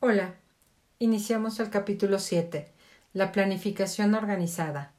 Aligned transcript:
Hola. 0.00 0.36
Iniciamos 1.00 1.58
el 1.58 1.70
capítulo 1.70 2.20
7. 2.20 2.70
La 3.14 3.32
planificación 3.32 4.14
organizada. 4.14 4.92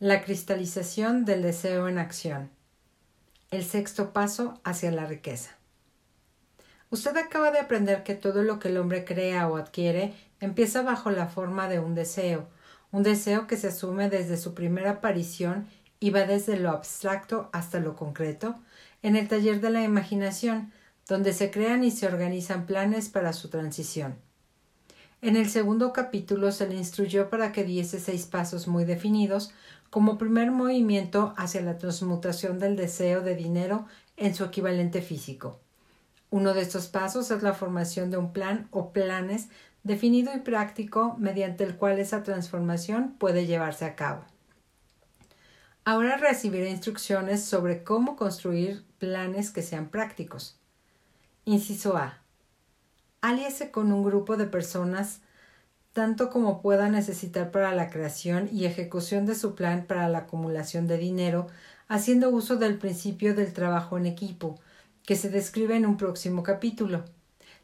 La 0.00 0.24
cristalización 0.24 1.24
del 1.24 1.42
deseo 1.42 1.86
en 1.86 1.98
acción. 1.98 2.50
El 3.52 3.64
sexto 3.64 4.12
paso 4.12 4.60
hacia 4.64 4.90
la 4.90 5.06
riqueza. 5.06 5.52
Usted 6.90 7.16
acaba 7.16 7.52
de 7.52 7.60
aprender 7.60 8.02
que 8.02 8.16
todo 8.16 8.42
lo 8.42 8.58
que 8.58 8.70
el 8.70 8.78
hombre 8.78 9.04
crea 9.04 9.46
o 9.46 9.56
adquiere 9.56 10.14
empieza 10.40 10.82
bajo 10.82 11.12
la 11.12 11.28
forma 11.28 11.68
de 11.68 11.78
un 11.78 11.94
deseo, 11.94 12.48
un 12.90 13.04
deseo 13.04 13.46
que 13.46 13.56
se 13.56 13.68
asume 13.68 14.10
desde 14.10 14.36
su 14.36 14.54
primera 14.54 14.90
aparición 14.90 15.68
y 16.00 16.10
va 16.10 16.24
desde 16.24 16.56
lo 16.56 16.70
abstracto 16.70 17.50
hasta 17.52 17.78
lo 17.78 17.94
concreto, 17.94 18.56
en 19.02 19.14
el 19.14 19.28
taller 19.28 19.60
de 19.60 19.70
la 19.70 19.84
imaginación, 19.84 20.72
donde 21.06 21.34
se 21.34 21.52
crean 21.52 21.84
y 21.84 21.92
se 21.92 22.08
organizan 22.08 22.66
planes 22.66 23.10
para 23.10 23.32
su 23.32 23.48
transición. 23.48 24.16
En 25.22 25.36
el 25.36 25.50
segundo 25.50 25.92
capítulo 25.92 26.50
se 26.50 26.66
le 26.66 26.76
instruyó 26.76 27.28
para 27.28 27.52
que 27.52 27.62
diese 27.62 28.00
seis 28.00 28.24
pasos 28.24 28.66
muy 28.66 28.86
definidos 28.86 29.52
como 29.90 30.16
primer 30.16 30.50
movimiento 30.50 31.34
hacia 31.36 31.60
la 31.60 31.76
transmutación 31.76 32.58
del 32.58 32.74
deseo 32.74 33.20
de 33.20 33.34
dinero 33.34 33.86
en 34.16 34.34
su 34.34 34.44
equivalente 34.44 35.02
físico. 35.02 35.60
Uno 36.30 36.54
de 36.54 36.62
estos 36.62 36.86
pasos 36.86 37.30
es 37.30 37.42
la 37.42 37.52
formación 37.52 38.10
de 38.10 38.16
un 38.16 38.32
plan 38.32 38.68
o 38.70 38.92
planes 38.92 39.48
definido 39.82 40.32
y 40.34 40.38
práctico 40.38 41.16
mediante 41.18 41.64
el 41.64 41.76
cual 41.76 41.98
esa 41.98 42.22
transformación 42.22 43.14
puede 43.18 43.44
llevarse 43.46 43.84
a 43.84 43.96
cabo. 43.96 44.24
Ahora 45.84 46.16
recibiré 46.16 46.70
instrucciones 46.70 47.44
sobre 47.44 47.82
cómo 47.82 48.16
construir 48.16 48.84
planes 48.98 49.50
que 49.50 49.62
sean 49.62 49.90
prácticos. 49.90 50.58
Inciso 51.44 51.96
A. 51.96 52.19
Aliese 53.20 53.70
con 53.70 53.92
un 53.92 54.02
grupo 54.02 54.36
de 54.36 54.46
personas 54.46 55.20
tanto 55.92 56.30
como 56.30 56.62
pueda 56.62 56.88
necesitar 56.88 57.50
para 57.50 57.74
la 57.74 57.90
creación 57.90 58.48
y 58.52 58.64
ejecución 58.64 59.26
de 59.26 59.34
su 59.34 59.54
plan 59.54 59.84
para 59.86 60.08
la 60.08 60.18
acumulación 60.18 60.86
de 60.86 60.98
dinero, 60.98 61.48
haciendo 61.88 62.30
uso 62.30 62.56
del 62.56 62.78
principio 62.78 63.34
del 63.34 63.52
trabajo 63.52 63.98
en 63.98 64.06
equipo, 64.06 64.60
que 65.04 65.16
se 65.16 65.28
describe 65.28 65.76
en 65.76 65.86
un 65.86 65.96
próximo 65.96 66.42
capítulo. 66.42 67.04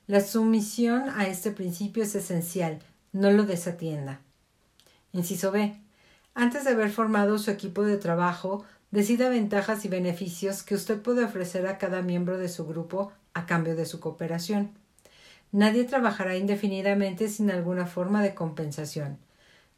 La 0.07 0.21
sumisión 0.21 1.09
a 1.17 1.27
este 1.27 1.53
principio 1.53 2.03
es 2.03 2.15
esencial, 2.15 2.81
no 3.13 3.31
lo 3.31 3.45
desatienda. 3.45 4.21
Inciso 5.13 5.53
B. 5.53 5.81
Antes 6.35 6.65
de 6.65 6.71
haber 6.71 6.91
formado 6.91 7.39
su 7.39 7.51
equipo 7.51 7.83
de 7.85 7.97
trabajo, 7.97 8.65
decida 8.91 9.29
ventajas 9.29 9.85
y 9.85 9.89
beneficios 9.89 10.63
que 10.63 10.75
usted 10.75 11.01
puede 11.01 11.25
ofrecer 11.25 11.67
a 11.67 11.79
cada 11.79 12.03
miembro 12.03 12.39
de 12.39 12.49
su 12.49 12.67
grupo 12.67 13.13
a 13.35 13.47
cambio 13.47 13.77
de 13.77 13.87
su 13.87 14.01
cooperación. 14.01 14.73
Nadie 15.57 15.85
trabajará 15.85 16.37
indefinidamente 16.37 17.31
sin 17.31 17.51
alguna 17.51 17.87
forma 17.87 18.23
de 18.23 18.35
compensación. 18.35 19.17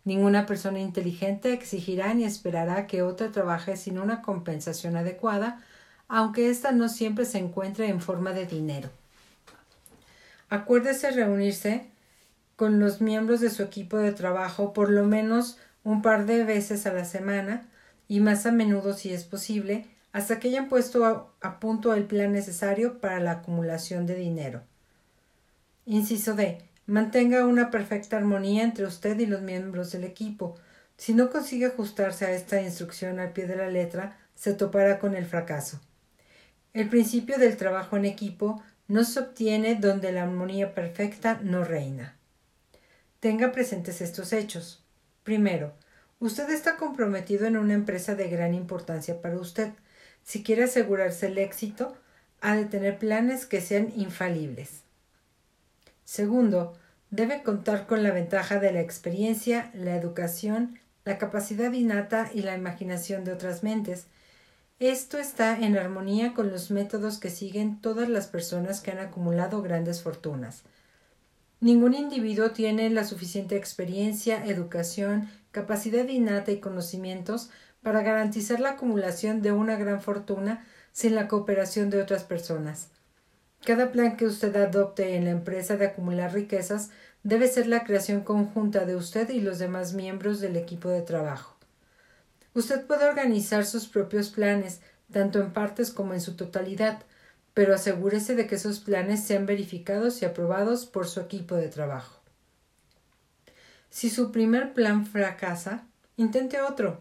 Ninguna 0.02 0.44
persona 0.44 0.80
inteligente 0.80 1.52
exigirá 1.52 2.12
ni 2.14 2.24
esperará 2.24 2.88
que 2.88 3.02
otra 3.02 3.30
trabaje 3.30 3.76
sin 3.76 4.00
una 4.00 4.20
compensación 4.20 4.96
adecuada, 4.96 5.62
aunque 6.08 6.50
ésta 6.50 6.72
no 6.72 6.88
siempre 6.88 7.24
se 7.26 7.38
encuentre 7.38 7.86
en 7.86 8.00
forma 8.00 8.32
de 8.32 8.44
dinero. 8.44 8.90
Acuérdese 10.48 11.12
reunirse 11.12 11.86
con 12.56 12.80
los 12.80 13.00
miembros 13.00 13.40
de 13.40 13.50
su 13.50 13.62
equipo 13.62 13.98
de 13.98 14.10
trabajo 14.10 14.72
por 14.72 14.90
lo 14.90 15.04
menos 15.04 15.58
un 15.84 16.02
par 16.02 16.26
de 16.26 16.42
veces 16.42 16.86
a 16.86 16.92
la 16.92 17.04
semana 17.04 17.68
y 18.08 18.18
más 18.18 18.46
a 18.46 18.50
menudo 18.50 18.94
si 18.94 19.12
es 19.12 19.22
posible, 19.22 19.86
hasta 20.10 20.40
que 20.40 20.48
hayan 20.48 20.68
puesto 20.68 21.04
a, 21.04 21.30
a 21.40 21.60
punto 21.60 21.94
el 21.94 22.02
plan 22.02 22.32
necesario 22.32 23.00
para 23.00 23.20
la 23.20 23.30
acumulación 23.30 24.06
de 24.06 24.16
dinero. 24.16 24.64
Inciso 25.91 26.34
D. 26.34 26.58
Mantenga 26.84 27.47
una 27.47 27.70
perfecta 27.70 28.19
armonía 28.19 28.62
entre 28.62 28.84
usted 28.84 29.19
y 29.20 29.25
los 29.25 29.41
miembros 29.41 29.91
del 29.91 30.05
equipo. 30.05 30.55
Si 30.98 31.14
no 31.14 31.31
consigue 31.31 31.64
ajustarse 31.64 32.27
a 32.27 32.33
esta 32.33 32.61
instrucción 32.61 33.19
al 33.19 33.33
pie 33.33 33.47
de 33.47 33.56
la 33.56 33.70
letra, 33.70 34.19
se 34.34 34.53
topará 34.53 34.98
con 34.98 35.16
el 35.16 35.25
fracaso. 35.25 35.81
El 36.75 36.91
principio 36.91 37.38
del 37.38 37.56
trabajo 37.56 37.97
en 37.97 38.04
equipo 38.04 38.62
no 38.87 39.03
se 39.03 39.19
obtiene 39.19 39.77
donde 39.77 40.12
la 40.12 40.25
armonía 40.25 40.75
perfecta 40.75 41.41
no 41.43 41.65
reina. 41.65 42.19
Tenga 43.21 43.50
presentes 43.50 44.03
estos 44.03 44.34
hechos. 44.34 44.84
Primero, 45.25 45.72
usted 46.21 46.50
está 46.50 46.77
comprometido 46.77 47.47
en 47.47 47.56
una 47.56 47.72
empresa 47.72 48.15
de 48.15 48.28
gran 48.28 48.53
importancia 48.53 49.22
para 49.22 49.38
usted. 49.38 49.71
Si 50.22 50.43
quiere 50.43 50.65
asegurarse 50.65 51.28
el 51.28 51.38
éxito, 51.38 51.97
ha 52.43 52.56
de 52.56 52.66
tener 52.66 52.98
planes 52.98 53.47
que 53.47 53.62
sean 53.62 53.91
infalibles. 53.97 54.82
Segundo, 56.08 56.72
debe 57.10 57.42
contar 57.42 57.86
con 57.86 58.02
la 58.02 58.12
ventaja 58.12 58.58
de 58.58 58.72
la 58.72 58.80
experiencia, 58.80 59.70
la 59.74 59.94
educación, 59.94 60.78
la 61.04 61.19
capacidad 61.19 61.70
innata 61.70 62.30
y 62.32 62.41
la 62.41 62.56
imaginación 62.56 63.24
de 63.24 63.32
otras 63.32 63.62
mentes. 63.62 64.06
Esto 64.78 65.18
está 65.18 65.58
en 65.58 65.76
armonía 65.76 66.32
con 66.32 66.50
los 66.50 66.70
métodos 66.70 67.18
que 67.18 67.28
siguen 67.28 67.82
todas 67.82 68.08
las 68.08 68.26
personas 68.26 68.80
que 68.80 68.91
han 68.91 69.00
acumulado 69.00 69.60
grandes 69.60 70.00
fortunas. 70.00 70.62
Ningún 71.60 71.92
individuo 71.92 72.52
tiene 72.52 72.88
la 72.88 73.04
suficiente 73.04 73.56
experiencia, 73.56 74.42
educación, 74.47 75.28
capacidad 75.50 76.08
innata 76.08 76.52
y 76.52 76.58
conocimientos 76.58 77.50
para 77.82 78.00
garantizar 78.00 78.60
la 78.60 78.70
acumulación 78.70 79.42
de 79.42 79.52
una 79.52 79.76
gran 79.76 80.00
fortuna 80.00 80.66
sin 80.91 81.14
la 81.14 81.28
cooperación 81.28 81.91
de 81.91 82.00
otras 82.00 82.24
personas. 82.24 82.88
Cada 83.64 83.92
plan 83.92 84.16
que 84.16 84.26
usted 84.26 84.54
adopte 84.56 85.16
en 85.16 85.24
la 85.24 85.30
empresa 85.30 85.76
de 85.76 85.86
acumular 85.86 86.32
riquezas 86.32 86.91
debe 87.22 87.48
ser 87.48 87.66
la 87.66 87.84
creación 87.84 88.22
conjunta 88.22 88.84
de 88.84 88.96
usted 88.96 89.28
y 89.30 89.41
los 89.41 89.58
demás 89.58 89.92
miembros 89.92 90.41
del 90.41 90.56
equipo 90.56 90.88
de 90.88 91.02
trabajo. 91.02 91.56
Usted 92.54 92.86
puede 92.86 93.08
organizar 93.08 93.66
sus 93.66 93.86
propios 93.86 94.30
planes, 94.30 94.80
tanto 95.12 95.41
en 95.41 95.52
partes 95.52 95.91
como 95.91 96.14
en 96.14 96.20
su 96.20 96.36
totalidad, 96.36 97.02
pero 97.54 97.74
asegúrese 97.74 98.34
de 98.34 98.47
que 98.47 98.54
esos 98.54 98.80
planes 98.80 99.24
sean 99.24 99.44
verificados 99.44 100.22
y 100.22 100.24
aprobados 100.24 100.86
por 100.86 101.06
su 101.06 101.20
equipo 101.20 101.56
de 101.56 101.68
trabajo. 101.68 102.20
Si 103.91 104.10
su 104.10 104.32
primer 104.32 104.74
plan 104.74 105.06
fracasa, 105.06 105.86
intente 106.16 106.60
otro. 106.60 107.00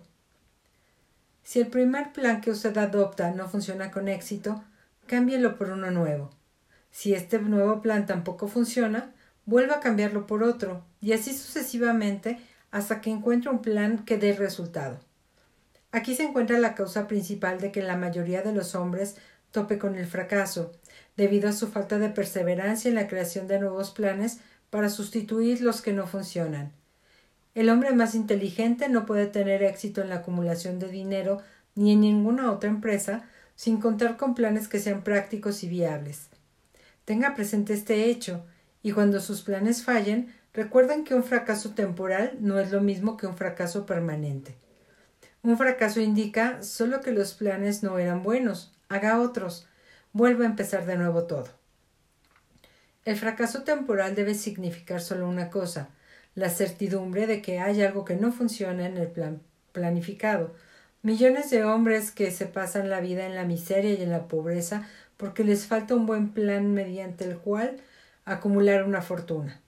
Si 1.43 1.59
el 1.59 1.67
primer 1.67 2.11
plan 2.11 2.41
que 2.41 2.51
usted 2.51 2.77
adopta 2.77 3.31
no 3.31 3.47
funciona 3.47 3.91
con 3.91 4.07
éxito, 4.07 4.63
cámbielo 5.05 5.57
por 5.57 5.69
uno 5.69 5.91
nuevo. 5.91 6.36
Si 6.91 7.13
este 7.13 7.39
nuevo 7.39 7.81
plan 7.81 8.05
tampoco 8.05 8.47
funciona, 8.47 9.13
vuelva 9.45 9.75
a 9.75 9.79
cambiarlo 9.79 10.27
por 10.27 10.43
otro, 10.43 10.83
y 11.01 11.13
así 11.13 11.33
sucesivamente 11.33 12.39
hasta 12.71 13.01
que 13.01 13.09
encuentre 13.09 13.49
un 13.49 13.61
plan 13.61 14.03
que 14.05 14.17
dé 14.17 14.33
resultado. 14.33 14.99
Aquí 15.91 16.15
se 16.15 16.23
encuentra 16.23 16.59
la 16.59 16.75
causa 16.75 17.07
principal 17.07 17.59
de 17.59 17.71
que 17.71 17.81
la 17.81 17.95
mayoría 17.95 18.41
de 18.41 18.53
los 18.53 18.75
hombres 18.75 19.15
tope 19.51 19.77
con 19.77 19.95
el 19.95 20.05
fracaso, 20.05 20.73
debido 21.15 21.49
a 21.49 21.53
su 21.53 21.67
falta 21.67 21.97
de 21.97 22.09
perseverancia 22.09 22.89
en 22.89 22.95
la 22.95 23.07
creación 23.07 23.47
de 23.47 23.59
nuevos 23.59 23.91
planes 23.91 24.39
para 24.69 24.89
sustituir 24.89 25.61
los 25.61 25.81
que 25.81 25.93
no 25.93 26.05
funcionan. 26.05 26.73
El 27.55 27.69
hombre 27.69 27.93
más 27.93 28.13
inteligente 28.13 28.89
no 28.89 29.05
puede 29.05 29.25
tener 29.25 29.63
éxito 29.63 30.01
en 30.01 30.09
la 30.09 30.17
acumulación 30.17 30.77
de 30.77 30.89
dinero 30.89 31.41
ni 31.73 31.93
en 31.93 32.01
ninguna 32.01 32.51
otra 32.51 32.69
empresa 32.69 33.23
sin 33.55 33.79
contar 33.79 34.17
con 34.17 34.35
planes 34.35 34.67
que 34.67 34.79
sean 34.79 35.03
prácticos 35.03 35.63
y 35.63 35.69
viables. 35.69 36.29
Tenga 37.07 37.35
presente 37.35 37.73
este 37.73 38.09
hecho, 38.09 38.45
y 38.83 38.91
cuando 38.91 39.21
sus 39.21 39.41
planes 39.41 39.81
fallen, 39.81 40.35
recuerden 40.53 41.05
que 41.05 41.15
un 41.15 41.23
fracaso 41.23 41.69
temporal 41.69 42.35
no 42.41 42.59
es 42.59 42.69
lo 42.73 42.81
mismo 42.81 43.15
que 43.15 43.27
un 43.27 43.37
fracaso 43.37 43.85
permanente. 43.85 44.57
Un 45.41 45.57
fracaso 45.57 46.01
indica 46.01 46.61
solo 46.63 46.99
que 46.99 47.13
los 47.13 47.33
planes 47.33 47.81
no 47.81 47.97
eran 47.97 48.23
buenos, 48.23 48.77
haga 48.89 49.21
otros, 49.21 49.69
vuelva 50.11 50.43
a 50.43 50.49
empezar 50.49 50.85
de 50.85 50.97
nuevo 50.97 51.23
todo. 51.23 51.47
El 53.05 53.15
fracaso 53.15 53.63
temporal 53.63 54.13
debe 54.13 54.33
significar 54.33 54.99
solo 54.99 55.29
una 55.29 55.49
cosa, 55.49 55.87
la 56.35 56.49
certidumbre 56.49 57.25
de 57.25 57.41
que 57.41 57.61
hay 57.61 57.83
algo 57.83 58.03
que 58.03 58.17
no 58.17 58.33
funciona 58.33 58.85
en 58.85 58.97
el 58.97 59.07
plan 59.07 59.41
planificado. 59.71 60.53
Millones 61.03 61.51
de 61.51 61.63
hombres 61.63 62.11
que 62.11 62.31
se 62.31 62.47
pasan 62.47 62.89
la 62.89 62.99
vida 62.99 63.25
en 63.25 63.35
la 63.35 63.45
miseria 63.45 63.93
y 63.93 64.03
en 64.03 64.09
la 64.09 64.27
pobreza 64.27 64.89
porque 65.17 65.43
les 65.43 65.65
falta 65.65 65.95
un 65.95 66.05
buen 66.05 66.29
plan 66.29 66.73
mediante 66.73 67.25
el 67.25 67.37
cual 67.37 67.77
acumular 68.25 68.83
una 68.83 69.01
fortuna. 69.01 69.61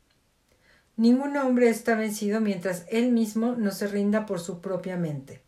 Ningún 0.95 1.37
hombre 1.37 1.69
está 1.69 1.95
vencido 1.95 2.41
mientras 2.41 2.85
él 2.89 3.11
mismo 3.11 3.55
no 3.55 3.71
se 3.71 3.87
rinda 3.87 4.25
por 4.25 4.39
su 4.39 4.61
propia 4.61 4.97
mente. 4.97 5.41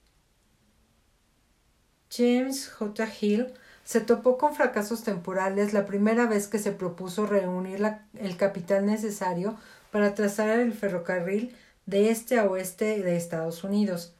James 2.09 2.69
J. 2.69 3.07
Hill 3.19 3.53
se 3.83 4.01
topó 4.01 4.37
con 4.37 4.55
fracasos 4.55 5.03
temporales 5.03 5.73
la 5.73 5.85
primera 5.85 6.25
vez 6.25 6.47
que 6.47 6.59
se 6.59 6.71
propuso 6.71 7.25
reunir 7.25 7.85
el 8.17 8.37
capital 8.37 8.85
necesario 8.85 9.57
para 9.91 10.15
trazar 10.15 10.59
el 10.59 10.73
ferrocarril 10.73 11.55
de 11.85 12.09
este 12.09 12.39
a 12.39 12.45
oeste 12.45 13.01
de 13.01 13.17
Estados 13.17 13.63
Unidos. 13.63 14.13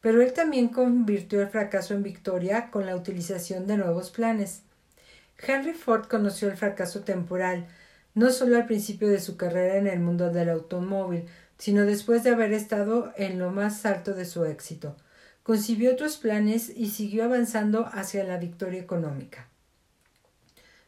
Pero 0.00 0.22
él 0.22 0.32
también 0.32 0.68
convirtió 0.68 1.42
el 1.42 1.48
fracaso 1.48 1.94
en 1.94 2.02
victoria 2.02 2.70
con 2.70 2.86
la 2.86 2.96
utilización 2.96 3.66
de 3.66 3.76
nuevos 3.76 4.10
planes. 4.10 4.62
Henry 5.38 5.72
Ford 5.72 6.06
conoció 6.08 6.48
el 6.48 6.56
fracaso 6.56 7.00
temporal, 7.00 7.66
no 8.14 8.30
solo 8.30 8.56
al 8.56 8.66
principio 8.66 9.08
de 9.08 9.20
su 9.20 9.36
carrera 9.36 9.76
en 9.76 9.86
el 9.86 10.00
mundo 10.00 10.30
del 10.30 10.48
automóvil, 10.50 11.26
sino 11.58 11.84
después 11.84 12.24
de 12.24 12.30
haber 12.30 12.52
estado 12.52 13.12
en 13.16 13.38
lo 13.38 13.50
más 13.50 13.84
alto 13.86 14.14
de 14.14 14.24
su 14.24 14.44
éxito. 14.44 14.96
Concibió 15.42 15.92
otros 15.92 16.16
planes 16.16 16.70
y 16.74 16.90
siguió 16.90 17.24
avanzando 17.24 17.86
hacia 17.92 18.24
la 18.24 18.36
victoria 18.36 18.80
económica. 18.80 19.48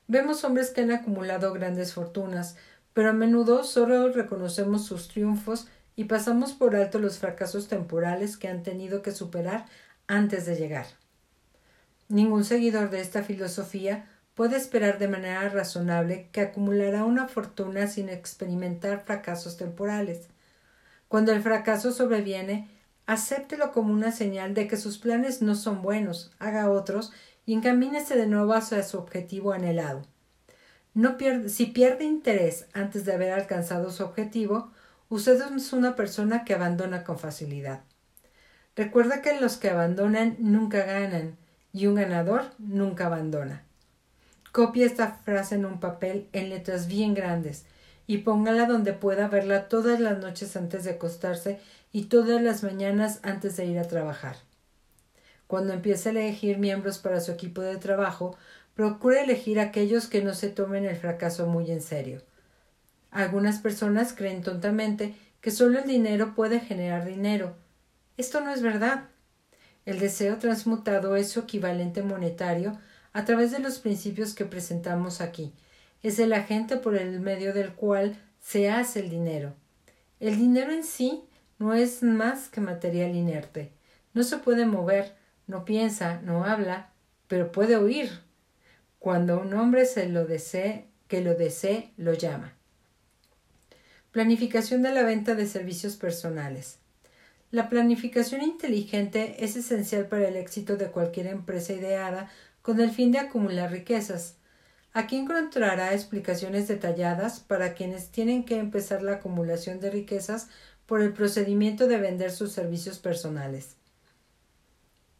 Vemos 0.06 0.44
hombres 0.44 0.70
que 0.70 0.80
han 0.80 0.90
acumulado 0.90 1.52
grandes 1.52 1.94
fortunas, 1.94 2.56
pero 2.92 3.10
a 3.10 3.12
menudo 3.12 3.62
solo 3.62 4.12
reconocemos 4.12 4.84
sus 4.84 5.08
triunfos 5.08 5.68
y 5.94 6.04
pasamos 6.04 6.52
por 6.52 6.74
alto 6.74 6.98
los 6.98 7.18
fracasos 7.18 7.68
temporales 7.68 8.36
que 8.36 8.48
han 8.48 8.62
tenido 8.62 9.02
que 9.02 9.12
superar 9.12 9.66
antes 10.08 10.46
de 10.46 10.56
llegar. 10.56 10.86
Ningún 12.08 12.44
seguidor 12.44 12.90
de 12.90 13.00
esta 13.00 13.22
filosofía 13.22 14.06
puede 14.40 14.56
esperar 14.56 14.98
de 14.98 15.06
manera 15.06 15.46
razonable 15.50 16.30
que 16.32 16.40
acumulará 16.40 17.04
una 17.04 17.28
fortuna 17.28 17.86
sin 17.88 18.08
experimentar 18.08 19.04
fracasos 19.04 19.58
temporales. 19.58 20.28
Cuando 21.08 21.32
el 21.32 21.42
fracaso 21.42 21.92
sobreviene, 21.92 22.66
acéptelo 23.04 23.70
como 23.70 23.92
una 23.92 24.12
señal 24.12 24.54
de 24.54 24.66
que 24.66 24.78
sus 24.78 24.96
planes 24.96 25.42
no 25.42 25.54
son 25.54 25.82
buenos, 25.82 26.32
haga 26.38 26.70
otros 26.70 27.12
y 27.44 27.52
encamínese 27.52 28.16
de 28.16 28.26
nuevo 28.26 28.54
hacia 28.54 28.82
su 28.82 28.96
objetivo 28.96 29.52
anhelado. 29.52 30.00
No 30.94 31.18
si 31.48 31.66
pierde 31.66 32.04
interés 32.04 32.64
antes 32.72 33.04
de 33.04 33.12
haber 33.12 33.32
alcanzado 33.32 33.90
su 33.90 34.04
objetivo, 34.04 34.70
usted 35.10 35.38
es 35.54 35.72
una 35.74 35.96
persona 35.96 36.46
que 36.46 36.54
abandona 36.54 37.04
con 37.04 37.18
facilidad. 37.18 37.82
Recuerda 38.74 39.20
que 39.20 39.38
los 39.38 39.58
que 39.58 39.68
abandonan 39.68 40.36
nunca 40.38 40.86
ganan 40.86 41.36
y 41.74 41.88
un 41.88 41.96
ganador 41.96 42.52
nunca 42.56 43.04
abandona. 43.04 43.66
Copie 44.52 44.84
esta 44.84 45.12
frase 45.12 45.54
en 45.54 45.64
un 45.64 45.78
papel 45.78 46.28
en 46.32 46.50
letras 46.50 46.88
bien 46.88 47.14
grandes 47.14 47.64
y 48.06 48.18
póngala 48.18 48.66
donde 48.66 48.92
pueda 48.92 49.28
verla 49.28 49.68
todas 49.68 50.00
las 50.00 50.18
noches 50.18 50.56
antes 50.56 50.82
de 50.82 50.90
acostarse 50.90 51.60
y 51.92 52.06
todas 52.06 52.42
las 52.42 52.64
mañanas 52.64 53.20
antes 53.22 53.56
de 53.56 53.66
ir 53.66 53.78
a 53.78 53.86
trabajar. 53.86 54.36
Cuando 55.46 55.72
empiece 55.72 56.08
a 56.08 56.12
elegir 56.12 56.58
miembros 56.58 56.98
para 56.98 57.20
su 57.20 57.30
equipo 57.30 57.60
de 57.60 57.76
trabajo, 57.76 58.36
procure 58.74 59.22
elegir 59.22 59.60
aquellos 59.60 60.08
que 60.08 60.22
no 60.22 60.34
se 60.34 60.48
tomen 60.48 60.84
el 60.84 60.96
fracaso 60.96 61.46
muy 61.46 61.70
en 61.70 61.80
serio. 61.80 62.22
Algunas 63.12 63.58
personas 63.58 64.12
creen 64.12 64.42
tontamente 64.42 65.14
que 65.40 65.50
solo 65.50 65.78
el 65.78 65.86
dinero 65.86 66.34
puede 66.34 66.60
generar 66.60 67.04
dinero. 67.04 67.54
Esto 68.16 68.40
no 68.40 68.52
es 68.52 68.62
verdad. 68.62 69.04
El 69.86 69.98
deseo 69.98 70.38
transmutado 70.38 71.16
es 71.16 71.30
su 71.30 71.40
equivalente 71.40 72.02
monetario 72.02 72.78
a 73.12 73.24
través 73.24 73.50
de 73.50 73.58
los 73.58 73.78
principios 73.78 74.34
que 74.34 74.44
presentamos 74.44 75.20
aquí. 75.20 75.52
Es 76.02 76.18
el 76.18 76.32
agente 76.32 76.76
por 76.76 76.96
el 76.96 77.20
medio 77.20 77.52
del 77.52 77.72
cual 77.72 78.16
se 78.40 78.70
hace 78.70 79.00
el 79.00 79.10
dinero. 79.10 79.54
El 80.18 80.36
dinero 80.36 80.72
en 80.72 80.84
sí 80.84 81.24
no 81.58 81.74
es 81.74 82.02
más 82.02 82.48
que 82.48 82.60
material 82.60 83.14
inerte. 83.14 83.72
No 84.14 84.22
se 84.22 84.38
puede 84.38 84.66
mover, 84.66 85.14
no 85.46 85.64
piensa, 85.64 86.20
no 86.22 86.44
habla, 86.44 86.90
pero 87.28 87.52
puede 87.52 87.76
oír. 87.76 88.10
Cuando 88.98 89.40
un 89.40 89.54
hombre 89.54 89.84
se 89.86 90.08
lo 90.08 90.26
desee, 90.26 90.86
que 91.08 91.20
lo 91.20 91.34
desee, 91.34 91.92
lo 91.96 92.14
llama. 92.14 92.54
Planificación 94.10 94.82
de 94.82 94.92
la 94.92 95.02
venta 95.02 95.34
de 95.34 95.46
servicios 95.46 95.96
personales. 95.96 96.78
La 97.50 97.68
planificación 97.68 98.42
inteligente 98.42 99.44
es 99.44 99.56
esencial 99.56 100.06
para 100.06 100.28
el 100.28 100.36
éxito 100.36 100.76
de 100.76 100.90
cualquier 100.90 101.26
empresa 101.26 101.72
ideada 101.72 102.30
con 102.62 102.80
el 102.80 102.90
fin 102.90 103.12
de 103.12 103.18
acumular 103.18 103.70
riquezas. 103.70 104.36
Aquí 104.92 105.16
encontrará 105.16 105.94
explicaciones 105.94 106.66
detalladas 106.66 107.40
para 107.40 107.74
quienes 107.74 108.10
tienen 108.10 108.44
que 108.44 108.58
empezar 108.58 109.02
la 109.02 109.14
acumulación 109.14 109.80
de 109.80 109.90
riquezas 109.90 110.48
por 110.86 111.00
el 111.00 111.12
procedimiento 111.12 111.86
de 111.86 111.98
vender 111.98 112.32
sus 112.32 112.52
servicios 112.52 112.98
personales. 112.98 113.76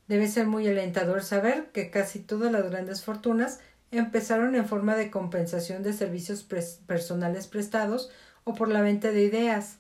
Debe 0.09 0.27
ser 0.27 0.49
muy 0.49 0.67
alentador 0.67 1.23
saber 1.23 1.71
que 1.73 1.91
casi 1.91 2.19
todas 2.19 2.51
las 2.51 2.69
grandes 2.69 3.05
fortunas 3.05 3.61
empezaron 3.93 4.57
en 4.57 4.67
forma 4.67 4.97
de 4.97 5.11
compensación 5.11 5.85
de 5.85 5.93
servicios 5.93 6.43
personales 6.87 7.47
prestados 7.47 8.11
o 8.43 8.55
por 8.55 8.69
la 8.69 8.83
venta 8.83 9.13
de 9.13 9.23
ideas. 9.23 9.79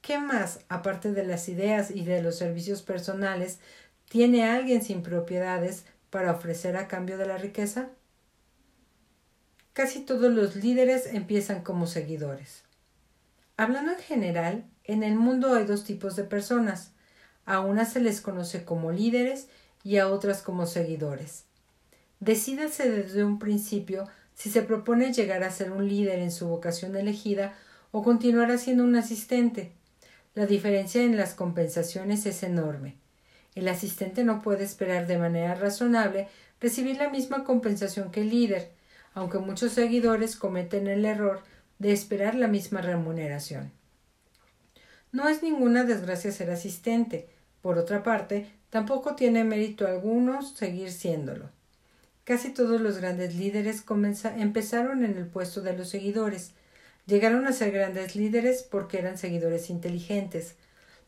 ¿Qué 0.00 0.18
más, 0.18 0.60
aparte 0.68 1.12
de 1.12 1.24
las 1.24 1.48
ideas 1.48 1.92
y 1.92 2.04
de 2.04 2.20
los 2.20 2.36
servicios 2.36 2.82
personales, 2.82 3.60
tiene 4.08 4.44
alguien 4.44 4.82
sin 4.82 5.02
propiedades 5.02 5.84
para 6.14 6.30
ofrecer 6.30 6.76
a 6.76 6.86
cambio 6.86 7.18
de 7.18 7.26
la 7.26 7.38
riqueza? 7.38 7.88
Casi 9.72 9.98
todos 9.98 10.32
los 10.32 10.54
líderes 10.54 11.06
empiezan 11.06 11.64
como 11.64 11.88
seguidores. 11.88 12.62
Hablando 13.56 13.90
en 13.90 13.98
general, 13.98 14.64
en 14.84 15.02
el 15.02 15.16
mundo 15.16 15.56
hay 15.56 15.64
dos 15.64 15.82
tipos 15.82 16.14
de 16.14 16.22
personas. 16.22 16.92
A 17.46 17.58
unas 17.58 17.92
se 17.92 17.98
les 17.98 18.20
conoce 18.20 18.64
como 18.64 18.92
líderes 18.92 19.48
y 19.82 19.98
a 19.98 20.06
otras 20.06 20.40
como 20.40 20.66
seguidores. 20.66 21.46
Decídase 22.20 22.88
desde 22.88 23.24
un 23.24 23.40
principio 23.40 24.06
si 24.34 24.50
se 24.50 24.62
propone 24.62 25.12
llegar 25.12 25.42
a 25.42 25.50
ser 25.50 25.72
un 25.72 25.88
líder 25.88 26.20
en 26.20 26.30
su 26.30 26.46
vocación 26.46 26.94
elegida 26.94 27.54
o 27.90 28.04
continuar 28.04 28.56
siendo 28.60 28.84
un 28.84 28.94
asistente. 28.94 29.72
La 30.36 30.46
diferencia 30.46 31.02
en 31.02 31.16
las 31.16 31.34
compensaciones 31.34 32.24
es 32.24 32.44
enorme. 32.44 33.02
El 33.54 33.68
asistente 33.68 34.24
no 34.24 34.42
puede 34.42 34.64
esperar 34.64 35.06
de 35.06 35.18
manera 35.18 35.54
razonable 35.54 36.28
recibir 36.60 36.96
la 36.96 37.10
misma 37.10 37.44
compensación 37.44 38.10
que 38.10 38.22
el 38.22 38.30
líder, 38.30 38.72
aunque 39.12 39.38
muchos 39.38 39.72
seguidores 39.72 40.36
cometen 40.36 40.86
el 40.86 41.04
error 41.04 41.42
de 41.78 41.92
esperar 41.92 42.34
la 42.34 42.48
misma 42.48 42.80
remuneración. 42.80 43.72
No 45.12 45.28
es 45.28 45.42
ninguna 45.42 45.84
desgracia 45.84 46.32
ser 46.32 46.50
asistente. 46.50 47.28
Por 47.62 47.78
otra 47.78 48.02
parte, 48.02 48.46
tampoco 48.70 49.14
tiene 49.14 49.44
mérito 49.44 49.86
alguno 49.86 50.42
seguir 50.42 50.90
siéndolo. 50.90 51.50
Casi 52.24 52.50
todos 52.50 52.80
los 52.80 52.98
grandes 52.98 53.36
líderes 53.36 53.84
empezaron 54.36 55.04
en 55.04 55.16
el 55.16 55.26
puesto 55.26 55.60
de 55.60 55.76
los 55.76 55.90
seguidores. 55.90 56.52
Llegaron 57.06 57.46
a 57.46 57.52
ser 57.52 57.70
grandes 57.70 58.16
líderes 58.16 58.62
porque 58.62 58.98
eran 58.98 59.18
seguidores 59.18 59.70
inteligentes. 59.70 60.56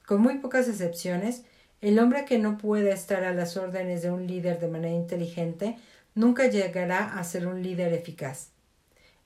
Con 0.06 0.20
muy 0.20 0.38
pocas 0.38 0.68
excepciones, 0.68 1.42
el 1.86 2.00
hombre 2.00 2.24
que 2.24 2.40
no 2.40 2.58
pueda 2.58 2.92
estar 2.92 3.22
a 3.22 3.32
las 3.32 3.56
órdenes 3.56 4.02
de 4.02 4.10
un 4.10 4.26
líder 4.26 4.58
de 4.58 4.66
manera 4.66 4.92
inteligente 4.92 5.76
nunca 6.16 6.48
llegará 6.48 7.16
a 7.16 7.22
ser 7.22 7.46
un 7.46 7.62
líder 7.62 7.92
eficaz. 7.92 8.48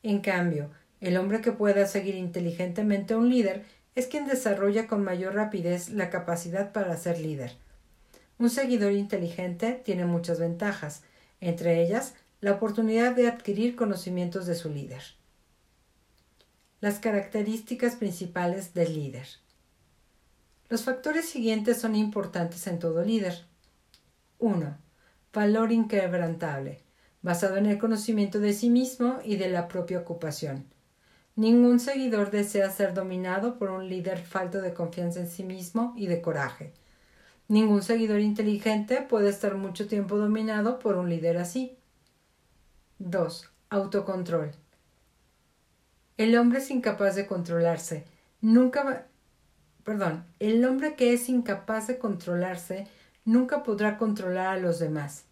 En 0.03 0.21
cambio, 0.21 0.71
el 1.01 1.17
hombre 1.17 1.41
que 1.41 1.53
pueda 1.53 1.87
seguir 1.87 2.17
inteligentemente 2.17 3.15
a 3.15 3.17
un 3.17 3.31
líder 3.31 3.65
es 3.95 4.09
quien 4.09 4.27
desarrolla 4.27 4.89
con 4.89 5.03
mayor 5.03 5.37
rapidez 5.37 5.89
la 5.89 6.11
capacidad 6.11 6.71
para 6.71 6.99
ser 6.99 7.19
líder. 7.19 7.57
Un 8.39 8.51
seguidor 8.51 8.93
inteligente 8.93 9.81
tiene 9.83 10.05
muchas 10.05 10.39
ventajas, 10.39 11.03
entre 11.41 11.83
ellas 11.83 12.13
la 12.43 12.53
oportunidad 12.53 13.17
de 13.17 13.27
adquirir 13.27 13.75
conocimientos 13.75 14.45
de 14.45 14.55
su 14.55 14.69
líder. 14.69 15.03
Las 16.83 16.99
características 16.99 17.97
principales 17.97 18.75
del 18.75 18.93
líder. 18.93 19.29
Los 20.71 20.85
factores 20.85 21.29
siguientes 21.29 21.81
son 21.81 21.97
importantes 21.97 22.69
en 22.69 22.79
todo 22.79 23.03
líder. 23.05 23.45
1. 24.39 24.79
Valor 25.33 25.73
inquebrantable, 25.73 26.85
basado 27.23 27.57
en 27.57 27.67
el 27.67 27.77
conocimiento 27.77 28.39
de 28.39 28.53
sí 28.53 28.71
mismo 28.71 29.19
y 29.25 29.35
de 29.35 29.49
la 29.49 29.67
propia 29.67 29.99
ocupación. 29.99 30.67
Ningún 31.35 31.81
seguidor 31.81 32.31
desea 32.31 32.71
ser 32.71 32.95
dominado 32.95 33.59
por 33.59 33.73
un 33.73 33.89
líder 33.89 34.21
falto 34.21 34.61
de 34.61 34.73
confianza 34.73 35.19
en 35.19 35.29
sí 35.29 35.43
mismo 35.43 35.93
y 35.97 36.07
de 36.07 36.23
coraje. 36.23 36.73
Ningún 37.49 37.83
seguidor 37.83 38.21
inteligente 38.21 39.03
puede 39.03 39.29
estar 39.29 39.57
mucho 39.57 39.89
tiempo 39.89 40.19
dominado 40.19 40.79
por 40.79 40.97
un 40.97 41.11
líder 41.11 41.39
así. 41.39 41.79
2. 43.01 43.51
Autocontrol. 43.71 44.53
El 46.17 46.39
hombre 46.39 46.61
es 46.61 46.71
incapaz 46.71 47.17
de 47.17 47.27
controlarse. 47.27 48.07
Nunca. 48.41 49.10
Perdón. 49.85 50.25
El 50.39 50.65
hombre 50.65 50.95
que 50.95 51.13
es 51.13 51.29
incapaz 51.29 51.87
de 51.87 51.99
controlarse 51.99 52.87
nunca 53.25 53.63
podrá 53.63 53.99
controlar 53.99 54.47
a 54.49 54.61
los 54.61 54.79
demás. 54.79 55.25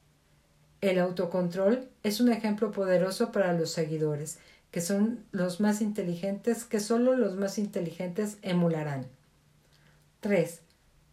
El 0.81 0.99
autocontrol 0.99 1.89
es 2.03 2.21
un 2.21 2.31
ejemplo 2.31 2.71
poderoso 2.71 3.33
para 3.33 3.53
los 3.53 3.71
seguidores, 3.71 4.39
que 4.71 4.81
son 4.81 5.25
los 5.33 5.61
más 5.61 5.81
inteligentes, 5.81 6.65
que 6.65 6.81
solo 6.81 7.17
los 7.17 7.37
más 7.37 7.59
inteligentes 7.59 8.39
emularán. 8.43 9.07
3 10.21 10.63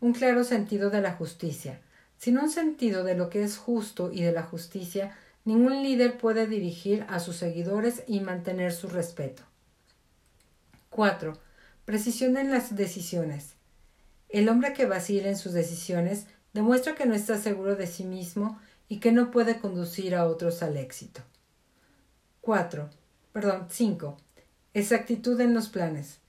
un 0.06 0.14
claro 0.14 0.44
sentido 0.44 0.90
de 0.90 1.02
la 1.02 1.14
justicia. 1.14 1.80
Sin 2.18 2.38
un 2.38 2.50
sentido 2.50 3.04
de 3.04 3.16
lo 3.16 3.30
que 3.30 3.44
es 3.44 3.58
justo 3.58 4.12
y 4.12 4.22
de 4.22 4.32
la 4.32 4.44
justicia, 4.44 5.18
ningún 5.46 5.84
líder 5.84 6.18
puede 6.18 6.48
dirigir 6.48 7.06
a 7.10 7.20
sus 7.20 7.38
seguidores 7.38 8.04
y 8.08 8.20
mantener 8.20 8.72
su 8.72 8.88
respeto. 8.88 9.44
4. 10.92 11.34
Precisión 11.86 12.36
en 12.38 12.50
las 12.50 12.76
decisiones. 12.76 13.54
El 14.30 14.50
hombre 14.50 14.74
que 14.74 14.88
vacila 14.88 15.30
en 15.30 15.38
sus 15.38 15.54
decisiones 15.54 16.26
demuestra 16.52 16.96
que 16.96 17.06
no 17.06 17.14
está 17.14 17.38
seguro 17.38 17.76
de 17.76 17.86
sí 17.86 18.04
mismo 18.04 18.60
y 18.88 19.00
que 19.00 19.12
no 19.12 19.30
puede 19.30 19.60
conducir 19.60 20.16
a 20.16 20.26
otros 20.26 20.64
al 20.64 20.78
éxito. 20.78 21.22
4. 22.42 22.90
Perdón, 23.34 23.68
5. 23.70 24.18
Exactitud 24.74 25.40
en 25.40 25.54
los 25.54 25.70
planes. 25.70 26.22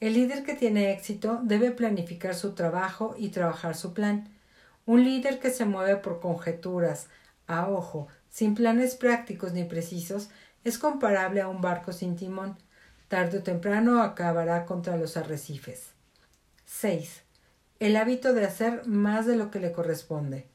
El 0.00 0.14
líder 0.14 0.42
que 0.42 0.54
tiene 0.54 0.90
éxito 0.90 1.38
debe 1.44 1.70
planificar 1.70 2.34
su 2.34 2.54
trabajo 2.54 3.14
y 3.16 3.28
trabajar 3.28 3.76
su 3.76 3.94
plan. 3.94 4.28
Un 4.84 5.04
líder 5.04 5.38
que 5.38 5.50
se 5.50 5.64
mueve 5.64 5.96
por 5.96 6.18
conjeturas, 6.18 7.06
a 7.46 7.68
ojo, 7.68 8.08
sin 8.30 8.56
planes 8.56 8.96
prácticos 8.96 9.52
ni 9.52 9.62
precisos, 9.62 10.30
es 10.64 10.76
comparable 10.76 11.40
a 11.40 11.46
un 11.46 11.60
barco 11.60 11.92
sin 11.92 12.16
timón. 12.16 12.58
Tarde 13.08 13.38
o 13.38 13.42
temprano 13.42 14.02
acabará 14.02 14.64
contra 14.66 14.96
los 14.96 15.16
arrecifes. 15.16 15.90
6. 16.66 17.22
El 17.80 17.96
hábito 17.96 18.32
de 18.32 18.44
hacer 18.44 18.86
más 18.86 19.26
de 19.26 19.36
lo 19.36 19.50
que 19.50 19.60
le 19.60 19.72
corresponde. 19.72 20.46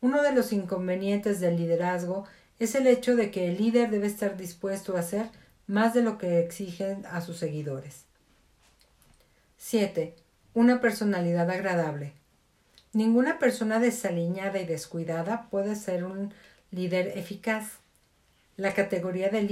Uno 0.00 0.22
de 0.22 0.32
los 0.32 0.52
inconvenientes 0.52 1.40
del 1.40 1.56
liderazgo 1.56 2.24
es 2.58 2.74
el 2.74 2.86
hecho 2.86 3.16
de 3.16 3.30
que 3.30 3.48
el 3.48 3.58
líder 3.58 3.90
debe 3.90 4.06
estar 4.06 4.36
dispuesto 4.36 4.96
a 4.96 5.00
hacer 5.00 5.30
más 5.66 5.94
de 5.94 6.02
lo 6.02 6.18
que 6.18 6.40
exigen 6.40 7.04
a 7.06 7.20
sus 7.20 7.38
seguidores. 7.38 8.04
7. 9.58 10.14
Una 10.54 10.80
personalidad 10.80 11.50
agradable. 11.50 12.12
Ninguna 12.92 13.38
persona 13.38 13.78
desaliñada 13.78 14.58
y 14.60 14.64
descuidada 14.64 15.48
puede 15.50 15.76
ser 15.76 16.04
un 16.04 16.32
líder 16.70 17.18
eficaz. 17.18 17.78
La 18.56 18.72
categoría 18.72 19.28
de, 19.28 19.42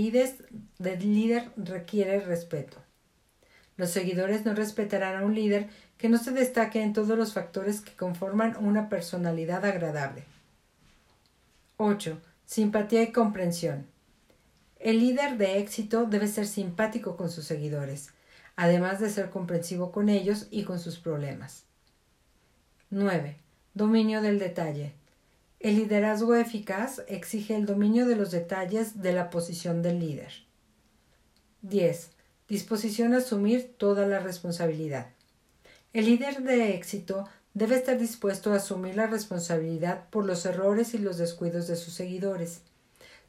de 0.78 0.96
líder 0.96 1.50
requiere 1.56 2.20
respeto. 2.20 2.78
Los 3.76 3.90
seguidores 3.90 4.44
no 4.44 4.54
respetarán 4.54 5.16
a 5.16 5.26
un 5.26 5.34
líder 5.34 5.68
que 5.98 6.08
no 6.08 6.18
se 6.18 6.30
destaque 6.30 6.82
en 6.82 6.92
todos 6.92 7.18
los 7.18 7.32
factores 7.34 7.80
que 7.80 7.92
conforman 7.92 8.56
una 8.56 8.88
personalidad 8.88 9.64
agradable. 9.64 10.24
8. 11.76 12.20
Simpatía 12.46 13.02
y 13.02 13.12
comprensión. 13.12 13.86
El 14.78 15.00
líder 15.00 15.38
de 15.38 15.58
éxito 15.58 16.04
debe 16.04 16.28
ser 16.28 16.46
simpático 16.46 17.16
con 17.16 17.30
sus 17.30 17.44
seguidores, 17.44 18.10
además 18.54 19.00
de 19.00 19.10
ser 19.10 19.30
comprensivo 19.30 19.90
con 19.90 20.08
ellos 20.08 20.46
y 20.50 20.64
con 20.64 20.78
sus 20.78 20.98
problemas. 20.98 21.64
9. 22.90 23.36
Dominio 23.72 24.22
del 24.22 24.38
detalle. 24.38 24.94
El 25.64 25.76
liderazgo 25.76 26.34
eficaz 26.34 27.00
exige 27.08 27.56
el 27.56 27.64
dominio 27.64 28.06
de 28.06 28.16
los 28.16 28.30
detalles 28.30 29.00
de 29.00 29.14
la 29.14 29.30
posición 29.30 29.80
del 29.80 29.98
líder. 29.98 30.30
10. 31.62 32.10
Disposición 32.46 33.14
a 33.14 33.16
asumir 33.16 33.72
toda 33.78 34.06
la 34.06 34.18
responsabilidad. 34.18 35.06
El 35.94 36.04
líder 36.04 36.42
de 36.42 36.74
éxito 36.74 37.26
debe 37.54 37.76
estar 37.76 37.98
dispuesto 37.98 38.52
a 38.52 38.56
asumir 38.56 38.96
la 38.96 39.06
responsabilidad 39.06 40.06
por 40.10 40.26
los 40.26 40.44
errores 40.44 40.92
y 40.92 40.98
los 40.98 41.16
descuidos 41.16 41.66
de 41.66 41.76
sus 41.76 41.94
seguidores. 41.94 42.60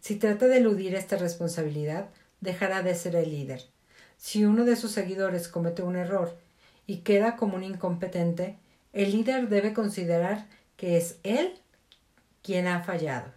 Si 0.01 0.18
trata 0.18 0.48
de 0.48 0.58
eludir 0.58 0.94
esta 0.94 1.15
responsabilidad, 1.15 2.10
dejará 2.42 2.84
de 2.84 2.96
ser 2.96 3.15
el 3.15 3.32
líder. 3.32 3.63
Si 4.18 4.44
uno 4.44 4.65
de 4.65 4.75
sus 4.75 4.92
seguidores 4.92 5.48
comete 5.48 5.84
un 5.84 5.96
error 5.96 6.36
y 6.86 6.98
queda 6.98 7.38
como 7.38 7.56
un 7.56 7.63
incompetente, 7.63 8.58
el 8.92 9.13
líder 9.13 9.48
debe 9.48 9.72
considerar 9.72 10.48
que 10.75 10.98
es 10.98 11.15
él 11.24 11.62
quien 12.45 12.67
ha 12.67 12.83
fallado. 12.83 13.33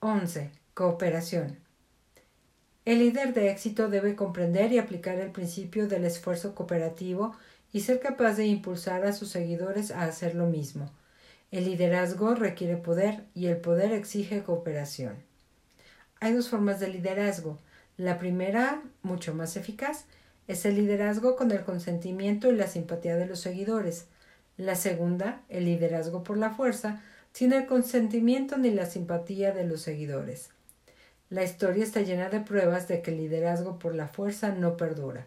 11. 0.00 0.50
Cooperación. 0.74 1.58
El 2.84 2.98
líder 2.98 3.32
de 3.32 3.50
éxito 3.50 3.88
debe 3.88 4.14
comprender 4.14 4.70
y 4.72 4.78
aplicar 4.78 5.18
el 5.18 5.30
principio 5.30 5.88
del 5.88 6.04
esfuerzo 6.04 6.54
cooperativo 6.54 7.34
y 7.72 7.80
ser 7.80 7.98
capaz 8.00 8.34
de 8.34 8.44
impulsar 8.44 9.06
a 9.06 9.14
sus 9.14 9.30
seguidores 9.30 9.90
a 9.90 10.02
hacer 10.02 10.34
lo 10.34 10.48
mismo. 10.48 10.90
El 11.50 11.64
liderazgo 11.64 12.34
requiere 12.34 12.76
poder 12.76 13.24
y 13.34 13.46
el 13.46 13.56
poder 13.56 13.92
exige 13.92 14.42
cooperación. 14.42 15.14
Hay 16.20 16.34
dos 16.34 16.50
formas 16.50 16.78
de 16.78 16.88
liderazgo. 16.88 17.58
La 17.96 18.18
primera, 18.18 18.82
mucho 19.00 19.34
más 19.34 19.56
eficaz, 19.56 20.04
es 20.46 20.66
el 20.66 20.74
liderazgo 20.74 21.36
con 21.36 21.50
el 21.52 21.64
consentimiento 21.64 22.52
y 22.52 22.56
la 22.56 22.66
simpatía 22.66 23.16
de 23.16 23.24
los 23.24 23.40
seguidores. 23.40 24.08
La 24.58 24.74
segunda, 24.74 25.40
el 25.48 25.64
liderazgo 25.64 26.22
por 26.22 26.36
la 26.36 26.50
fuerza, 26.50 27.00
sin 27.32 27.52
el 27.52 27.66
consentimiento 27.66 28.58
ni 28.58 28.70
la 28.70 28.86
simpatía 28.86 29.52
de 29.52 29.64
los 29.64 29.80
seguidores. 29.80 30.50
La 31.30 31.44
historia 31.44 31.82
está 31.82 32.02
llena 32.02 32.28
de 32.28 32.40
pruebas 32.40 32.88
de 32.88 33.00
que 33.00 33.10
el 33.10 33.16
liderazgo 33.16 33.78
por 33.78 33.94
la 33.94 34.08
fuerza 34.08 34.50
no 34.50 34.76
perdura. 34.76 35.26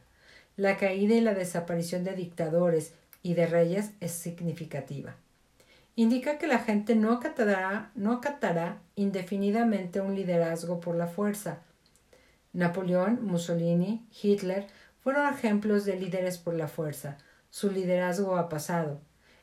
La 0.55 0.77
caída 0.77 1.15
y 1.15 1.21
la 1.21 1.33
desaparición 1.33 2.03
de 2.03 2.13
dictadores 2.13 2.93
y 3.23 3.33
de 3.33 3.47
reyes 3.47 3.91
es 3.99 4.11
significativa. 4.11 5.15
Indica 5.95 6.37
que 6.37 6.45
la 6.45 6.59
gente 6.59 6.95
no 6.95 7.11
acatará, 7.11 7.91
no 7.95 8.11
acatará 8.11 8.81
indefinidamente 8.95 9.99
un 10.01 10.13
liderazgo 10.13 10.79
por 10.79 10.95
la 10.95 11.07
fuerza. 11.07 11.59
Napoleón, 12.53 13.25
Mussolini, 13.25 14.05
Hitler 14.21 14.67
fueron 15.01 15.33
ejemplos 15.33 15.85
de 15.85 15.95
líderes 15.99 16.37
por 16.37 16.53
la 16.53 16.67
fuerza. 16.67 17.17
Su 17.49 17.71
liderazgo 17.71 18.37
ha 18.37 18.47
pasado. 18.47 18.99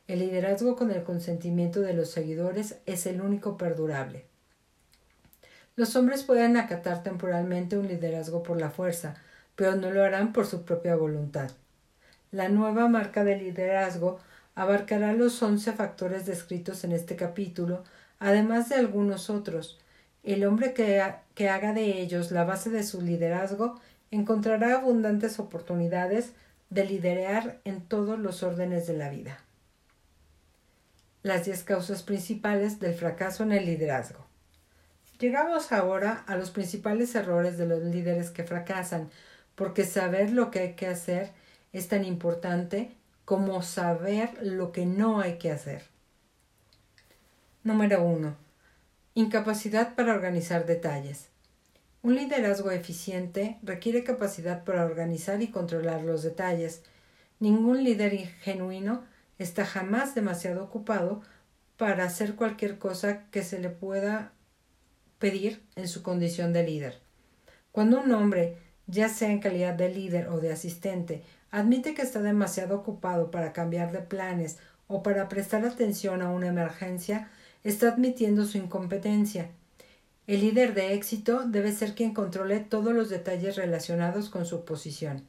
El 0.09 0.19
liderazgo 0.19 0.75
con 0.75 0.91
el 0.91 1.05
consentimiento 1.05 1.81
de 1.81 1.95
los 1.95 2.11
seguidores 2.11 2.79
es 2.87 3.07
el 3.07 3.21
único 3.21 3.57
perdurable. 3.57 4.27
Los 5.77 5.95
hombres 5.97 6.25
pueden 6.25 6.57
acatar 6.57 7.03
temporalmente 7.03 7.79
un 7.79 7.87
liderazgo 7.87 8.43
por 8.43 8.61
la 8.61 8.71
fuerza, 8.71 9.15
pero 9.55 9.77
no 9.77 9.91
lo 9.91 10.03
harán 10.03 10.33
por 10.33 10.47
su 10.47 10.65
propia 10.65 10.97
voluntad. 10.97 11.51
La 12.31 12.49
nueva 12.49 12.89
marca 12.89 13.25
de 13.25 13.39
liderazgo 13.39 14.19
abarcará 14.55 15.13
los 15.13 15.43
once 15.43 15.73
factores 15.73 16.27
descritos 16.27 16.85
en 16.85 16.93
este 16.93 17.17
capítulo, 17.17 17.85
además 18.19 18.69
de 18.69 18.75
algunos 18.75 19.31
otros. 19.31 19.79
El 20.25 20.45
hombre 20.45 20.75
que, 20.75 21.03
que 21.35 21.49
haga 21.49 21.73
de 21.73 22.01
ellos 22.01 22.33
la 22.33 22.45
base 22.45 22.71
de 22.71 22.83
su 22.83 23.01
liderazgo 23.01 23.81
encontrará 24.11 24.75
abundantes 24.75 25.39
oportunidades 25.39 26.33
de 26.71 26.85
liderar 26.85 27.61
en 27.65 27.81
todos 27.81 28.19
los 28.19 28.43
órdenes 28.43 28.87
de 28.87 28.97
la 28.97 29.09
vida. 29.09 29.39
Las 31.23 31.45
diez 31.45 31.63
causas 31.63 32.03
principales 32.03 32.81
del 32.81 32.95
fracaso 32.95 33.45
en 33.45 33.53
el 33.53 33.65
liderazgo. 33.65 34.27
Llegamos 35.21 35.71
ahora 35.71 36.25
a 36.27 36.35
los 36.35 36.51
principales 36.51 37.15
errores 37.15 37.57
de 37.57 37.67
los 37.67 37.81
líderes 37.81 38.31
que 38.31 38.43
fracasan, 38.43 39.09
porque 39.55 39.85
saber 39.85 40.33
lo 40.33 40.51
que 40.51 40.59
hay 40.59 40.73
que 40.75 40.89
hacer 40.89 41.31
es 41.73 41.87
tan 41.87 42.05
importante 42.05 42.97
como 43.25 43.63
saber 43.63 44.31
lo 44.43 44.73
que 44.73 44.85
no 44.85 45.21
hay 45.21 45.39
que 45.39 45.53
hacer. 45.53 45.85
Número 47.63 48.03
1. 48.03 48.35
Incapacidad 49.15 49.95
para 49.95 50.15
organizar 50.15 50.67
detalles. 50.67 51.29
Un 52.03 52.17
liderazgo 52.17 52.73
eficiente 52.73 53.59
requiere 53.63 54.03
capacidad 54.03 54.65
para 54.65 54.85
organizar 54.85 55.41
y 55.41 55.53
controlar 55.53 56.03
los 56.03 56.25
detalles. 56.25 56.83
Ningún 57.39 57.85
líder 57.85 58.27
genuino 58.41 59.05
está 59.43 59.65
jamás 59.65 60.15
demasiado 60.15 60.65
ocupado 60.65 61.23
para 61.77 62.05
hacer 62.05 62.35
cualquier 62.35 62.79
cosa 62.79 63.25
que 63.31 63.43
se 63.43 63.59
le 63.59 63.69
pueda 63.69 64.33
pedir 65.19 65.63
en 65.77 65.89
su 65.89 66.03
condición 66.03 66.53
de 66.53 66.65
líder. 66.65 67.01
Cuando 67.71 68.01
un 68.01 68.13
hombre 68.13 68.59
ya 68.87 69.09
sea 69.09 69.31
en 69.31 69.41
calidad 69.41 69.75
de 69.75 69.89
líder 69.89 70.29
o 70.29 70.41
de 70.41 70.53
asistente, 70.53 71.23
admite 71.51 71.95
que 71.95 72.03
está 72.03 72.21
demasiado 72.21 72.77
ocupado 72.77 73.31
para 73.31 73.53
cambiar 73.53 73.93
de 73.93 74.01
planes 74.01 74.59
o 74.89 75.03
para 75.03 75.29
prestar 75.29 75.65
atención 75.65 76.23
a 76.23 76.31
una 76.31 76.49
emergencia, 76.49 77.31
está 77.65 77.89
admitiendo 77.89 78.45
su 78.45 78.59
incompetencia. 78.59 79.51
El 80.27 80.41
líder 80.41 80.75
de 80.75 80.95
éxito 80.95 81.45
debe 81.47 81.73
ser 81.73 81.95
quien 81.95 82.15
controle 82.15 82.61
todos 82.61 82.93
los 82.93 83.09
detalles 83.09 83.57
relacionados 83.57 84.29
con 84.29 84.45
su 84.47 84.65
posición. 84.65 85.27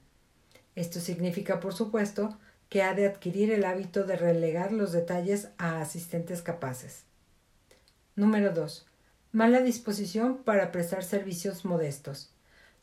Esto 0.76 1.00
significa, 1.00 1.60
por 1.60 1.74
supuesto, 1.74 2.38
que 2.74 2.82
ha 2.82 2.96
de 2.96 3.06
adquirir 3.06 3.52
el 3.52 3.66
hábito 3.66 4.04
de 4.04 4.16
relegar 4.16 4.72
los 4.72 4.92
detalles 4.92 5.50
a 5.60 5.80
asistentes 5.80 6.42
capaces. 6.42 7.04
Número 8.16 8.52
2. 8.52 8.88
Mala 9.32 9.62
disposición 9.62 10.40
para 10.40 10.72
prestar 10.72 11.04
servicios 11.04 11.66
modestos. 11.66 12.34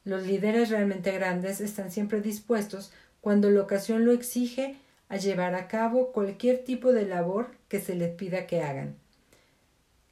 Los 0.05 0.29
líderes 0.29 0.71
realmente 0.71 1.11
grandes 1.11 1.61
están 1.61 1.91
siempre 1.91 2.21
dispuestos, 2.21 2.93
cuando 3.21 3.51
la 3.51 3.63
ocasión 3.63 4.05
lo 4.05 4.13
exige, 4.13 4.77
a 5.09 5.17
llevar 5.17 5.57
a 5.57 5.67
cabo 5.67 6.13
cualquier 6.13 6.63
tipo 6.63 6.93
de 6.93 7.07
labor 7.07 7.51
que 7.67 7.81
se 7.81 7.97
les 7.97 8.15
pida 8.15 8.47
que 8.47 8.63
hagan. 8.63 8.95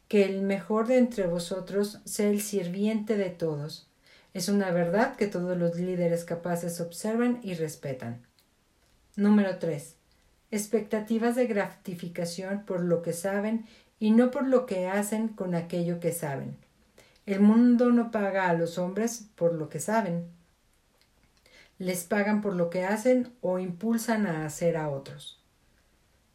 Que 0.08 0.24
el 0.24 0.42
mejor 0.42 0.88
de 0.88 0.98
entre 0.98 1.28
vosotros 1.28 2.00
sea 2.04 2.28
el 2.28 2.40
sirviente 2.40 3.16
de 3.16 3.30
todos. 3.30 3.88
Es 4.34 4.48
una 4.48 4.72
verdad 4.72 5.14
que 5.14 5.28
todos 5.28 5.56
los 5.56 5.76
líderes 5.76 6.24
capaces 6.24 6.80
observan 6.80 7.38
y 7.44 7.54
respetan. 7.54 8.26
Número 9.18 9.58
3. 9.58 9.96
Expectativas 10.52 11.34
de 11.34 11.48
gratificación 11.48 12.64
por 12.64 12.84
lo 12.84 13.02
que 13.02 13.12
saben 13.12 13.66
y 13.98 14.12
no 14.12 14.30
por 14.30 14.46
lo 14.46 14.64
que 14.64 14.86
hacen 14.86 15.26
con 15.26 15.56
aquello 15.56 15.98
que 15.98 16.12
saben. 16.12 16.56
El 17.26 17.40
mundo 17.40 17.90
no 17.90 18.12
paga 18.12 18.48
a 18.48 18.52
los 18.52 18.78
hombres 18.78 19.26
por 19.34 19.54
lo 19.54 19.68
que 19.68 19.80
saben. 19.80 20.28
Les 21.78 22.04
pagan 22.04 22.42
por 22.42 22.54
lo 22.54 22.70
que 22.70 22.84
hacen 22.84 23.32
o 23.40 23.58
impulsan 23.58 24.24
a 24.28 24.46
hacer 24.46 24.76
a 24.76 24.88
otros. 24.88 25.42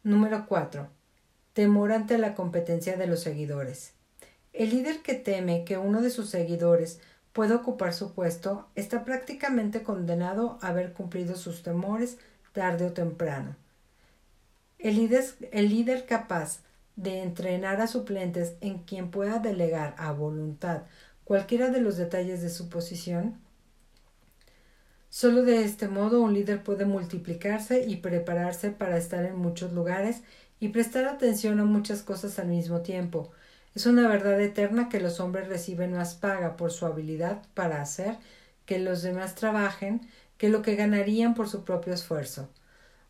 Número 0.02 0.44
4. 0.46 0.86
Temor 1.54 1.90
ante 1.90 2.18
la 2.18 2.34
competencia 2.34 2.98
de 2.98 3.06
los 3.06 3.20
seguidores. 3.20 3.94
El 4.52 4.68
líder 4.68 5.00
que 5.00 5.14
teme 5.14 5.64
que 5.64 5.78
uno 5.78 6.02
de 6.02 6.10
sus 6.10 6.28
seguidores 6.28 7.00
puede 7.32 7.54
ocupar 7.54 7.94
su 7.94 8.12
puesto, 8.12 8.68
está 8.76 9.04
prácticamente 9.04 9.82
condenado 9.82 10.58
a 10.62 10.68
haber 10.68 10.92
cumplido 10.92 11.34
sus 11.34 11.62
temores 11.64 12.18
tarde 12.54 12.86
o 12.86 12.92
temprano. 12.94 13.56
El 14.78 14.96
líder, 14.96 15.24
el 15.52 15.68
líder 15.68 16.06
capaz 16.06 16.60
de 16.96 17.22
entrenar 17.22 17.82
a 17.82 17.86
suplentes 17.86 18.54
en 18.62 18.78
quien 18.78 19.10
pueda 19.10 19.38
delegar 19.38 19.94
a 19.98 20.12
voluntad 20.12 20.84
cualquiera 21.24 21.68
de 21.68 21.82
los 21.82 21.98
detalles 21.98 22.40
de 22.40 22.48
su 22.48 22.70
posición, 22.70 23.44
Solo 25.14 25.44
de 25.44 25.62
este 25.62 25.86
modo 25.86 26.20
un 26.20 26.34
líder 26.34 26.64
puede 26.64 26.86
multiplicarse 26.86 27.84
y 27.86 27.98
prepararse 27.98 28.72
para 28.72 28.96
estar 28.96 29.24
en 29.24 29.36
muchos 29.36 29.72
lugares 29.72 30.22
y 30.58 30.70
prestar 30.70 31.04
atención 31.04 31.60
a 31.60 31.64
muchas 31.64 32.02
cosas 32.02 32.40
al 32.40 32.48
mismo 32.48 32.80
tiempo. 32.80 33.30
Es 33.76 33.86
una 33.86 34.08
verdad 34.08 34.40
eterna 34.40 34.88
que 34.88 34.98
los 34.98 35.20
hombres 35.20 35.46
reciben 35.46 35.92
más 35.92 36.16
paga 36.16 36.56
por 36.56 36.72
su 36.72 36.84
habilidad 36.84 37.42
para 37.54 37.80
hacer 37.80 38.16
que 38.66 38.80
los 38.80 39.02
demás 39.02 39.36
trabajen 39.36 40.00
que 40.38 40.48
lo 40.48 40.62
que 40.62 40.76
ganarían 40.76 41.34
por 41.34 41.48
su 41.48 41.64
propio 41.64 41.92
esfuerzo. 41.92 42.48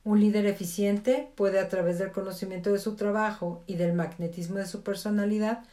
Un 0.04 0.20
líder 0.20 0.46
eficiente 0.46 1.30
puede, 1.34 1.58
a 1.58 1.68
través 1.68 1.98
del 1.98 2.12
conocimiento 2.12 2.72
de 2.72 2.78
su 2.78 2.94
trabajo 2.94 3.64
y 3.66 3.76
del 3.76 3.94
magnetismo 3.94 4.58
de 4.58 4.66
su 4.66 4.82
personalidad, 4.82 5.64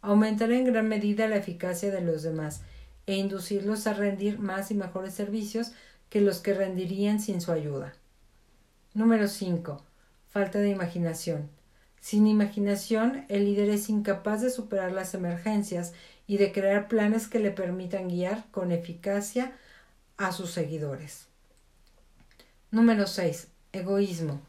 aumentar 0.00 0.52
en 0.52 0.64
gran 0.64 0.88
medida 0.88 1.28
la 1.28 1.36
eficacia 1.36 1.90
de 1.90 2.00
los 2.00 2.22
demás 2.22 2.62
e 3.06 3.16
inducirlos 3.16 3.86
a 3.86 3.94
rendir 3.94 4.38
más 4.38 4.70
y 4.70 4.74
mejores 4.74 5.14
servicios 5.14 5.72
que 6.08 6.20
los 6.20 6.38
que 6.38 6.54
rendirían 6.54 7.20
sin 7.20 7.40
su 7.40 7.52
ayuda. 7.52 7.94
Número 8.94 9.26
5. 9.28 9.82
Falta 10.28 10.58
de 10.58 10.70
imaginación. 10.70 11.50
Sin 12.00 12.26
imaginación, 12.26 13.24
el 13.28 13.44
líder 13.44 13.68
es 13.70 13.90
incapaz 13.90 14.40
de 14.40 14.50
superar 14.50 14.92
las 14.92 15.14
emergencias 15.14 15.92
y 16.26 16.38
de 16.38 16.52
crear 16.52 16.88
planes 16.88 17.28
que 17.28 17.40
le 17.40 17.50
permitan 17.50 18.08
guiar 18.08 18.44
con 18.50 18.72
eficacia 18.72 19.52
a 20.20 20.32
sus 20.32 20.50
seguidores. 20.50 21.26
Número 22.70 23.06
6. 23.06 23.48
Egoísmo. 23.72 24.40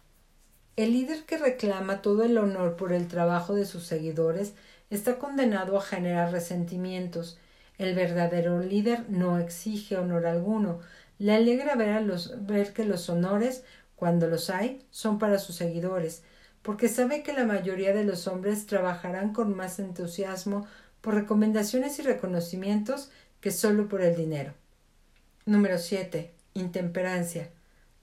El 0.76 0.92
líder 0.92 1.24
que 1.24 1.38
reclama 1.38 2.02
todo 2.02 2.24
el 2.24 2.38
honor 2.38 2.76
por 2.76 2.92
el 2.94 3.08
trabajo 3.08 3.56
de 3.56 3.66
sus 3.66 3.86
seguidores 3.86 4.54
está 4.90 5.18
condenado 5.18 5.78
a 5.78 5.82
generar 5.82 6.32
resentimientos 6.32 7.40
el 7.78 7.96
verdadero 7.96 8.60
líder 8.60 9.10
no 9.10 9.40
exige 9.40 9.98
honor 9.98 10.28
alguno. 10.28 10.82
Le 11.18 11.34
alegra 11.34 11.74
ver, 11.74 12.04
los, 12.04 12.46
ver 12.46 12.74
que 12.74 12.86
los 12.86 13.10
honores, 13.10 13.64
cuando 13.96 14.28
los 14.28 14.52
hay, 14.52 14.86
son 14.92 15.18
para 15.18 15.40
sus 15.40 15.56
seguidores, 15.56 16.22
porque 16.62 16.90
sabe 16.90 17.24
que 17.24 17.34
la 17.34 17.44
mayoría 17.44 17.92
de 17.92 18.04
los 18.04 18.28
hombres 18.28 18.68
trabajarán 18.68 19.34
con 19.34 19.56
más 19.56 19.80
entusiasmo 19.80 20.68
por 21.02 21.16
recomendaciones 21.16 21.98
y 21.98 22.04
reconocimientos 22.04 23.10
que 23.40 23.50
solo 23.50 23.88
por 23.88 24.02
el 24.02 24.16
dinero. 24.16 24.54
Número 25.46 25.78
7. 25.78 26.32
Intemperancia. 26.54 27.50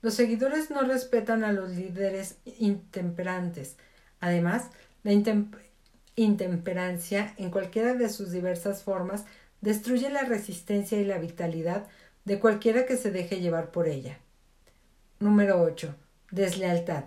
Los 0.01 0.13
seguidores 0.13 0.69
no 0.69 0.81
respetan 0.81 1.43
a 1.43 1.53
los 1.53 1.71
líderes 1.71 2.37
intemperantes. 2.59 3.77
Además, 4.19 4.69
la 5.03 5.13
intemperancia, 6.15 7.33
en 7.37 7.49
cualquiera 7.49 7.93
de 7.93 8.09
sus 8.09 8.31
diversas 8.31 8.83
formas, 8.83 9.25
destruye 9.61 10.09
la 10.09 10.23
resistencia 10.23 10.99
y 10.99 11.05
la 11.05 11.17
vitalidad 11.17 11.87
de 12.25 12.39
cualquiera 12.39 12.85
que 12.85 12.97
se 12.97 13.11
deje 13.11 13.39
llevar 13.39 13.71
por 13.71 13.87
ella. 13.87 14.19
Número 15.19 15.61
8. 15.61 15.95
Deslealtad. 16.31 17.05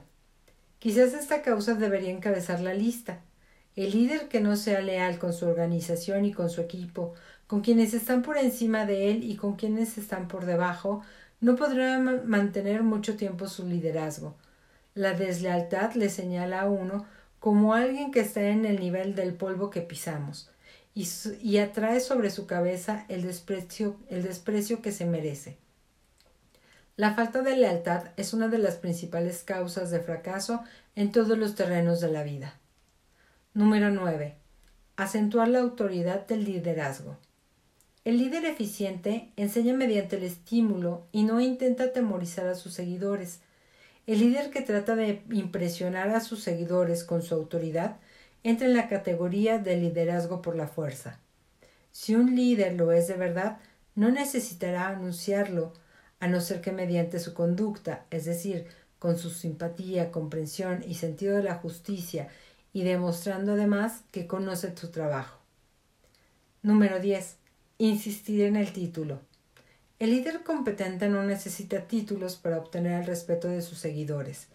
Quizás 0.79 1.15
esta 1.15 1.43
causa 1.43 1.75
debería 1.75 2.11
encabezar 2.11 2.61
la 2.61 2.75
lista. 2.75 3.21
El 3.75 3.93
líder 3.93 4.29
que 4.29 4.41
no 4.41 4.57
sea 4.57 4.81
leal 4.83 5.19
con 5.19 5.33
su 5.33 5.47
organización 5.47 6.25
y 6.25 6.33
con 6.33 6.51
su 6.51 6.61
equipo, 6.61 7.15
con 7.47 7.63
quienes 7.63 7.95
están 7.95 8.23
por 8.23 8.37
encima 8.37 8.85
de 8.85 9.11
él 9.11 9.25
y 9.25 9.37
con 9.37 9.57
quienes 9.57 9.97
están 9.97 10.29
por 10.29 10.45
debajo, 10.45 11.03
no 11.41 11.57
podrá 11.57 11.99
mantener 11.99 12.83
mucho 12.83 13.17
tiempo 13.17 13.49
su 13.49 13.67
liderazgo. 13.67 14.35
La 14.95 15.15
deslealtad 15.15 15.95
le 15.95 16.11
señala 16.11 16.61
a 16.61 16.69
uno 16.69 17.07
como 17.41 17.75
alguien 17.75 18.13
que 18.13 18.21
está 18.21 18.43
en 18.43 18.67
el 18.67 18.79
nivel 18.79 19.15
del 19.15 19.35
polvo 19.35 19.71
que 19.71 19.81
pisamos, 19.81 20.51
y, 20.95 21.59
atrae 21.59 22.01
sobre 22.01 22.31
su 22.31 22.47
cabeza 22.47 23.07
el 23.09 23.23
desprecio, 23.23 23.97
el 24.09 24.23
desprecio 24.23 24.83
que 24.83 24.93
se 24.93 25.07
merece. 25.07 25.57
La 26.97 27.15
falta 27.15 27.43
de 27.43 27.57
lealtad 27.57 28.11
es 28.17 28.35
una 28.35 28.49
de 28.49 28.59
las 28.59 28.77
principales 28.77 29.43
causas 29.43 29.91
de 29.91 30.01
fracaso 30.01 30.63
en 30.95 31.11
todos 31.11 31.39
los 31.39 31.55
terrenos 31.55 32.01
de 32.01 32.13
la 32.13 32.23
vida. 32.23 32.61
Número 33.55 33.91
9. 33.91 34.35
Acentuar 34.97 35.47
la 35.49 35.59
autoridad 35.59 36.27
del 36.27 36.45
liderazgo. 36.45 37.19
El 38.03 38.17
líder 38.17 38.47
eficiente 38.47 39.31
enseña 39.37 39.75
mediante 39.75 40.17
el 40.17 40.23
estímulo 40.23 41.07
y 41.13 41.25
no 41.25 41.39
intenta 41.39 41.85
atemorizar 41.85 42.47
a 42.47 42.55
sus 42.55 42.73
seguidores. 42.73 43.41
El 44.07 44.21
líder 44.21 44.49
que 44.49 44.63
trata 44.63 44.97
de 44.97 45.23
impresionar 45.31 46.09
a 46.09 46.21
sus 46.21 46.43
seguidores 46.43 47.05
con 47.05 47.21
su 47.21 47.35
autoridad 47.35 47.99
entra 48.43 48.67
en 48.67 48.73
la 48.73 48.89
categoría 48.89 49.59
de 49.59 49.77
liderazgo 49.77 50.41
por 50.41 50.57
la 50.57 50.67
fuerza. 50.67 51.21
Si 51.91 52.15
un 52.15 52.35
líder 52.35 52.73
lo 52.73 52.91
es 52.91 53.07
de 53.07 53.19
verdad, 53.19 53.59
no 53.95 54.11
necesitará 54.11 54.89
anunciarlo, 54.89 55.75
a 56.21 56.27
no 56.27 56.41
ser 56.41 56.63
que 56.63 56.73
mediante 56.73 57.21
su 57.21 57.35
conducta, 57.35 58.07
es 58.11 58.25
decir, 58.25 58.67
con 58.99 59.19
su 59.19 59.29
simpatía, 59.29 60.11
comprensión 60.11 60.83
y 60.87 60.95
sentido 60.95 61.37
de 61.37 61.43
la 61.43 61.57
justicia, 61.57 62.29
y 62.73 62.85
demostrando 62.85 63.53
además 63.53 64.03
que 64.11 64.27
conoce 64.27 64.75
su 64.77 64.91
trabajo. 64.91 65.39
Número 66.63 67.01
10. 67.01 67.37
Insistir 67.79 68.43
en 68.43 68.57
el 68.57 68.73
título. 68.73 69.21
El 69.99 70.11
líder 70.11 70.43
competente 70.43 71.09
no 71.09 71.23
necesita 71.23 71.87
títulos 71.87 72.37
para 72.37 72.59
obtener 72.59 73.01
el 73.01 73.07
respeto 73.07 73.49
de 73.49 73.63
sus 73.63 73.79
seguidores. 73.79 74.49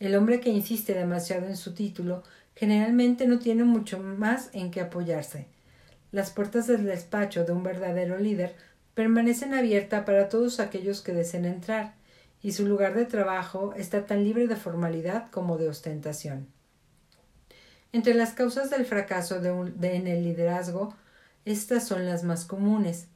El 0.00 0.14
hombre 0.14 0.40
que 0.40 0.50
insiste 0.50 0.94
demasiado 0.94 1.46
en 1.46 1.56
su 1.56 1.74
título 1.74 2.22
generalmente 2.54 3.26
no 3.26 3.38
tiene 3.38 3.64
mucho 3.64 3.98
más 4.00 4.50
en 4.52 4.70
que 4.70 4.80
apoyarse. 4.80 5.46
Las 6.12 6.30
puertas 6.30 6.66
del 6.66 6.84
despacho 6.84 7.44
de 7.44 7.52
un 7.52 7.62
verdadero 7.62 8.18
líder 8.18 8.56
permanecen 8.94 9.54
abiertas 9.54 10.04
para 10.04 10.28
todos 10.28 10.60
aquellos 10.60 11.02
que 11.02 11.12
deseen 11.12 11.44
entrar, 11.44 11.94
y 12.42 12.52
su 12.52 12.66
lugar 12.66 12.94
de 12.94 13.04
trabajo 13.04 13.74
está 13.76 14.06
tan 14.06 14.24
libre 14.24 14.46
de 14.46 14.56
formalidad 14.56 15.30
como 15.30 15.58
de 15.58 15.68
ostentación. 15.68 16.46
Entre 17.92 18.14
las 18.14 18.32
causas 18.32 18.70
del 18.70 18.84
fracaso 18.84 19.36
en 19.36 20.06
el 20.06 20.22
liderazgo, 20.22 20.94
estas 21.44 21.86
son 21.86 22.04
las 22.04 22.22
más 22.22 22.44
comunes. 22.44 23.06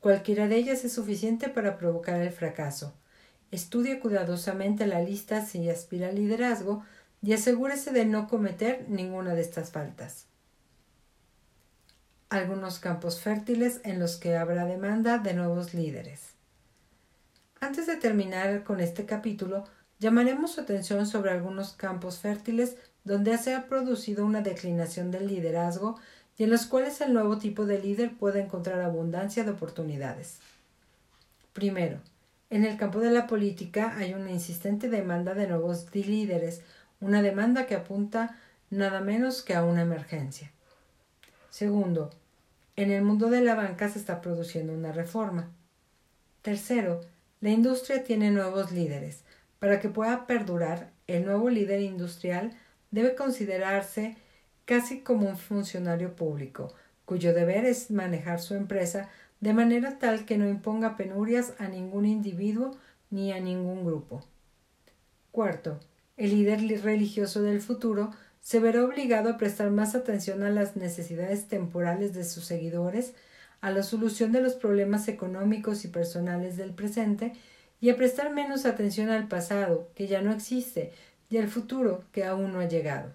Cualquiera 0.00 0.48
de 0.48 0.56
ellas 0.56 0.84
es 0.84 0.94
suficiente 0.94 1.48
para 1.48 1.76
provocar 1.76 2.20
el 2.20 2.32
fracaso. 2.32 2.94
Estudie 3.50 4.00
cuidadosamente 4.00 4.86
la 4.86 5.02
lista 5.02 5.44
si 5.44 5.68
aspira 5.68 6.08
al 6.08 6.14
liderazgo 6.14 6.82
y 7.20 7.34
asegúrese 7.34 7.92
de 7.92 8.06
no 8.06 8.26
cometer 8.26 8.86
ninguna 8.88 9.34
de 9.34 9.42
estas 9.42 9.70
faltas. 9.70 10.26
Algunos 12.30 12.78
campos 12.78 13.20
fértiles 13.20 13.82
en 13.84 14.00
los 14.00 14.16
que 14.16 14.36
habrá 14.36 14.64
demanda 14.64 15.18
de 15.18 15.34
nuevos 15.34 15.74
líderes. 15.74 16.32
Antes 17.60 17.86
de 17.86 17.96
terminar 17.96 18.64
con 18.64 18.80
este 18.80 19.04
capítulo, 19.04 19.64
llamaremos 19.98 20.52
su 20.52 20.62
atención 20.62 21.06
sobre 21.06 21.30
algunos 21.30 21.74
campos 21.74 22.18
fértiles 22.18 22.76
donde 23.04 23.38
se 23.38 23.54
ha 23.54 23.66
producido 23.66 24.24
una 24.24 24.42
declinación 24.42 25.10
del 25.10 25.26
liderazgo 25.26 25.98
y 26.36 26.44
en 26.44 26.50
los 26.50 26.66
cuales 26.66 27.00
el 27.00 27.12
nuevo 27.12 27.38
tipo 27.38 27.66
de 27.66 27.78
líder 27.78 28.16
puede 28.16 28.40
encontrar 28.40 28.80
abundancia 28.80 29.44
de 29.44 29.50
oportunidades. 29.50 30.38
Primero, 31.52 31.98
en 32.50 32.64
el 32.64 32.76
campo 32.76 33.00
de 33.00 33.10
la 33.10 33.26
política 33.26 33.96
hay 33.96 34.14
una 34.14 34.30
insistente 34.30 34.88
demanda 34.88 35.34
de 35.34 35.46
nuevos 35.46 35.86
líderes, 35.94 36.62
una 37.00 37.22
demanda 37.22 37.66
que 37.66 37.74
apunta 37.74 38.38
nada 38.70 39.00
menos 39.00 39.42
que 39.42 39.54
a 39.54 39.64
una 39.64 39.82
emergencia. 39.82 40.50
Segundo, 41.50 42.10
en 42.76 42.90
el 42.90 43.02
mundo 43.02 43.28
de 43.28 43.42
la 43.42 43.54
banca 43.54 43.88
se 43.88 43.98
está 43.98 44.20
produciendo 44.20 44.72
una 44.72 44.92
reforma. 44.92 45.50
Tercero, 46.40 47.02
la 47.40 47.50
industria 47.50 48.02
tiene 48.04 48.30
nuevos 48.30 48.72
líderes. 48.72 49.24
Para 49.58 49.78
que 49.78 49.88
pueda 49.88 50.26
perdurar, 50.26 50.90
el 51.06 51.24
nuevo 51.26 51.50
líder 51.50 51.80
industrial 51.80 52.52
debe 52.92 53.16
considerarse 53.16 54.16
casi 54.64 55.00
como 55.00 55.28
un 55.28 55.36
funcionario 55.36 56.14
público, 56.14 56.72
cuyo 57.04 57.34
deber 57.34 57.64
es 57.64 57.90
manejar 57.90 58.40
su 58.40 58.54
empresa 58.54 59.10
de 59.40 59.52
manera 59.52 59.98
tal 59.98 60.24
que 60.24 60.38
no 60.38 60.48
imponga 60.48 60.96
penurias 60.96 61.54
a 61.58 61.66
ningún 61.66 62.06
individuo 62.06 62.76
ni 63.10 63.32
a 63.32 63.40
ningún 63.40 63.84
grupo. 63.84 64.24
Cuarto, 65.32 65.80
el 66.16 66.30
líder 66.30 66.60
religioso 66.82 67.42
del 67.42 67.60
futuro 67.60 68.12
se 68.40 68.60
verá 68.60 68.84
obligado 68.84 69.30
a 69.30 69.38
prestar 69.38 69.70
más 69.70 69.94
atención 69.94 70.42
a 70.42 70.50
las 70.50 70.76
necesidades 70.76 71.48
temporales 71.48 72.12
de 72.12 72.24
sus 72.24 72.44
seguidores, 72.44 73.14
a 73.60 73.70
la 73.70 73.82
solución 73.82 74.32
de 74.32 74.42
los 74.42 74.54
problemas 74.54 75.08
económicos 75.08 75.84
y 75.84 75.88
personales 75.88 76.56
del 76.56 76.74
presente, 76.74 77.32
y 77.80 77.90
a 77.90 77.96
prestar 77.96 78.32
menos 78.32 78.64
atención 78.64 79.10
al 79.10 79.26
pasado, 79.26 79.88
que 79.96 80.06
ya 80.06 80.22
no 80.22 80.32
existe, 80.32 80.92
y 81.32 81.38
al 81.38 81.48
futuro, 81.48 82.04
que 82.12 82.24
aún 82.24 82.52
no 82.52 82.60
ha 82.60 82.68
llegado. 82.68 83.14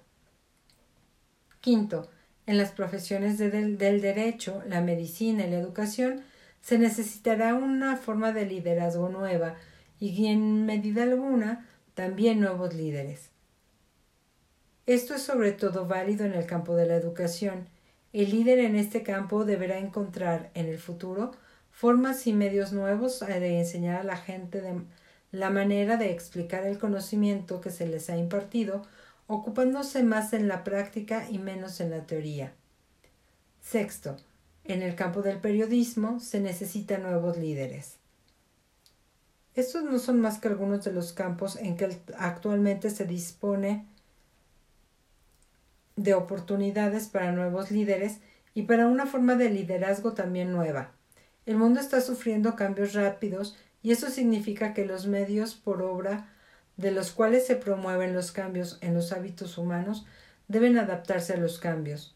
Quinto, 1.62 2.10
en 2.48 2.58
las 2.58 2.72
profesiones 2.72 3.38
del 3.38 3.78
derecho, 3.78 4.64
la 4.68 4.82
medicina 4.82 5.46
y 5.46 5.52
la 5.52 5.60
educación 5.60 6.24
se 6.62 6.80
necesitará 6.80 7.54
una 7.54 7.96
forma 7.96 8.32
de 8.32 8.48
liderazgo 8.48 9.10
nueva 9.10 9.56
y 10.00 10.26
en 10.26 10.66
medida 10.66 11.04
alguna 11.04 11.68
también 11.94 12.40
nuevos 12.40 12.74
líderes. 12.74 13.30
Esto 14.88 15.14
es 15.14 15.22
sobre 15.22 15.52
todo 15.52 15.86
válido 15.86 16.26
en 16.26 16.34
el 16.34 16.48
campo 16.48 16.76
de 16.76 16.88
la 16.88 16.96
educación. 16.96 17.70
El 18.14 18.32
líder 18.32 18.58
en 18.60 18.76
este 18.78 19.04
campo 19.04 19.46
deberá 19.46 19.78
encontrar 19.78 20.50
en 20.56 20.66
el 20.66 20.80
futuro 20.80 21.34
formas 21.70 22.26
y 22.26 22.34
medios 22.34 22.74
nuevos 22.74 23.20
de 23.20 23.60
enseñar 23.60 24.02
a 24.02 24.04
la 24.04 24.18
gente 24.18 24.62
de 24.62 24.82
la 25.32 25.50
manera 25.50 25.98
de 25.98 26.12
explicar 26.12 26.66
el 26.66 26.78
conocimiento 26.78 27.62
que 27.62 27.70
se 27.70 27.88
les 27.88 28.10
ha 28.10 28.18
impartido, 28.18 28.86
ocupándose 29.28 30.04
más 30.04 30.34
en 30.34 30.48
la 30.48 30.64
práctica 30.64 31.28
y 31.30 31.38
menos 31.38 31.80
en 31.82 31.92
la 31.92 32.06
teoría. 32.06 32.54
Sexto, 33.62 34.16
en 34.64 34.82
el 34.82 34.96
campo 34.96 35.22
del 35.22 35.40
periodismo 35.40 36.20
se 36.20 36.40
necesitan 36.40 37.04
nuevos 37.04 37.38
líderes. 37.38 37.98
Estos 39.56 39.84
no 39.84 39.98
son 39.98 40.22
más 40.22 40.40
que 40.40 40.48
algunos 40.48 40.86
de 40.86 40.94
los 40.94 41.14
campos 41.14 41.56
en 41.56 41.78
que 41.78 41.98
actualmente 42.18 42.90
se 42.90 43.06
dispone 43.06 43.86
de 45.96 46.14
oportunidades 46.14 47.08
para 47.08 47.32
nuevos 47.32 47.72
líderes 47.72 48.20
y 48.54 48.64
para 48.64 48.88
una 48.88 49.08
forma 49.08 49.36
de 49.36 49.50
liderazgo 49.50 50.14
también 50.14 50.52
nueva. 50.52 50.92
El 51.46 51.58
mundo 51.58 51.80
está 51.80 52.02
sufriendo 52.02 52.56
cambios 52.56 52.94
rápidos 52.94 53.58
y 53.88 53.92
eso 53.92 54.10
significa 54.10 54.74
que 54.74 54.86
los 54.86 55.08
medios 55.08 55.56
por 55.56 55.82
obra 55.82 56.28
de 56.76 56.92
los 56.92 57.12
cuales 57.12 57.48
se 57.48 57.56
promueven 57.56 58.14
los 58.14 58.34
cambios 58.34 58.80
en 58.82 58.94
los 58.94 59.14
hábitos 59.14 59.58
humanos 59.58 60.06
deben 60.50 60.78
adaptarse 60.78 61.32
a 61.32 61.38
los 61.38 61.58
cambios. 61.58 62.14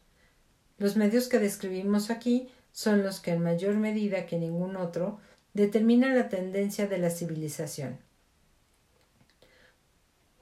Los 0.79 0.97
medios 0.97 1.29
que 1.29 1.39
describimos 1.39 2.09
aquí 2.09 2.49
son 2.73 3.03
los 3.03 3.21
que 3.21 3.31
en 3.31 3.41
mayor 3.41 3.75
medida 3.75 4.25
que 4.25 4.37
ningún 4.37 4.75
otro 4.75 5.21
determinan 5.53 6.17
la 6.17 6.27
tendencia 6.27 6.87
de 6.87 6.97
la 6.97 7.09
civilización. 7.09 7.99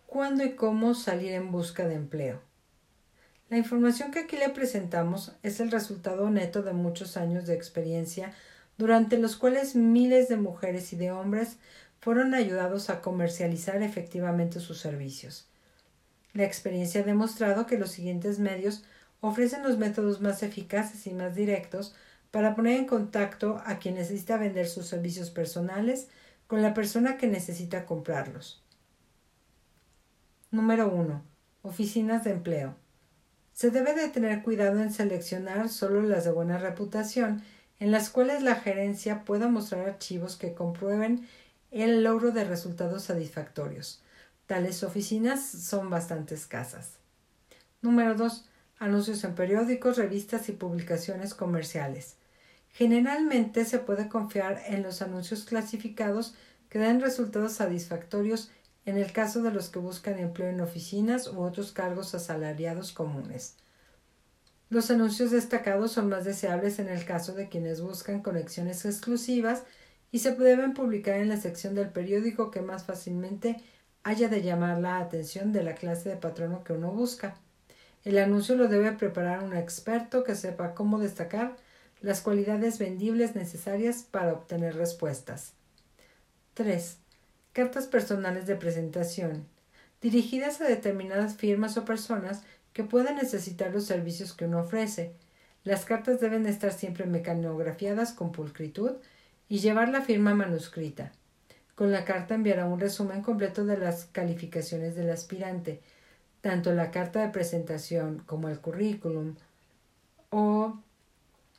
¿Cuándo 0.08 0.44
y 0.44 0.56
cómo 0.56 0.96
salir 0.96 1.34
en 1.34 1.52
busca 1.52 1.88
de 1.88 1.94
empleo? 1.94 2.42
La 3.50 3.58
información 3.60 4.10
que 4.10 4.22
aquí 4.22 4.36
le 4.36 4.50
presentamos 4.50 5.34
es 5.44 5.60
el 5.60 5.70
resultado 5.70 6.28
neto 6.32 6.64
de 6.64 6.74
muchos 6.74 7.18
años 7.18 7.46
de 7.46 7.54
experiencia 7.54 8.34
durante 8.80 9.18
los 9.18 9.36
cuales 9.36 9.76
miles 9.76 10.30
de 10.30 10.38
mujeres 10.38 10.94
y 10.94 10.96
de 10.96 11.12
hombres 11.12 11.58
fueron 12.00 12.34
ayudados 12.34 12.90
a 12.90 13.02
comercializar 13.02 13.84
efectivamente 13.84 14.62
sus 14.62 14.80
servicios. 14.80 15.50
La 16.34 16.46
experiencia 16.46 17.02
ha 17.02 17.04
demostrado 17.04 17.66
que 17.66 17.78
los 17.78 17.92
siguientes 17.92 18.40
medios 18.40 18.86
ofrecen 19.20 19.64
los 19.64 19.78
métodos 19.78 20.22
más 20.22 20.44
eficaces 20.44 21.06
y 21.08 21.14
más 21.14 21.36
directos 21.36 21.94
para 22.32 22.56
poner 22.56 22.80
en 22.80 22.86
contacto 22.86 23.62
a 23.66 23.80
quien 23.80 23.96
necesita 23.96 24.38
vender 24.38 24.70
sus 24.70 24.86
servicios 24.86 25.30
personales 25.30 26.08
con 26.48 26.62
la 26.62 26.74
persona 26.74 27.18
que 27.18 27.28
necesita 27.28 27.86
comprarlos. 27.86 28.64
Número 30.52 30.90
1. 30.90 31.22
Oficinas 31.64 32.24
de 32.24 32.32
empleo. 32.32 32.76
Se 33.52 33.72
debe 33.72 33.94
de 33.94 34.08
tener 34.08 34.42
cuidado 34.42 34.82
en 34.82 34.94
seleccionar 34.94 35.68
solo 35.68 36.02
las 36.02 36.24
de 36.24 36.32
buena 36.32 36.58
reputación, 36.58 37.44
en 37.80 37.92
las 37.92 38.10
cuales 38.10 38.44
la 38.44 38.56
gerencia 38.56 39.24
pueda 39.24 39.48
mostrar 39.48 39.88
archivos 39.88 40.36
que 40.36 40.54
comprueben 40.54 41.28
el 41.72 42.04
logro 42.04 42.32
de 42.32 42.44
resultados 42.44 43.04
satisfactorios. 43.04 44.02
Tales 44.48 44.84
oficinas 44.84 45.46
son 45.46 45.90
bastante 45.90 46.36
escasas. 46.36 46.94
Número 47.82 48.16
2. 48.16 48.46
Anuncios 48.80 49.24
en 49.24 49.36
periódicos, 49.36 49.98
revistas 49.98 50.50
y 50.50 50.54
publicaciones 50.54 51.34
comerciales. 51.34 52.16
Generalmente 52.72 53.66
se 53.66 53.80
puede 53.80 54.10
confiar 54.10 54.62
en 54.68 54.84
los 54.84 55.02
anuncios 55.02 55.44
clasificados 55.44 56.36
que 56.70 56.80
dan 56.80 57.02
resultados 57.02 57.54
satisfactorios 57.54 58.52
en 58.86 58.98
el 58.98 59.12
caso 59.12 59.42
de 59.42 59.52
los 59.52 59.70
que 59.70 59.80
buscan 59.80 60.20
empleo 60.20 60.50
en 60.50 60.62
oficinas 60.62 61.28
u 61.28 61.42
otros 61.42 61.72
cargos 61.72 62.16
asalariados 62.16 62.92
comunes. 62.92 63.56
Los 64.70 64.92
anuncios 64.92 65.32
destacados 65.32 65.94
son 65.94 66.10
más 66.10 66.26
deseables 66.26 66.78
en 66.78 66.90
el 66.90 67.04
caso 67.04 67.34
de 67.34 67.50
quienes 67.50 67.82
buscan 67.82 68.22
conexiones 68.22 68.86
exclusivas 68.86 69.64
y 70.12 70.20
se 70.20 70.36
deben 70.36 70.76
publicar 70.76 71.16
en 71.16 71.30
la 71.30 71.38
sección 71.38 71.74
del 71.74 71.90
periódico 71.90 72.52
que 72.52 72.62
más 72.62 72.84
fácilmente 72.84 73.64
haya 74.04 74.30
de 74.30 74.44
llamar 74.44 74.80
la 74.80 75.00
atención 75.00 75.52
de 75.54 75.64
la 75.64 75.74
clase 75.74 76.10
de 76.10 76.18
patrono 76.18 76.64
que 76.64 76.74
uno 76.74 76.92
busca. 76.92 77.36
El 78.06 78.20
anuncio 78.20 78.56
lo 78.56 78.68
debe 78.68 78.92
preparar 78.92 79.44
un 79.44 79.56
experto 79.56 80.24
que 80.24 80.36
sepa 80.36 80.76
cómo 80.76 81.00
destacar 81.00 81.58
las 82.02 82.22
cualidades 82.22 82.78
vendibles 82.78 83.36
necesarias 83.36 84.04
para 84.10 84.34
obtener 84.34 84.76
respuestas. 84.76 85.54
3. 86.54 86.98
Cartas 87.54 87.88
personales 87.88 88.46
de 88.46 88.56
presentación, 88.56 89.48
dirigidas 90.02 90.62
a 90.62 90.66
determinadas 90.66 91.36
firmas 91.36 91.76
o 91.78 91.86
personas 91.86 92.44
que 92.74 92.84
puedan 92.84 93.16
necesitar 93.16 93.72
los 93.72 93.86
servicios 93.86 94.34
que 94.34 94.46
uno 94.46 94.60
ofrece. 94.60 95.14
Las 95.64 95.86
cartas 95.86 96.20
deben 96.20 96.46
estar 96.46 96.72
siempre 96.72 97.06
mecanografiadas 97.06 98.14
con 98.14 98.32
pulcritud 98.32 98.92
y 99.48 99.60
llevar 99.60 99.90
la 99.90 100.02
firma 100.02 100.34
manuscrita. 100.34 101.12
Con 101.76 101.92
la 101.92 102.06
carta 102.06 102.36
enviará 102.36 102.66
un 102.66 102.80
resumen 102.80 103.22
completo 103.22 103.66
de 103.66 103.78
las 103.78 104.06
calificaciones 104.06 104.96
del 104.96 105.10
aspirante, 105.10 105.82
tanto 106.42 106.74
la 106.74 106.92
carta 106.92 107.22
de 107.22 107.30
presentación 107.30 108.22
como 108.26 108.50
el 108.50 108.60
currículum 108.60 109.36
o 110.30 110.78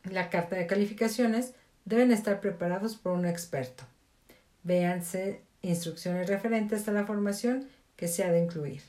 la 0.05 0.31
carta 0.31 0.57
de 0.57 0.67
calificaciones 0.67 1.55
deben 1.85 2.13
estar 2.13 2.41
preparados 2.41 2.97
por 2.97 3.13
un 3.13 3.27
experto. 3.27 3.85
Véanse 4.63 5.43
instrucciones 5.63 6.29
referentes 6.29 6.87
a 6.89 6.93
la 6.93 7.05
formación 7.05 7.69
que 7.97 8.09
se 8.09 8.25
ha 8.25 8.31
de 8.31 8.43
incluir. 8.43 8.83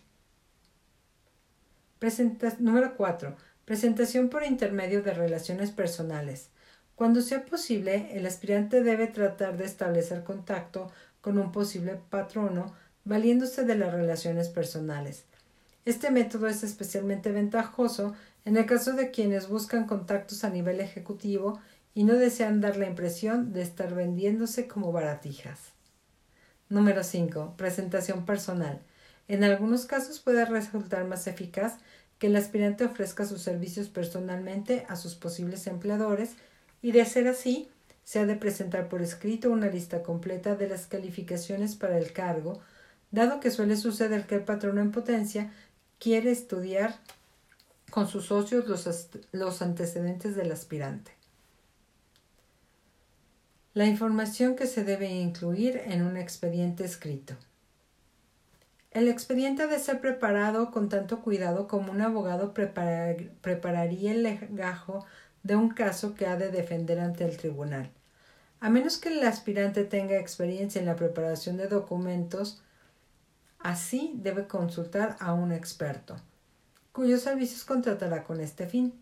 Número 2.59 2.95
4. 2.97 3.35
Presentación 3.63 4.29
por 4.29 4.43
intermedio 4.43 5.03
de 5.03 5.13
relaciones 5.13 5.69
personales. 5.69 6.49
Cuando 6.95 7.21
sea 7.21 7.45
posible, 7.45 8.09
el 8.17 8.25
aspirante 8.25 8.81
debe 8.81 9.05
tratar 9.05 9.55
de 9.55 9.65
establecer 9.65 10.23
contacto 10.23 10.91
con 11.21 11.37
un 11.37 11.51
posible 11.51 11.99
patrono 12.09 12.73
valiéndose 13.05 13.65
de 13.65 13.75
las 13.75 13.93
relaciones 13.93 14.49
personales. 14.49 15.25
Este 15.85 16.09
método 16.09 16.47
es 16.47 16.63
especialmente 16.63 17.31
ventajoso 17.31 18.15
en 18.45 18.57
el 18.57 18.65
caso 18.65 18.93
de 18.93 19.11
quienes 19.11 19.47
buscan 19.47 19.85
contactos 19.85 20.43
a 20.43 20.49
nivel 20.49 20.79
ejecutivo 20.79 21.59
y 21.93 22.03
no 22.03 22.15
desean 22.15 22.61
dar 22.61 22.77
la 22.77 22.87
impresión 22.87 23.53
de 23.53 23.61
estar 23.61 23.93
vendiéndose 23.93 24.67
como 24.67 24.91
baratijas. 24.91 25.73
Número 26.67 27.03
5. 27.03 27.55
Presentación 27.57 28.25
personal. 28.25 28.81
En 29.31 29.45
algunos 29.45 29.85
casos 29.85 30.19
puede 30.19 30.43
resultar 30.43 31.05
más 31.05 31.25
eficaz 31.25 31.77
que 32.19 32.27
el 32.27 32.35
aspirante 32.35 32.83
ofrezca 32.83 33.23
sus 33.23 33.41
servicios 33.41 33.87
personalmente 33.87 34.85
a 34.89 34.97
sus 34.97 35.15
posibles 35.15 35.67
empleadores 35.67 36.31
y 36.81 36.91
de 36.91 37.05
ser 37.05 37.29
así, 37.29 37.69
se 38.03 38.19
ha 38.19 38.25
de 38.25 38.35
presentar 38.35 38.89
por 38.89 39.01
escrito 39.01 39.49
una 39.49 39.67
lista 39.67 40.03
completa 40.03 40.55
de 40.55 40.67
las 40.67 40.85
calificaciones 40.85 41.77
para 41.77 41.97
el 41.97 42.11
cargo, 42.11 42.59
dado 43.11 43.39
que 43.39 43.51
suele 43.51 43.77
suceder 43.77 44.27
que 44.27 44.35
el 44.35 44.43
patrono 44.43 44.81
en 44.81 44.91
potencia 44.91 45.49
quiere 45.97 46.29
estudiar 46.29 46.99
con 47.89 48.09
sus 48.09 48.25
socios 48.25 48.67
los, 48.67 49.07
los 49.31 49.61
antecedentes 49.61 50.35
del 50.35 50.51
aspirante. 50.51 51.11
La 53.73 53.85
información 53.85 54.57
que 54.57 54.67
se 54.67 54.83
debe 54.83 55.09
incluir 55.09 55.81
en 55.85 56.01
un 56.01 56.17
expediente 56.17 56.83
escrito. 56.83 57.37
El 58.91 59.07
expediente 59.07 59.63
ha 59.63 59.67
de 59.67 59.79
ser 59.79 60.01
preparado 60.01 60.69
con 60.69 60.89
tanto 60.89 61.21
cuidado 61.21 61.69
como 61.69 61.93
un 61.93 62.01
abogado 62.01 62.53
prepararía 62.53 64.11
el 64.11 64.23
legajo 64.23 65.05
de 65.43 65.55
un 65.55 65.69
caso 65.69 66.13
que 66.13 66.27
ha 66.27 66.35
de 66.35 66.51
defender 66.51 66.99
ante 66.99 67.23
el 67.23 67.37
tribunal. 67.37 67.89
A 68.59 68.69
menos 68.69 68.97
que 68.97 69.09
el 69.09 69.25
aspirante 69.25 69.85
tenga 69.85 70.17
experiencia 70.17 70.79
en 70.79 70.87
la 70.87 70.97
preparación 70.97 71.55
de 71.55 71.67
documentos, 71.67 72.61
así 73.59 74.13
debe 74.17 74.45
consultar 74.47 75.15
a 75.21 75.33
un 75.33 75.53
experto, 75.53 76.17
cuyos 76.91 77.21
servicios 77.21 77.63
contratará 77.63 78.25
con 78.25 78.41
este 78.41 78.67
fin. 78.67 78.93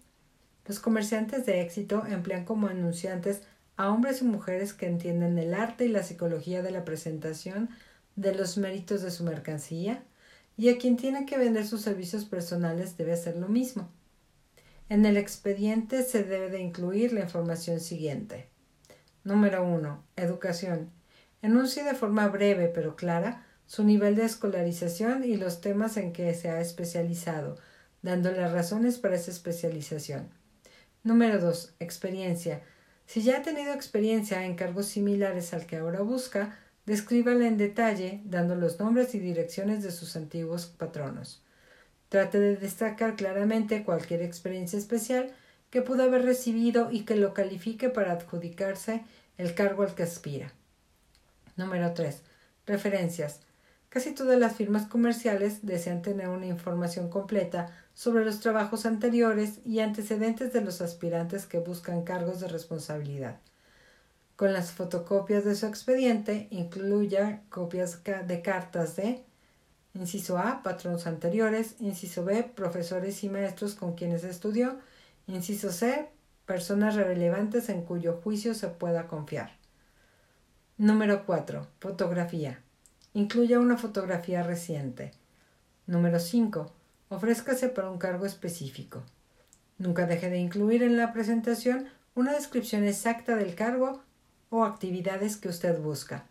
Los 0.68 0.80
comerciantes 0.80 1.48
de 1.48 1.62
éxito 1.62 2.06
emplean 2.06 2.46
como 2.46 2.68
anunciantes 2.68 3.42
a 3.76 3.90
hombres 3.90 4.22
y 4.22 4.26
mujeres 4.26 4.74
que 4.74 4.86
entienden 4.86 5.40
el 5.40 5.56
arte 5.56 5.86
y 5.86 5.90
la 5.90 6.04
psicología 6.04 6.62
de 6.62 6.70
la 6.70 6.86
presentación 6.86 7.70
de 8.20 8.36
los 8.36 8.58
méritos 8.58 9.02
de 9.02 9.12
su 9.12 9.24
mercancía, 9.24 10.04
y 10.58 10.68
a 10.68 10.78
quien 10.78 10.98
tiene 10.98 11.26
que 11.26 11.38
vender 11.38 11.66
sus 11.66 11.82
servicios 11.82 12.26
personales 12.26 12.98
debe 12.98 13.14
hacer 13.14 13.38
lo 13.38 13.48
mismo. 13.48 13.90
En 14.90 15.06
el 15.06 15.16
expediente 15.16 16.04
se 16.04 16.24
debe 16.24 16.50
de 16.50 16.60
incluir 16.60 17.14
la 17.14 17.22
información 17.22 17.80
siguiente. 17.80 18.50
Número 19.24 19.64
1. 19.64 20.04
Educación. 20.18 20.92
Enuncie 21.42 21.84
de 21.84 21.94
forma 21.94 22.28
breve 22.28 22.68
pero 22.68 22.98
clara 22.98 23.46
su 23.66 23.86
nivel 23.86 24.16
de 24.16 24.26
escolarización 24.26 25.24
y 25.24 25.38
los 25.38 25.62
temas 25.62 25.96
en 25.96 26.12
que 26.12 26.34
se 26.34 26.50
ha 26.50 26.60
especializado, 26.60 27.58
dando 28.02 28.32
las 28.32 28.52
razones 28.52 28.98
para 28.98 29.16
esa 29.16 29.32
especialización. 29.32 30.30
Número 31.04 31.40
2. 31.40 31.76
Experiencia 31.80 32.64
Si 33.06 33.22
ya 33.22 33.38
ha 33.38 33.42
tenido 33.44 33.74
experiencia 33.74 34.44
en 34.46 34.56
cargos 34.56 34.88
similares 34.88 35.54
al 35.54 35.66
que 35.66 35.78
ahora 35.78 36.02
busca, 36.02 36.58
descríbala 36.90 37.46
en 37.46 37.58
detalle, 37.58 38.20
dando 38.26 38.56
los 38.56 38.80
nombres 38.80 39.14
y 39.14 39.20
direcciones 39.20 39.84
de 39.84 39.92
sus 39.92 40.16
antiguos 40.16 40.66
patronos. 40.66 41.44
Trate 42.10 42.40
de 42.40 42.56
destacar 42.58 43.16
claramente 43.16 43.84
cualquier 43.84 44.24
experiencia 44.24 44.80
especial 44.80 45.32
que 45.70 45.84
pudo 45.84 46.02
haber 46.02 46.26
recibido 46.26 46.90
y 46.92 47.02
que 47.02 47.16
lo 47.16 47.36
califique 47.36 47.90
para 47.90 48.14
adjudicarse 48.14 49.04
el 49.38 49.54
cargo 49.54 49.84
al 49.84 49.94
que 49.94 50.02
aspira. 50.02 50.52
Número 51.58 51.94
3. 51.94 52.24
Referencias. 52.66 53.42
Casi 53.90 54.16
todas 54.16 54.40
las 54.40 54.56
firmas 54.56 54.88
comerciales 54.88 55.64
desean 55.68 56.02
tener 56.02 56.30
una 56.30 56.48
información 56.48 57.08
completa 57.08 57.70
sobre 57.94 58.26
los 58.26 58.40
trabajos 58.40 58.88
anteriores 58.88 59.60
y 59.64 59.82
antecedentes 59.82 60.54
de 60.54 60.62
los 60.62 60.82
aspirantes 60.82 61.46
que 61.46 61.60
buscan 61.60 62.04
cargos 62.04 62.40
de 62.40 62.48
responsabilidad. 62.48 63.38
Con 64.40 64.54
las 64.54 64.72
fotocopias 64.72 65.44
de 65.44 65.54
su 65.54 65.66
expediente, 65.66 66.48
incluya 66.50 67.42
copias 67.50 68.02
de 68.06 68.42
cartas 68.42 68.96
de 68.96 69.26
Inciso 69.94 70.38
A, 70.38 70.64
patronos 70.64 71.08
anteriores. 71.08 71.76
Inciso 71.82 72.24
B, 72.24 72.44
profesores 72.44 73.22
y 73.26 73.30
maestros 73.30 73.76
con 73.76 73.96
quienes 73.96 74.24
estudió. 74.24 74.80
Inciso 75.28 75.74
C, 75.74 76.08
personas 76.46 76.96
relevantes 76.96 77.68
en 77.68 77.82
cuyo 77.82 78.22
juicio 78.24 78.54
se 78.54 78.70
pueda 78.70 79.08
confiar. 79.08 79.58
Número 80.78 81.26
4. 81.26 81.68
Fotografía. 81.82 82.62
Incluya 83.14 83.60
una 83.60 83.76
fotografía 83.76 84.42
reciente. 84.42 85.12
Número 85.86 86.18
5. 86.18 86.72
Ofrézcase 87.10 87.68
para 87.68 87.92
un 87.92 87.98
cargo 87.98 88.26
específico. 88.26 89.04
Nunca 89.78 90.06
deje 90.06 90.30
de 90.30 90.38
incluir 90.38 90.82
en 90.82 90.96
la 90.96 91.12
presentación 91.12 91.90
una 92.16 92.32
descripción 92.32 92.86
exacta 92.86 93.36
del 93.36 93.54
cargo 93.56 94.02
o 94.50 94.64
actividades 94.64 95.38
que 95.38 95.50
usted 95.50 95.80
busca. 95.80 96.26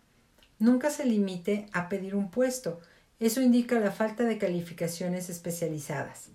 Nunca 0.59 0.89
se 0.89 1.05
limite 1.05 1.67
a 1.71 1.87
pedir 1.89 2.15
un 2.15 2.29
puesto, 2.31 2.79
eso 3.19 3.41
indica 3.41 3.79
la 3.79 3.91
falta 3.91 4.23
de 4.23 4.37
calificaciones 4.37 5.29
especializadas. 5.29 6.29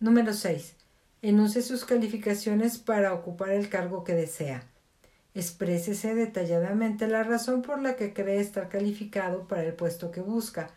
Número 0.00 0.32
6. 0.32 0.74
Enuncie 1.22 1.62
sus 1.62 1.84
calificaciones 1.84 2.78
para 2.78 3.14
ocupar 3.14 3.50
el 3.50 3.70
cargo 3.70 4.04
que 4.04 4.14
desea. 4.14 4.64
Exprésese 5.34 6.14
detalladamente 6.14 7.08
la 7.08 7.22
razón 7.22 7.62
por 7.62 7.80
la 7.80 7.96
que 7.96 8.12
cree 8.12 8.38
estar 8.38 8.68
calificado 8.68 9.48
para 9.48 9.64
el 9.64 9.72
puesto 9.72 10.10
que 10.10 10.20
busca. 10.20 10.70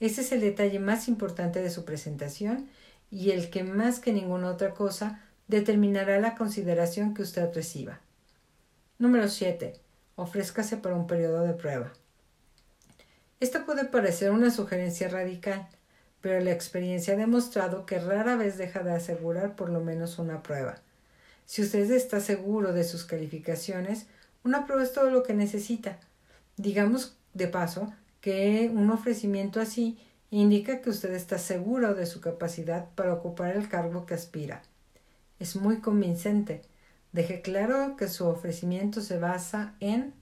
Ese 0.00 0.22
es 0.22 0.32
el 0.32 0.40
detalle 0.40 0.80
más 0.80 1.06
importante 1.06 1.60
de 1.60 1.70
su 1.70 1.84
presentación 1.84 2.68
y 3.10 3.30
el 3.30 3.50
que 3.50 3.62
más 3.62 4.00
que 4.00 4.12
ninguna 4.12 4.50
otra 4.50 4.72
cosa 4.74 5.22
determinará 5.48 6.18
la 6.18 6.34
consideración 6.34 7.12
que 7.12 7.22
usted 7.22 7.54
reciba. 7.54 8.00
Número 9.02 9.28
7. 9.28 9.72
Ofrézcase 10.14 10.76
para 10.76 10.94
un 10.94 11.08
periodo 11.08 11.42
de 11.42 11.54
prueba. 11.54 11.92
Esta 13.40 13.66
puede 13.66 13.84
parecer 13.84 14.30
una 14.30 14.52
sugerencia 14.52 15.08
radical, 15.08 15.66
pero 16.20 16.38
la 16.38 16.52
experiencia 16.52 17.14
ha 17.14 17.16
demostrado 17.16 17.84
que 17.84 17.98
rara 17.98 18.36
vez 18.36 18.58
deja 18.58 18.84
de 18.84 18.92
asegurar 18.92 19.56
por 19.56 19.70
lo 19.70 19.80
menos 19.80 20.20
una 20.20 20.44
prueba. 20.44 20.76
Si 21.46 21.62
usted 21.62 21.90
está 21.90 22.20
seguro 22.20 22.72
de 22.72 22.84
sus 22.84 23.02
calificaciones, 23.02 24.06
una 24.44 24.66
prueba 24.66 24.84
es 24.84 24.92
todo 24.92 25.10
lo 25.10 25.24
que 25.24 25.34
necesita. 25.34 25.98
Digamos 26.56 27.16
de 27.34 27.48
paso 27.48 27.92
que 28.20 28.70
un 28.72 28.88
ofrecimiento 28.92 29.60
así 29.60 29.98
indica 30.30 30.80
que 30.80 30.90
usted 30.90 31.12
está 31.14 31.38
seguro 31.38 31.96
de 31.96 32.06
su 32.06 32.20
capacidad 32.20 32.88
para 32.94 33.14
ocupar 33.14 33.56
el 33.56 33.68
cargo 33.68 34.06
que 34.06 34.14
aspira. 34.14 34.62
Es 35.40 35.56
muy 35.56 35.80
convincente. 35.80 36.62
Deje 37.12 37.42
claro 37.42 37.96
que 37.96 38.08
su 38.08 38.26
ofrecimiento 38.26 39.02
se 39.02 39.18
basa 39.18 39.74
en 39.80 40.14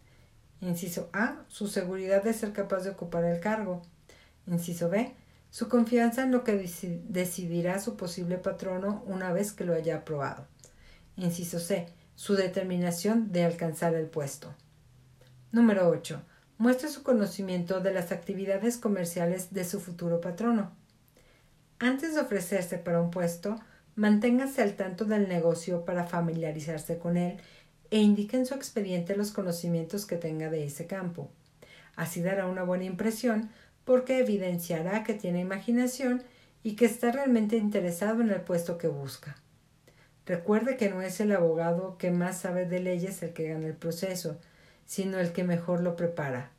Inciso 0.61 1.09
A. 1.13 1.45
Su 1.49 1.69
seguridad 1.69 2.23
de 2.23 2.35
ser 2.35 2.53
capaz 2.53 2.81
de 2.81 2.91
ocupar 2.91 3.25
el 3.25 3.41
cargo. 3.41 3.83
Inciso 4.47 4.89
B. 4.89 5.15
Su 5.51 5.69
confianza 5.69 6.23
en 6.23 6.33
lo 6.33 6.45
que 6.45 6.57
decidirá 7.09 7.81
su 7.81 7.97
posible 7.97 8.39
patrono 8.39 9.03
una 9.07 9.33
vez 9.33 9.53
que 9.53 9.65
lo 9.65 9.75
haya 9.75 9.97
aprobado. 9.97 10.47
Inciso 11.17 11.59
C. 11.59 11.87
Su 12.15 12.35
determinación 12.35 13.33
de 13.33 13.45
alcanzar 13.45 13.95
el 13.95 14.07
puesto. 14.07 14.55
Número 15.53 15.89
8. 15.89 16.23
Muestre 16.59 16.89
su 16.89 17.03
conocimiento 17.03 17.81
de 17.81 17.93
las 17.93 18.13
actividades 18.13 18.77
comerciales 18.77 19.53
de 19.53 19.65
su 19.65 19.81
futuro 19.81 20.21
patrono. 20.21 20.77
Antes 21.79 22.15
de 22.15 22.21
ofrecerse 22.21 22.77
para 22.77 23.01
un 23.01 23.11
puesto, 23.11 23.57
manténgase 23.97 24.63
al 24.63 24.75
tanto 24.75 25.05
del 25.05 25.29
negocio 25.29 25.85
para 25.85 26.05
familiarizarse 26.05 26.99
con 26.99 27.17
él 27.17 27.39
e 27.91 27.99
indique 27.99 28.37
en 28.37 28.47
su 28.47 28.55
expediente 28.55 29.17
los 29.17 29.33
conocimientos 29.33 30.07
que 30.07 30.17
tenga 30.17 30.49
de 30.49 30.65
ese 30.65 30.87
campo. 30.87 31.31
Así 31.97 32.23
dará 32.23 32.47
una 32.47 32.63
buena 32.63 32.85
impresión 32.85 33.51
porque 33.85 34.19
evidenciará 34.19 35.05
que 35.05 35.15
tiene 35.15 35.41
imaginación 35.41 36.23
y 36.63 36.77
que 36.77 36.85
está 36.85 37.11
realmente 37.11 37.57
interesado 37.57 38.21
en 38.21 38.31
el 38.31 38.41
puesto 38.43 38.79
que 38.79 38.89
busca. 38.89 39.37
Recuerde 40.27 40.77
que 40.77 40.91
no 40.91 41.03
es 41.03 41.21
el 41.21 41.33
abogado 41.33 41.97
que 41.99 42.11
más 42.11 42.39
sabe 42.39 42.67
de 42.67 42.81
leyes 42.81 43.23
el 43.23 43.33
que 43.33 43.49
gana 43.49 43.67
el 43.67 43.75
proceso, 43.75 44.39
sino 44.87 45.19
el 45.19 45.33
que 45.33 45.45
mejor 45.45 45.81
lo 45.81 45.97
prepara. 45.97 46.51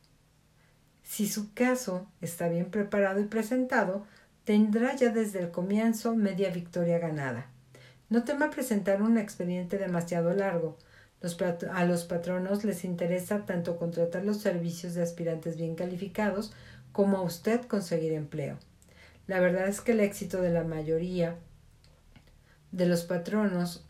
Si 1.03 1.27
su 1.27 1.53
caso 1.53 2.07
está 2.21 2.47
bien 2.49 2.71
preparado 2.71 3.19
y 3.19 3.25
presentado, 3.25 4.05
tendrá 4.43 4.95
ya 4.95 5.11
desde 5.11 5.39
el 5.39 5.51
comienzo 5.51 6.15
media 6.15 6.49
victoria 6.49 6.99
ganada. 6.99 7.47
No 8.09 8.23
tema 8.23 8.49
presentar 8.49 9.01
un 9.01 9.17
expediente 9.17 9.77
demasiado 9.77 10.33
largo, 10.33 10.77
a 11.71 11.85
los 11.85 12.05
patronos 12.05 12.63
les 12.63 12.83
interesa 12.83 13.45
tanto 13.45 13.77
contratar 13.77 14.25
los 14.25 14.37
servicios 14.37 14.95
de 14.95 15.03
aspirantes 15.03 15.55
bien 15.55 15.75
calificados 15.75 16.51
como 16.91 17.17
a 17.17 17.21
usted 17.21 17.61
conseguir 17.61 18.13
empleo. 18.13 18.57
La 19.27 19.39
verdad 19.39 19.67
es 19.67 19.81
que 19.81 19.91
el 19.91 19.99
éxito 19.99 20.41
de 20.41 20.49
la 20.49 20.63
mayoría 20.63 21.35
de 22.71 22.87
los 22.87 23.03
patronos 23.03 23.85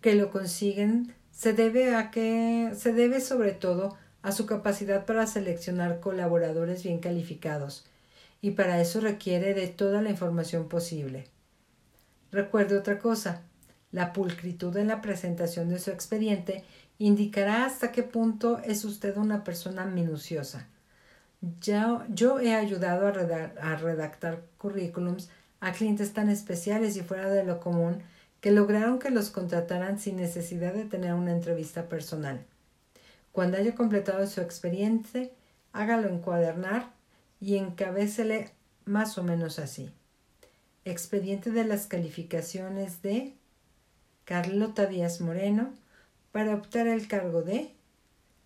que 0.00 0.14
lo 0.14 0.30
consiguen 0.30 1.12
se 1.32 1.52
debe 1.52 1.96
a 1.96 2.10
que 2.10 2.72
se 2.76 2.92
debe 2.92 3.20
sobre 3.20 3.52
todo 3.52 3.96
a 4.22 4.30
su 4.30 4.46
capacidad 4.46 5.06
para 5.06 5.26
seleccionar 5.26 5.98
colaboradores 5.98 6.84
bien 6.84 7.00
calificados 7.00 7.86
y 8.42 8.50
para 8.50 8.80
eso 8.80 9.00
requiere 9.00 9.54
de 9.54 9.68
toda 9.68 10.02
la 10.02 10.10
información 10.10 10.68
posible. 10.68 11.28
Recuerde 12.32 12.76
otra 12.76 12.98
cosa, 12.98 13.42
la 13.92 14.12
pulcritud 14.12 14.76
en 14.76 14.88
la 14.88 15.00
presentación 15.00 15.68
de 15.68 15.78
su 15.78 15.90
expediente 15.90 16.64
indicará 16.98 17.64
hasta 17.64 17.92
qué 17.92 18.02
punto 18.02 18.58
es 18.58 18.84
usted 18.84 19.16
una 19.16 19.44
persona 19.44 19.86
minuciosa. 19.86 20.66
Yo 21.60 22.40
he 22.40 22.54
ayudado 22.54 23.06
a, 23.06 23.10
a 23.10 23.76
redactar 23.76 24.42
currículums 24.58 25.30
a 25.60 25.72
clientes 25.72 26.12
tan 26.12 26.28
especiales 26.28 26.96
y 26.96 27.02
fuera 27.02 27.30
de 27.30 27.44
lo 27.44 27.60
común 27.60 28.02
que 28.40 28.50
lograron 28.50 28.98
que 28.98 29.10
los 29.10 29.30
contrataran 29.30 30.00
sin 30.00 30.16
necesidad 30.16 30.74
de 30.74 30.84
tener 30.84 31.14
una 31.14 31.32
entrevista 31.32 31.88
personal. 31.88 32.44
Cuando 33.30 33.56
haya 33.56 33.74
completado 33.74 34.26
su 34.26 34.40
expediente, 34.40 35.32
hágalo 35.72 36.08
encuadernar 36.08 36.90
y 37.42 37.56
encabécele 37.56 38.52
más 38.84 39.18
o 39.18 39.24
menos 39.24 39.58
así. 39.58 39.90
Expediente 40.84 41.50
de 41.50 41.64
las 41.64 41.88
calificaciones 41.88 43.02
de 43.02 43.34
Carlota 44.24 44.86
Díaz 44.86 45.20
Moreno 45.20 45.74
para 46.30 46.54
optar 46.54 46.86
el 46.86 47.08
cargo 47.08 47.42
de 47.42 47.72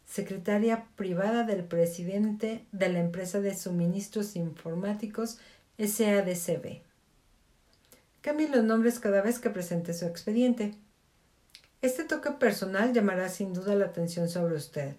secretaria 0.07 0.87
privada 0.97 1.45
del 1.45 1.65
presidente 1.65 2.65
de 2.73 2.89
la 2.89 3.01
empresa 3.01 3.41
de 3.41 3.55
suministros 3.55 4.35
informáticos 4.35 5.41
SADCB. 5.79 6.81
Cambie 8.23 8.49
los 8.49 8.65
nombres 8.65 8.99
cada 8.99 9.21
vez 9.21 9.39
que 9.39 9.51
presente 9.51 9.93
su 9.93 10.07
expediente. 10.07 10.75
Este 11.83 12.05
toque 12.05 12.31
personal 12.31 12.95
llamará 12.95 13.29
sin 13.29 13.53
duda 13.53 13.75
la 13.75 13.87
atención 13.87 14.31
sobre 14.31 14.55
usted. 14.55 14.97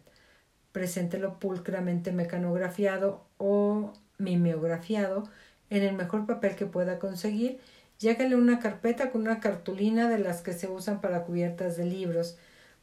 Preséntelo 0.72 1.40
pulcramente 1.40 2.12
mecanografiado 2.12 3.26
o 3.38 3.94
mimeografiado 4.18 5.24
en 5.70 5.84
el 5.84 5.96
mejor 5.96 6.26
papel 6.26 6.56
que 6.56 6.66
pueda 6.66 7.00
conseguir 7.00 7.60
Lléguele 8.00 8.36
una 8.36 8.60
carpeta 8.60 9.10
con 9.10 9.22
una 9.22 9.40
cartulina 9.40 10.08
de 10.08 10.20
las 10.20 10.42
que 10.42 10.54
se 10.54 10.68
usan 10.68 11.02
para 11.02 11.24
cubiertas 11.24 11.78
de 11.78 11.86
libros, 11.86 12.38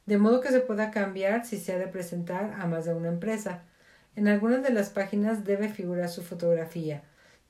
de 0.07 0.18
modo 0.18 0.40
que 0.40 0.51
se 0.51 0.61
pueda 0.61 0.90
cambiar 0.90 1.47
si 1.47 1.57
se 1.57 1.73
ha 1.73 1.79
de 1.79 1.87
presentar 1.87 2.55
a 2.59 2.66
más 2.66 2.85
de 2.85 2.94
una 2.94 3.09
empresa. 3.09 3.62
En 4.16 4.27
algunas 4.27 4.62
de 4.64 4.70
las 4.70 4.90
páginas 4.90 5.44
debe 5.44 5.68
figurar 5.68 6.09
su 6.09 6.23
fotografía. 6.23 7.03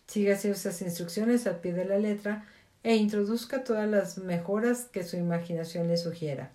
Sígase 0.06 0.50
esas 0.50 0.82
instrucciones 0.82 1.46
al 1.46 1.60
pie 1.60 1.72
de 1.72 1.86
la 1.86 1.98
letra 1.98 2.44
e 2.82 2.96
introduzca 2.96 3.64
todas 3.64 3.88
las 3.88 4.18
mejoras 4.18 4.84
que 4.84 5.02
su 5.02 5.16
imaginación 5.16 5.88
le 5.88 5.96
sugiera. 5.96 6.52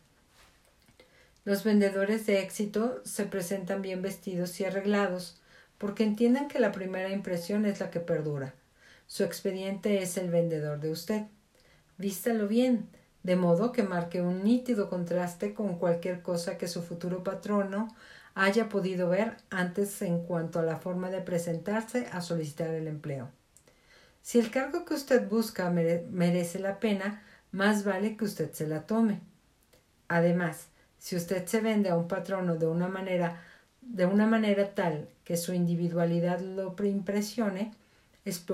Los 1.49 1.63
vendedores 1.63 2.27
de 2.27 2.41
éxito 2.41 3.01
se 3.05 3.25
presentan 3.25 3.81
bien 3.81 4.03
vestidos 4.03 4.59
y 4.59 4.65
arreglados, 4.65 5.41
porque 5.79 6.03
entienden 6.03 6.47
que 6.47 6.59
la 6.59 6.71
primera 6.71 7.09
impresión 7.09 7.65
es 7.65 7.79
la 7.79 7.89
que 7.89 7.99
perdura. 7.99 8.53
Su 9.07 9.23
expediente 9.23 10.03
es 10.03 10.17
el 10.17 10.29
vendedor 10.29 10.79
de 10.79 10.91
usted. 10.91 11.23
Vístalo 11.97 12.47
bien, 12.47 12.87
de 13.23 13.35
modo 13.35 13.71
que 13.71 13.81
marque 13.81 14.21
un 14.21 14.43
nítido 14.43 14.91
contraste 14.91 15.55
con 15.55 15.79
cualquier 15.79 16.21
cosa 16.21 16.59
que 16.59 16.67
su 16.67 16.83
futuro 16.83 17.23
patrono 17.23 17.87
haya 18.35 18.69
podido 18.69 19.09
ver 19.09 19.37
antes 19.49 20.03
en 20.03 20.23
cuanto 20.25 20.59
a 20.59 20.63
la 20.63 20.77
forma 20.77 21.09
de 21.09 21.21
presentarse 21.21 22.05
a 22.11 22.21
solicitar 22.21 22.69
el 22.69 22.87
empleo. 22.87 23.31
Si 24.21 24.37
el 24.37 24.51
cargo 24.51 24.85
que 24.85 24.93
usted 24.93 25.27
busca 25.27 25.71
merece 25.71 26.59
la 26.59 26.79
pena, 26.79 27.23
más 27.51 27.85
vale 27.85 28.17
que 28.17 28.25
usted 28.25 28.51
se 28.53 28.67
la 28.67 28.85
tome. 28.85 29.21
Además, 30.09 30.67
si 30.99 31.15
usted 31.15 31.45
se 31.47 31.61
vende 31.61 31.89
a 31.89 31.95
un 31.95 32.07
patrono 32.07 32.55
de 32.55 32.67
una 32.67 32.87
manera 32.87 33.41
de 33.81 34.05
una 34.05 34.27
manera 34.27 34.75
tal 34.75 35.09
que 35.23 35.37
su 35.37 35.53
individualidad 35.53 36.39
lo 36.41 36.75
impresione, 36.83 37.71
es, 38.25 38.45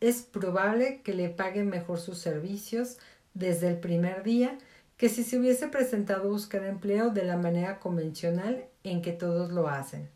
es 0.00 0.22
probable 0.22 1.00
que 1.02 1.14
le 1.14 1.30
pague 1.30 1.64
mejor 1.64 1.98
sus 1.98 2.18
servicios 2.18 2.98
desde 3.34 3.68
el 3.68 3.78
primer 3.78 4.22
día 4.22 4.58
que 4.96 5.08
si 5.08 5.24
se 5.24 5.38
hubiese 5.38 5.68
presentado 5.68 6.24
a 6.24 6.32
buscar 6.32 6.64
empleo 6.64 7.10
de 7.10 7.24
la 7.24 7.38
manera 7.38 7.78
convencional 7.78 8.66
en 8.84 9.00
que 9.00 9.12
todos 9.12 9.50
lo 9.50 9.68
hacen. 9.68 10.10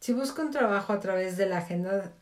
Si 0.00 0.12
busca 0.12 0.42
un 0.42 0.50
trabajo 0.50 0.92
a 0.92 1.00
través 1.00 1.36
de 1.38 1.46
la 1.46 1.66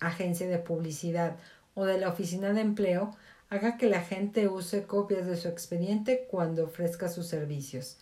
agencia 0.01 0.47
de 0.47 0.59
publicidad 0.59 1.37
o 1.75 1.85
de 1.85 1.99
la 1.99 2.11
oficina 2.11 2.53
de 2.53 2.61
empleo, 2.61 3.11
haga 3.51 3.77
que 3.77 3.89
la 3.89 4.03
gente 4.03 4.47
use 4.47 4.85
copias 4.85 5.27
de 5.27 5.37
su 5.37 5.49
expediente 5.49 6.27
cuando 6.31 6.65
ofrezca 6.65 7.09
sus 7.09 7.27
servicios. 7.27 7.99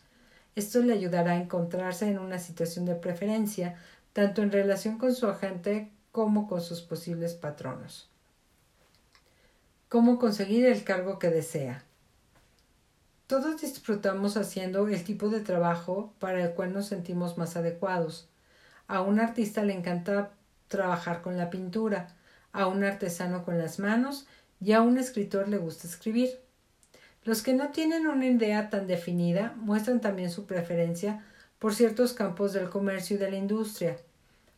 Esto 0.56 0.80
le 0.80 0.94
ayudará 0.94 1.32
a 1.32 1.36
encontrarse 1.36 2.08
en 2.08 2.18
una 2.18 2.38
situación 2.38 2.86
de 2.86 2.94
preferencia, 2.94 3.76
tanto 4.14 4.42
en 4.42 4.50
relación 4.50 4.96
con 4.96 5.14
su 5.14 5.28
agente 5.28 5.92
como 6.12 6.48
con 6.48 6.62
sus 6.62 6.80
posibles 6.80 7.34
patronos. 7.34 8.08
¿Cómo 9.90 10.18
conseguir 10.18 10.64
el 10.64 10.82
cargo 10.82 11.18
que 11.18 11.28
desea? 11.28 11.84
Todos 13.26 13.60
disfrutamos 13.60 14.38
haciendo 14.38 14.88
el 14.88 15.04
tipo 15.04 15.28
de 15.28 15.40
trabajo 15.40 16.14
para 16.18 16.42
el 16.42 16.54
cual 16.54 16.72
nos 16.72 16.86
sentimos 16.86 17.36
más 17.36 17.56
adecuados. 17.56 18.28
A 18.88 19.02
un 19.02 19.20
artista 19.20 19.62
le 19.62 19.74
encanta 19.74 20.30
trabajar 20.68 21.20
con 21.20 21.36
la 21.36 21.50
pintura, 21.50 22.16
a 22.52 22.66
un 22.66 22.82
artesano 22.82 23.44
con 23.44 23.58
las 23.58 23.78
manos 23.78 24.26
y 24.58 24.72
a 24.72 24.80
un 24.80 24.96
escritor 24.96 25.48
le 25.48 25.58
gusta 25.58 25.86
escribir. 25.86 26.45
Los 27.26 27.42
que 27.42 27.54
no 27.54 27.70
tienen 27.70 28.06
una 28.06 28.24
idea 28.24 28.70
tan 28.70 28.86
definida 28.86 29.52
muestran 29.56 30.00
también 30.00 30.30
su 30.30 30.46
preferencia 30.46 31.24
por 31.58 31.74
ciertos 31.74 32.12
campos 32.12 32.52
del 32.52 32.70
comercio 32.70 33.16
y 33.16 33.18
de 33.18 33.32
la 33.32 33.36
industria. 33.36 33.96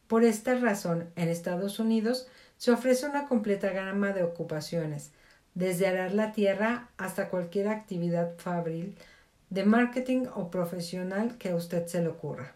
Por 0.07 0.23
esta 0.23 0.55
razón, 0.55 1.09
en 1.17 1.31
Estados 1.31 1.79
Unidos 1.79 2.29
se 2.59 2.71
ofrece 2.71 3.07
una 3.07 3.27
completa 3.27 3.71
gama 3.71 4.13
de 4.13 4.23
ocupaciones, 4.23 5.13
desde 5.55 5.87
arar 5.87 6.13
la 6.13 6.33
tierra 6.33 6.91
hasta 6.99 7.31
cualquier 7.31 7.69
actividad 7.69 8.37
fabril, 8.37 8.99
de 9.49 9.65
marketing 9.65 10.27
o 10.35 10.51
profesional 10.51 11.39
que 11.39 11.49
a 11.49 11.57
usted 11.57 11.87
se 11.87 12.03
le 12.03 12.09
ocurra. 12.09 12.55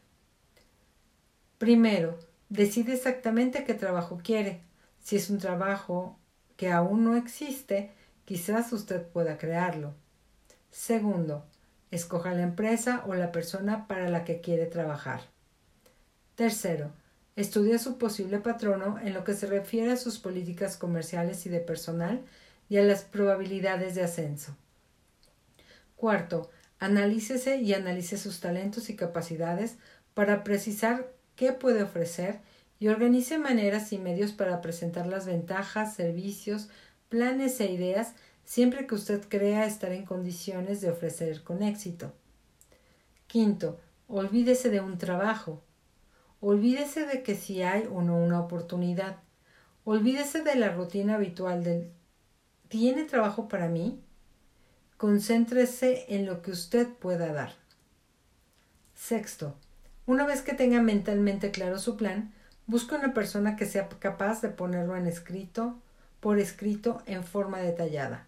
Primero, 1.56 2.18
decide 2.50 2.92
exactamente 2.92 3.64
qué 3.64 3.72
trabajo 3.72 4.20
quiere. 4.22 4.60
Si 5.02 5.16
es 5.16 5.30
un 5.30 5.38
trabajo 5.38 6.18
que 6.58 6.70
aún 6.70 7.02
no 7.02 7.16
existe, 7.16 7.92
quizás 8.26 8.74
usted 8.74 9.06
pueda 9.06 9.38
crearlo. 9.38 10.01
Segundo, 10.72 11.44
escoja 11.90 12.32
la 12.32 12.42
empresa 12.42 13.04
o 13.06 13.14
la 13.14 13.30
persona 13.30 13.86
para 13.86 14.08
la 14.08 14.24
que 14.24 14.40
quiere 14.40 14.66
trabajar. 14.66 15.20
Tercero, 16.34 16.90
estudia 17.36 17.78
su 17.78 17.98
posible 17.98 18.38
patrono 18.38 18.98
en 18.98 19.12
lo 19.12 19.22
que 19.22 19.34
se 19.34 19.46
refiere 19.46 19.92
a 19.92 19.96
sus 19.96 20.18
políticas 20.18 20.78
comerciales 20.78 21.44
y 21.44 21.50
de 21.50 21.60
personal 21.60 22.22
y 22.70 22.78
a 22.78 22.82
las 22.82 23.02
probabilidades 23.02 23.94
de 23.94 24.02
ascenso. 24.02 24.56
Cuarto, 25.94 26.50
analícese 26.78 27.56
y 27.56 27.74
analice 27.74 28.16
sus 28.16 28.40
talentos 28.40 28.88
y 28.88 28.96
capacidades 28.96 29.76
para 30.14 30.42
precisar 30.42 31.12
qué 31.36 31.52
puede 31.52 31.82
ofrecer 31.82 32.40
y 32.80 32.88
organice 32.88 33.38
maneras 33.38 33.92
y 33.92 33.98
medios 33.98 34.32
para 34.32 34.62
presentar 34.62 35.06
las 35.06 35.26
ventajas, 35.26 35.94
servicios, 35.94 36.70
planes 37.10 37.60
e 37.60 37.70
ideas 37.70 38.14
siempre 38.44 38.86
que 38.86 38.94
usted 38.94 39.22
crea 39.28 39.66
estar 39.66 39.92
en 39.92 40.04
condiciones 40.04 40.80
de 40.80 40.90
ofrecer 40.90 41.42
con 41.42 41.62
éxito. 41.62 42.12
Quinto, 43.26 43.80
olvídese 44.08 44.70
de 44.70 44.80
un 44.80 44.98
trabajo. 44.98 45.62
Olvídese 46.40 47.06
de 47.06 47.22
que 47.22 47.34
si 47.34 47.62
hay 47.62 47.88
o 47.90 48.02
no 48.02 48.16
una 48.16 48.40
oportunidad. 48.40 49.18
Olvídese 49.84 50.42
de 50.42 50.56
la 50.56 50.70
rutina 50.70 51.14
habitual 51.14 51.64
del 51.64 51.92
¿Tiene 52.68 53.04
trabajo 53.04 53.48
para 53.48 53.68
mí? 53.68 54.02
Concéntrese 54.96 56.06
en 56.08 56.24
lo 56.24 56.40
que 56.40 56.52
usted 56.52 56.88
pueda 56.88 57.32
dar. 57.32 57.52
Sexto, 58.94 59.56
una 60.06 60.24
vez 60.24 60.42
que 60.42 60.54
tenga 60.54 60.80
mentalmente 60.80 61.50
claro 61.50 61.78
su 61.78 61.96
plan, 61.96 62.32
busque 62.66 62.94
una 62.94 63.12
persona 63.12 63.56
que 63.56 63.66
sea 63.66 63.88
capaz 63.88 64.40
de 64.40 64.48
ponerlo 64.48 64.96
en 64.96 65.06
escrito, 65.06 65.78
por 66.20 66.38
escrito 66.38 67.02
en 67.06 67.24
forma 67.24 67.58
detallada. 67.58 68.26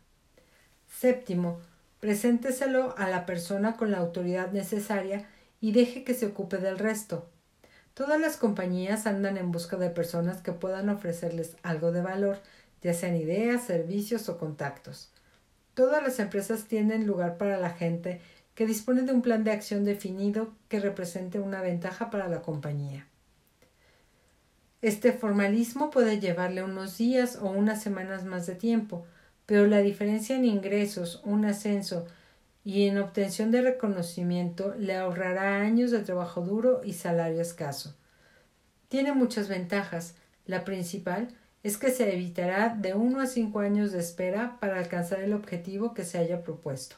Séptimo, 0.99 1.61
presénteselo 1.99 2.95
a 2.97 3.09
la 3.09 3.27
persona 3.27 3.77
con 3.77 3.91
la 3.91 3.99
autoridad 3.99 4.53
necesaria 4.53 5.27
y 5.61 5.73
deje 5.73 6.05
que 6.05 6.15
se 6.15 6.27
ocupe 6.27 6.59
del 6.59 6.79
resto. 6.79 7.29
Todas 7.95 8.21
las 8.21 8.37
compañías 8.37 9.07
andan 9.07 9.37
en 9.37 9.51
busca 9.51 9.77
de 9.77 9.91
personas 9.91 10.41
que 10.41 10.53
puedan 10.53 10.89
ofrecerles 10.89 11.57
algo 11.63 11.91
de 11.91 12.01
valor, 12.01 12.39
ya 12.81 12.95
sean 12.95 13.17
ideas, 13.17 13.65
servicios 13.65 14.29
o 14.29 14.39
contactos. 14.39 15.11
Todas 15.75 16.03
las 16.03 16.21
empresas 16.21 16.65
tienen 16.65 17.07
lugar 17.07 17.39
para 17.39 17.59
la 17.59 17.71
gente 17.71 18.21
que 18.55 18.67
dispone 18.67 19.03
de 19.03 19.13
un 19.13 19.23
plan 19.23 19.43
de 19.43 19.51
acción 19.51 19.85
definido 19.85 20.55
que 20.69 20.79
represente 20.79 21.41
una 21.41 21.61
ventaja 21.61 22.09
para 22.11 22.29
la 22.29 22.41
compañía. 22.41 23.09
Este 24.81 25.13
formalismo 25.13 25.91
puede 25.91 26.21
llevarle 26.21 26.63
unos 26.63 26.99
días 26.99 27.37
o 27.41 27.51
unas 27.51 27.83
semanas 27.83 28.25
más 28.25 28.47
de 28.47 28.55
tiempo, 28.55 29.07
pero 29.47 29.67
la 29.67 29.79
diferencia 29.79 30.37
en 30.37 30.45
ingresos, 30.45 31.21
un 31.25 31.45
ascenso 31.45 32.07
y 32.65 32.87
en 32.87 32.99
obtención 32.99 33.51
de 33.51 33.61
reconocimiento 33.61 34.75
le 34.79 34.97
ahorrará 34.97 35.61
años 35.61 35.91
de 35.91 36.01
trabajo 36.01 36.41
duro 36.41 36.81
y 36.83 36.95
salario 36.95 37.43
escaso. 37.43 37.95
Tiene 38.89 39.13
muchas 39.13 39.49
ventajas. 39.49 40.15
La 40.47 40.65
principal 40.65 41.29
es 41.63 41.77
que 41.77 41.91
se 41.91 42.13
evitará 42.13 42.71
de 42.71 42.95
uno 42.95 43.21
a 43.21 43.27
cinco 43.27 43.61
años 43.61 43.93
de 43.93 43.99
espera 43.99 44.59
para 44.61 44.79
alcanzar 44.79 45.21
el 45.21 45.33
objetivo 45.33 45.95
que 45.95 46.05
se 46.05 46.19
haya 46.19 46.43
propuesto. 46.43 46.97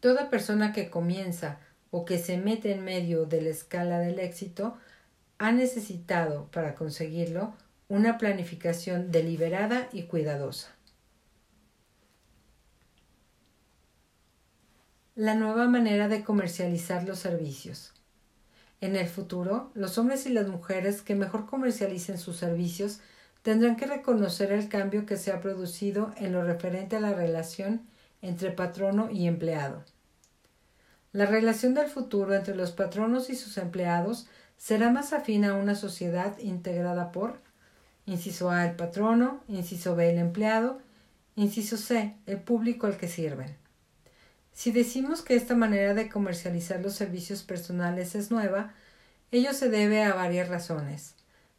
Toda 0.00 0.30
persona 0.30 0.72
que 0.72 0.90
comienza 0.90 1.58
o 1.90 2.04
que 2.04 2.18
se 2.18 2.38
mete 2.38 2.72
en 2.72 2.84
medio 2.84 3.26
de 3.26 3.42
la 3.42 3.50
escala 3.50 3.98
del 3.98 4.18
éxito 4.18 4.76
ha 5.38 5.52
necesitado, 5.52 6.48
para 6.50 6.74
conseguirlo, 6.74 7.54
una 7.90 8.18
planificación 8.18 9.10
deliberada 9.10 9.88
y 9.92 10.04
cuidadosa. 10.04 10.68
La 15.16 15.34
nueva 15.34 15.66
manera 15.66 16.06
de 16.06 16.22
comercializar 16.22 17.02
los 17.02 17.18
servicios. 17.18 17.92
En 18.80 18.94
el 18.94 19.08
futuro, 19.08 19.72
los 19.74 19.98
hombres 19.98 20.24
y 20.26 20.28
las 20.28 20.46
mujeres 20.46 21.02
que 21.02 21.16
mejor 21.16 21.46
comercialicen 21.46 22.16
sus 22.16 22.36
servicios 22.36 23.00
tendrán 23.42 23.74
que 23.74 23.86
reconocer 23.86 24.52
el 24.52 24.68
cambio 24.68 25.04
que 25.04 25.16
se 25.16 25.32
ha 25.32 25.40
producido 25.40 26.14
en 26.16 26.32
lo 26.32 26.44
referente 26.44 26.94
a 26.94 27.00
la 27.00 27.12
relación 27.12 27.88
entre 28.22 28.52
patrono 28.52 29.10
y 29.10 29.26
empleado. 29.26 29.84
La 31.12 31.26
relación 31.26 31.74
del 31.74 31.88
futuro 31.88 32.36
entre 32.36 32.54
los 32.54 32.70
patronos 32.70 33.30
y 33.30 33.34
sus 33.34 33.58
empleados 33.58 34.28
será 34.56 34.90
más 34.90 35.12
afín 35.12 35.44
a 35.44 35.54
una 35.54 35.74
sociedad 35.74 36.38
integrada 36.38 37.10
por 37.10 37.49
Inciso 38.10 38.50
A, 38.50 38.66
el 38.66 38.74
patrono. 38.74 39.40
Inciso 39.46 39.94
B, 39.94 40.10
el 40.10 40.18
empleado. 40.18 40.80
Inciso 41.36 41.76
C, 41.76 42.16
el 42.26 42.38
público 42.38 42.88
al 42.88 42.96
que 42.96 43.06
sirven. 43.06 43.54
Si 44.52 44.72
decimos 44.72 45.22
que 45.22 45.36
esta 45.36 45.54
manera 45.54 45.94
de 45.94 46.08
comercializar 46.08 46.80
los 46.80 46.94
servicios 46.94 47.44
personales 47.44 48.16
es 48.16 48.32
nueva, 48.32 48.74
ello 49.30 49.52
se 49.52 49.68
debe 49.68 50.02
a 50.02 50.12
varias 50.12 50.48
razones. 50.48 51.14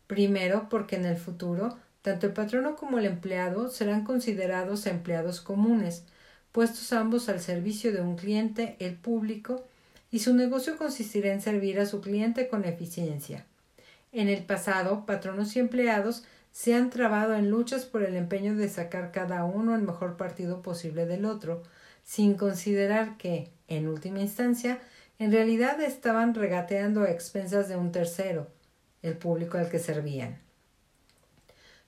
Primero, 0.07 0.67
porque 0.69 0.97
en 0.97 1.05
el 1.05 1.15
futuro, 1.15 1.77
tanto 2.01 2.27
el 2.27 2.33
patrono 2.33 2.75
como 2.75 2.99
el 2.99 3.05
empleado 3.05 3.69
serán 3.69 4.03
considerados 4.03 4.87
empleados 4.87 5.39
comunes, 5.39 6.03
puestos 6.51 6.91
ambos 6.91 7.29
al 7.29 7.39
servicio 7.39 7.93
de 7.93 8.01
un 8.01 8.17
cliente, 8.17 8.75
el 8.79 8.95
público, 8.95 9.63
y 10.11 10.19
su 10.19 10.35
negocio 10.35 10.77
consistirá 10.77 11.31
en 11.31 11.41
servir 11.41 11.79
a 11.79 11.85
su 11.85 12.01
cliente 12.01 12.49
con 12.49 12.65
eficiencia. 12.65 13.45
En 14.11 14.27
el 14.27 14.43
pasado, 14.43 15.05
patronos 15.05 15.55
y 15.55 15.59
empleados 15.59 16.25
se 16.51 16.75
han 16.75 16.89
trabado 16.89 17.35
en 17.35 17.49
luchas 17.49 17.85
por 17.85 18.03
el 18.03 18.15
empeño 18.15 18.55
de 18.55 18.69
sacar 18.69 19.11
cada 19.11 19.43
uno 19.45 19.75
el 19.75 19.81
mejor 19.81 20.17
partido 20.17 20.61
posible 20.61 21.05
del 21.05 21.25
otro, 21.25 21.63
sin 22.03 22.35
considerar 22.35 23.17
que, 23.17 23.49
en 23.67 23.87
última 23.87 24.19
instancia, 24.19 24.79
en 25.17 25.31
realidad 25.31 25.79
estaban 25.81 26.33
regateando 26.33 27.03
a 27.03 27.11
expensas 27.11 27.69
de 27.69 27.75
un 27.75 27.91
tercero, 27.91 28.47
el 29.01 29.17
público 29.17 29.57
al 29.57 29.69
que 29.69 29.79
servían. 29.79 30.39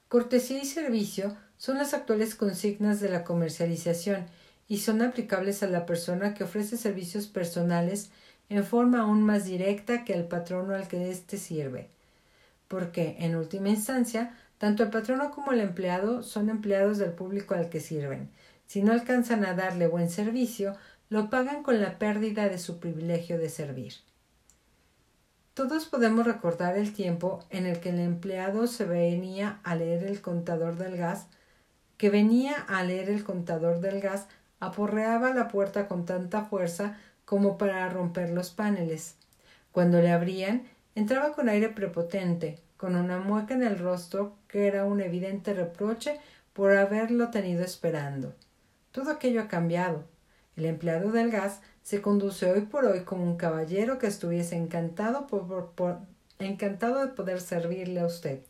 Cortesía 0.08 0.62
y 0.62 0.66
servicio 0.66 1.36
son 1.58 1.78
las 1.78 1.94
actuales 1.94 2.36
consignas 2.36 3.00
de 3.00 3.10
la 3.10 3.24
comercialización 3.24 4.28
y 4.68 4.78
son 4.78 5.02
aplicables 5.02 5.64
a 5.64 5.68
la 5.68 5.86
persona 5.86 6.34
que 6.34 6.44
ofrece 6.44 6.78
servicios 6.78 7.28
personales 7.28 8.12
en 8.50 8.64
forma 8.64 9.02
aún 9.02 9.24
más 9.24 9.46
directa 9.46 10.04
que 10.04 10.14
al 10.14 10.28
patrono 10.28 10.76
al 10.76 10.88
que 10.88 11.10
éste 11.10 11.38
sirve. 11.38 11.90
Porque, 12.68 13.16
en 13.20 13.36
última 13.36 13.70
instancia, 13.70 14.38
tanto 14.64 14.84
el 14.84 14.92
patrono 14.92 15.30
como 15.32 15.52
el 15.52 15.60
empleado 15.60 16.24
son 16.24 16.50
empleados 16.50 16.98
del 16.98 17.12
público 17.12 17.54
al 17.54 17.68
que 17.68 17.82
sirven. 17.82 18.30
Si 18.66 18.82
no 18.82 18.94
alcanzan 18.94 19.44
a 19.44 19.56
darle 19.56 19.88
buen 19.88 20.10
servicio, 20.10 20.78
lo 21.10 21.30
pagan 21.30 21.64
con 21.64 21.82
la 21.82 22.00
pérdida 22.00 22.48
de 22.48 22.58
su 22.58 22.80
privilegio 22.80 23.38
de 23.38 23.50
servir. 23.50 23.96
Todos 25.54 25.88
podemos 25.88 26.26
recordar 26.26 26.78
el 26.78 26.94
tiempo 26.94 27.44
en 27.50 27.66
el 27.66 27.82
que 27.82 27.90
el 27.90 28.00
empleado 28.00 28.68
se 28.68 28.86
venía 28.86 29.60
a 29.66 29.76
leer 29.76 30.06
el 30.06 30.22
contador 30.22 30.78
del 30.78 30.96
gas, 30.96 31.28
que 31.98 32.10
venía 32.10 32.54
a 32.54 32.86
leer 32.86 33.10
el 33.10 33.26
contador 33.26 33.82
del 33.82 34.00
gas, 34.00 34.28
aporreaba 34.62 35.34
la 35.34 35.50
puerta 35.50 35.90
con 35.90 36.06
tanta 36.06 36.46
fuerza 36.46 36.98
como 37.26 37.58
para 37.58 37.90
romper 37.90 38.30
los 38.30 38.52
paneles. 38.52 39.18
Cuando 39.74 40.00
le 40.00 40.14
abrían, 40.14 40.64
entraba 40.96 41.34
con 41.34 41.50
aire 41.50 41.68
prepotente, 41.68 42.60
con 42.84 42.98
una 42.98 43.18
mueca 43.18 43.54
en 43.54 43.64
el 43.64 43.80
rostro 43.80 44.36
que 44.50 44.68
era 44.68 44.84
un 44.84 45.00
evidente 45.00 45.54
reproche 45.54 46.20
por 46.52 46.76
haberlo 46.76 47.30
tenido 47.30 47.64
esperando. 47.64 48.36
Todo 48.92 49.10
aquello 49.10 49.40
ha 49.40 49.48
cambiado. 49.48 50.04
El 50.58 50.66
empleado 50.66 51.14
del 51.14 51.32
gas 51.32 51.62
se 51.82 52.02
conduce 52.02 52.52
hoy 52.52 52.60
por 52.60 52.84
hoy 52.84 53.06
como 53.06 53.24
un 53.24 53.38
caballero 53.38 54.00
que 54.00 54.08
estuviese 54.08 54.58
encantado 54.58 55.28
por, 55.28 56.00
encantado 56.40 57.00
de 57.00 57.14
poder 57.14 57.40
servirle 57.40 58.02
a 58.02 58.06
usted. 58.06 58.42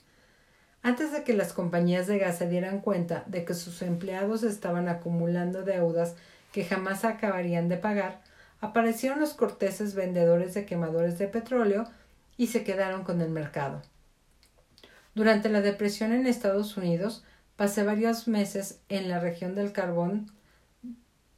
Antes 0.82 1.12
de 1.12 1.24
que 1.24 1.34
las 1.34 1.54
compañías 1.54 2.08
de 2.08 2.18
gas 2.18 2.40
se 2.40 2.50
dieran 2.50 2.82
cuenta 2.82 3.26
de 3.28 3.46
que 3.46 3.54
sus 3.54 3.84
empleados 3.84 4.42
estaban 4.42 4.90
acumulando 4.90 5.62
deudas 5.62 6.16
que 6.52 6.66
jamás 6.66 7.06
acabarían 7.06 7.70
de 7.70 7.78
pagar, 7.78 8.22
aparecieron 8.62 9.20
los 9.20 9.36
corteses 9.36 9.94
vendedores 9.94 10.56
de 10.56 10.66
quemadores 10.66 11.20
de 11.20 11.28
petróleo 11.28 11.86
y 12.36 12.48
se 12.48 12.64
quedaron 12.64 13.04
con 13.04 13.22
el 13.22 13.30
mercado. 13.30 13.84
Durante 15.16 15.49
la 15.49 15.61
depresión 15.61 16.11
en 16.11 16.26
Estados 16.26 16.76
Unidos, 16.76 17.24
pasé 17.55 17.84
varios 17.84 18.28
meses 18.28 18.80
en 18.89 19.09
la 19.09 19.20
región 19.20 19.53
del 19.53 19.72
carbón, 19.72 20.32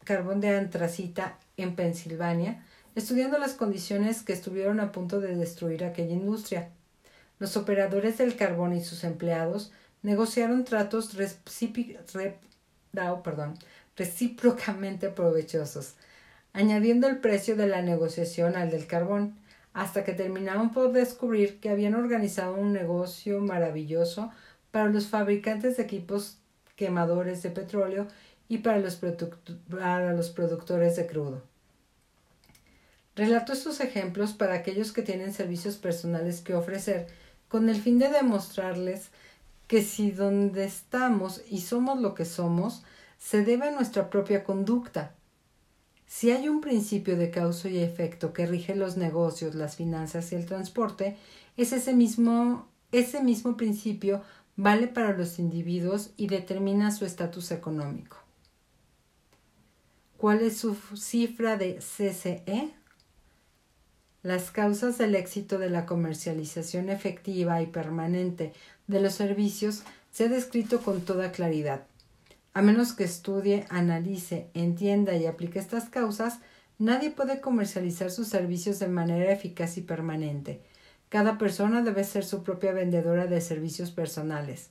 carbón 0.06 0.40
de 0.40 0.56
antracita 0.56 1.38
en 1.58 1.76
Pensilvania, 1.76 2.64
estudiando 2.96 3.38
las 3.38 3.54
condiciones 3.54 4.24
que 4.24 4.32
estuvieron 4.32 4.80
a 4.80 4.94
punto 4.94 5.20
de 5.20 5.36
destruir 5.36 5.84
aquella 5.84 6.14
industria. 6.14 6.70
Los 7.38 7.58
operadores 7.58 8.18
del 8.18 8.38
carbón 8.38 8.74
y 8.74 8.82
sus 8.82 9.04
empleados 9.04 9.74
negociaron 10.04 10.64
tratos 10.64 11.16
recíprocamente 13.98 15.10
provechosos, 15.10 15.96
añadiendo 16.54 17.08
el 17.08 17.18
precio 17.18 17.58
de 17.58 17.68
la 17.68 17.82
negociación 17.82 18.56
al 18.56 18.72
del 18.72 18.88
carbón, 18.88 19.36
hasta 19.76 20.06
que 20.06 20.14
terminaron 20.14 20.72
por 20.72 20.94
descubrir 20.94 21.60
que 21.60 21.70
habían 21.70 21.96
organizado 21.96 22.56
un 22.56 22.72
negocio 22.72 23.42
maravilloso 23.42 24.32
para 24.72 24.90
los 24.90 25.08
fabricantes 25.08 25.76
de 25.76 25.84
equipos 25.84 26.38
quemadores 26.78 27.44
de 27.44 27.50
petróleo 27.50 28.08
y 28.48 28.60
para 28.60 28.80
los, 28.80 28.96
para 29.70 30.14
los 30.14 30.30
productores 30.30 30.96
de 30.96 31.06
crudo. 31.06 31.44
Relato 33.18 33.52
estos 33.52 33.82
ejemplos 33.82 34.32
para 34.32 34.54
aquellos 34.54 34.94
que 34.94 35.02
tienen 35.02 35.34
servicios 35.34 35.76
personales 35.76 36.40
que 36.40 36.56
ofrecer, 36.56 37.08
con 37.50 37.68
el 37.68 37.76
fin 37.76 38.00
de 38.00 38.10
demostrarles 38.10 39.10
que 39.68 39.82
si 39.82 40.12
donde 40.12 40.64
estamos 40.64 41.42
y 41.50 41.60
somos 41.60 42.00
lo 42.00 42.16
que 42.16 42.24
somos, 42.24 42.84
se 43.18 43.44
debe 43.44 43.68
a 43.68 43.72
nuestra 43.72 44.10
propia 44.10 44.46
conducta, 44.46 45.16
si 46.18 46.32
hay 46.32 46.48
un 46.48 46.62
principio 46.62 47.18
de 47.18 47.30
causa 47.30 47.68
y 47.68 47.80
efecto 47.80 48.32
que 48.32 48.46
rige 48.46 48.74
los 48.74 48.96
negocios, 48.96 49.54
las 49.54 49.76
finanzas 49.76 50.32
y 50.32 50.36
el 50.36 50.46
transporte, 50.46 51.18
es 51.58 51.74
ese 51.74 51.94
mismo, 51.94 52.70
ese 52.94 53.22
mismo 53.22 53.58
principio 53.58 54.22
vale 54.56 54.88
para 54.88 55.12
los 55.12 55.40
individuos 55.40 56.12
y 56.16 56.28
determina 56.28 56.92
su 56.92 57.04
estatus 57.04 57.52
económico. 57.52 58.16
¿Cuál 60.16 60.40
es 60.40 60.58
su 60.58 60.76
cifra 60.96 61.58
de 61.58 61.80
CCE? 61.80 62.72
Las 64.24 64.52
causas 64.52 64.98
del 64.98 65.16
éxito 65.16 65.60
de 65.60 65.70
la 65.70 65.86
comercialización 65.86 66.88
efectiva 66.88 67.62
y 67.62 67.66
permanente 67.66 68.54
de 68.88 69.02
los 69.02 69.16
servicios 69.16 69.84
se 70.12 70.24
ha 70.24 70.30
descrito 70.30 70.80
con 70.80 71.02
toda 71.02 71.34
claridad. 71.34 71.86
A 72.56 72.62
menos 72.62 72.94
que 72.94 73.04
estudie, 73.04 73.66
analice, 73.68 74.48
entienda 74.54 75.14
y 75.18 75.26
aplique 75.26 75.60
estas 75.60 75.90
causas, 75.90 76.40
nadie 76.80 77.12
puede 77.12 77.42
comercializar 77.42 78.12
sus 78.12 78.30
servicios 78.30 78.80
de 78.80 78.88
manera 78.88 79.30
eficaz 79.30 79.78
y 79.78 79.82
permanente. 79.82 80.62
Cada 81.10 81.38
persona 81.38 81.82
debe 81.82 82.06
ser 82.06 82.24
su 82.24 82.44
propia 82.44 82.72
vendedora 82.72 83.28
de 83.28 83.42
servicios 83.42 83.92
personales. 83.92 84.70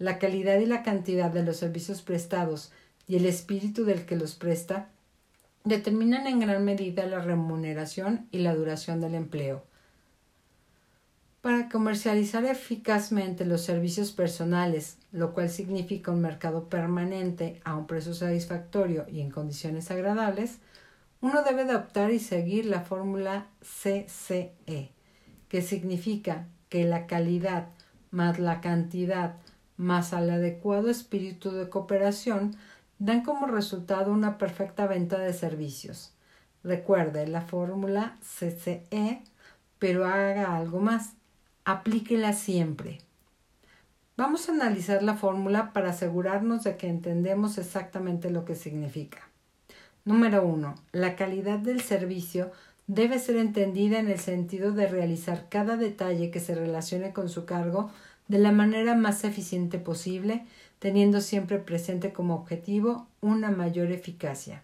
La 0.00 0.18
calidad 0.18 0.58
y 0.58 0.66
la 0.66 0.82
cantidad 0.82 1.30
de 1.30 1.44
los 1.44 1.58
servicios 1.58 2.02
prestados 2.02 2.72
y 3.06 3.14
el 3.14 3.26
espíritu 3.26 3.84
del 3.84 4.04
que 4.04 4.16
los 4.16 4.34
presta 4.34 4.88
determinan 5.62 6.26
en 6.26 6.40
gran 6.40 6.64
medida 6.64 7.06
la 7.06 7.20
remuneración 7.20 8.26
y 8.32 8.38
la 8.38 8.52
duración 8.52 9.00
del 9.00 9.14
empleo. 9.14 9.62
Para 11.42 11.68
comercializar 11.68 12.44
eficazmente 12.44 13.44
los 13.44 13.62
servicios 13.62 14.12
personales, 14.12 14.98
lo 15.10 15.34
cual 15.34 15.50
significa 15.50 16.12
un 16.12 16.20
mercado 16.20 16.68
permanente 16.68 17.60
a 17.64 17.74
un 17.74 17.88
precio 17.88 18.14
satisfactorio 18.14 19.06
y 19.08 19.20
en 19.20 19.32
condiciones 19.32 19.90
agradables, 19.90 20.60
uno 21.20 21.42
debe 21.42 21.62
adoptar 21.62 22.12
y 22.12 22.20
seguir 22.20 22.66
la 22.66 22.82
fórmula 22.82 23.48
CCE, 23.60 24.92
que 25.48 25.62
significa 25.62 26.46
que 26.68 26.84
la 26.84 27.08
calidad 27.08 27.70
más 28.12 28.38
la 28.38 28.60
cantidad 28.60 29.34
más 29.76 30.12
al 30.12 30.30
adecuado 30.30 30.90
espíritu 30.90 31.50
de 31.50 31.68
cooperación 31.68 32.54
dan 33.00 33.24
como 33.24 33.48
resultado 33.48 34.12
una 34.12 34.38
perfecta 34.38 34.86
venta 34.86 35.18
de 35.18 35.32
servicios. 35.32 36.14
Recuerde 36.62 37.26
la 37.26 37.40
fórmula 37.40 38.16
CCE, 38.20 39.24
pero 39.80 40.06
haga 40.06 40.56
algo 40.56 40.78
más 40.78 41.16
aplíquela 41.64 42.32
siempre. 42.32 43.00
Vamos 44.16 44.48
a 44.48 44.52
analizar 44.52 45.02
la 45.02 45.14
fórmula 45.14 45.72
para 45.72 45.90
asegurarnos 45.90 46.64
de 46.64 46.76
que 46.76 46.88
entendemos 46.88 47.58
exactamente 47.58 48.30
lo 48.30 48.44
que 48.44 48.54
significa. 48.54 49.28
Número 50.04 50.44
1. 50.44 50.74
La 50.92 51.16
calidad 51.16 51.58
del 51.58 51.80
servicio 51.80 52.50
debe 52.86 53.18
ser 53.18 53.36
entendida 53.36 53.98
en 53.98 54.08
el 54.08 54.18
sentido 54.18 54.72
de 54.72 54.88
realizar 54.88 55.48
cada 55.48 55.76
detalle 55.76 56.30
que 56.30 56.40
se 56.40 56.54
relacione 56.54 57.12
con 57.12 57.28
su 57.28 57.44
cargo 57.44 57.90
de 58.28 58.38
la 58.38 58.52
manera 58.52 58.94
más 58.94 59.24
eficiente 59.24 59.78
posible, 59.78 60.44
teniendo 60.78 61.20
siempre 61.20 61.58
presente 61.58 62.12
como 62.12 62.34
objetivo 62.34 63.06
una 63.20 63.50
mayor 63.50 63.92
eficacia. 63.92 64.62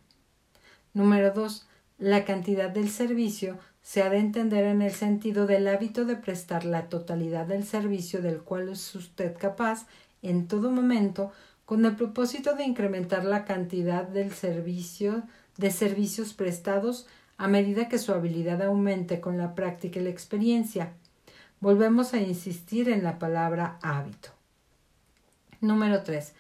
Número 0.93 1.33
2. 1.33 1.67
La 1.99 2.25
cantidad 2.25 2.71
del 2.71 2.91
servicio 2.91 3.59
se 3.89 4.03
ha 4.03 4.11
de 4.11 4.19
entender 4.19 4.65
en 4.65 4.83
el 4.83 4.93
sentido 4.93 5.47
del 5.47 5.67
hábito 5.67 6.05
de 6.05 6.15
prestar 6.15 6.67
la 6.67 6.91
totalidad 6.91 7.47
del 7.47 7.65
servicio 7.65 8.21
del 8.21 8.43
cual 8.43 8.69
es 8.69 8.95
usted 8.95 9.35
capaz 9.35 9.87
en 10.21 10.47
todo 10.47 10.71
momento 10.71 11.33
con 11.65 11.87
el 11.87 11.97
propósito 11.97 12.55
de 12.55 12.65
incrementar 12.65 13.25
la 13.25 13.47
cantidad 13.47 14.07
del 14.07 14.31
servicio 14.35 15.23
de 15.57 15.71
servicios 15.71 16.35
prestados 16.35 17.07
a 17.39 17.49
medida 17.49 17.89
que 17.89 17.99
su 17.99 18.13
habilidad 18.13 18.61
aumente 18.61 19.23
con 19.23 19.39
la 19.39 19.55
práctica 19.55 20.01
y 20.01 20.03
la 20.03 20.11
experiencia. 20.11 20.93
Volvemos 21.59 22.13
a 22.13 22.19
insistir 22.19 22.91
en 22.91 23.03
la 23.03 23.19
palabra 23.19 23.79
hábito. 23.81 24.29
Número 25.63 26.03
3. 26.03 26.35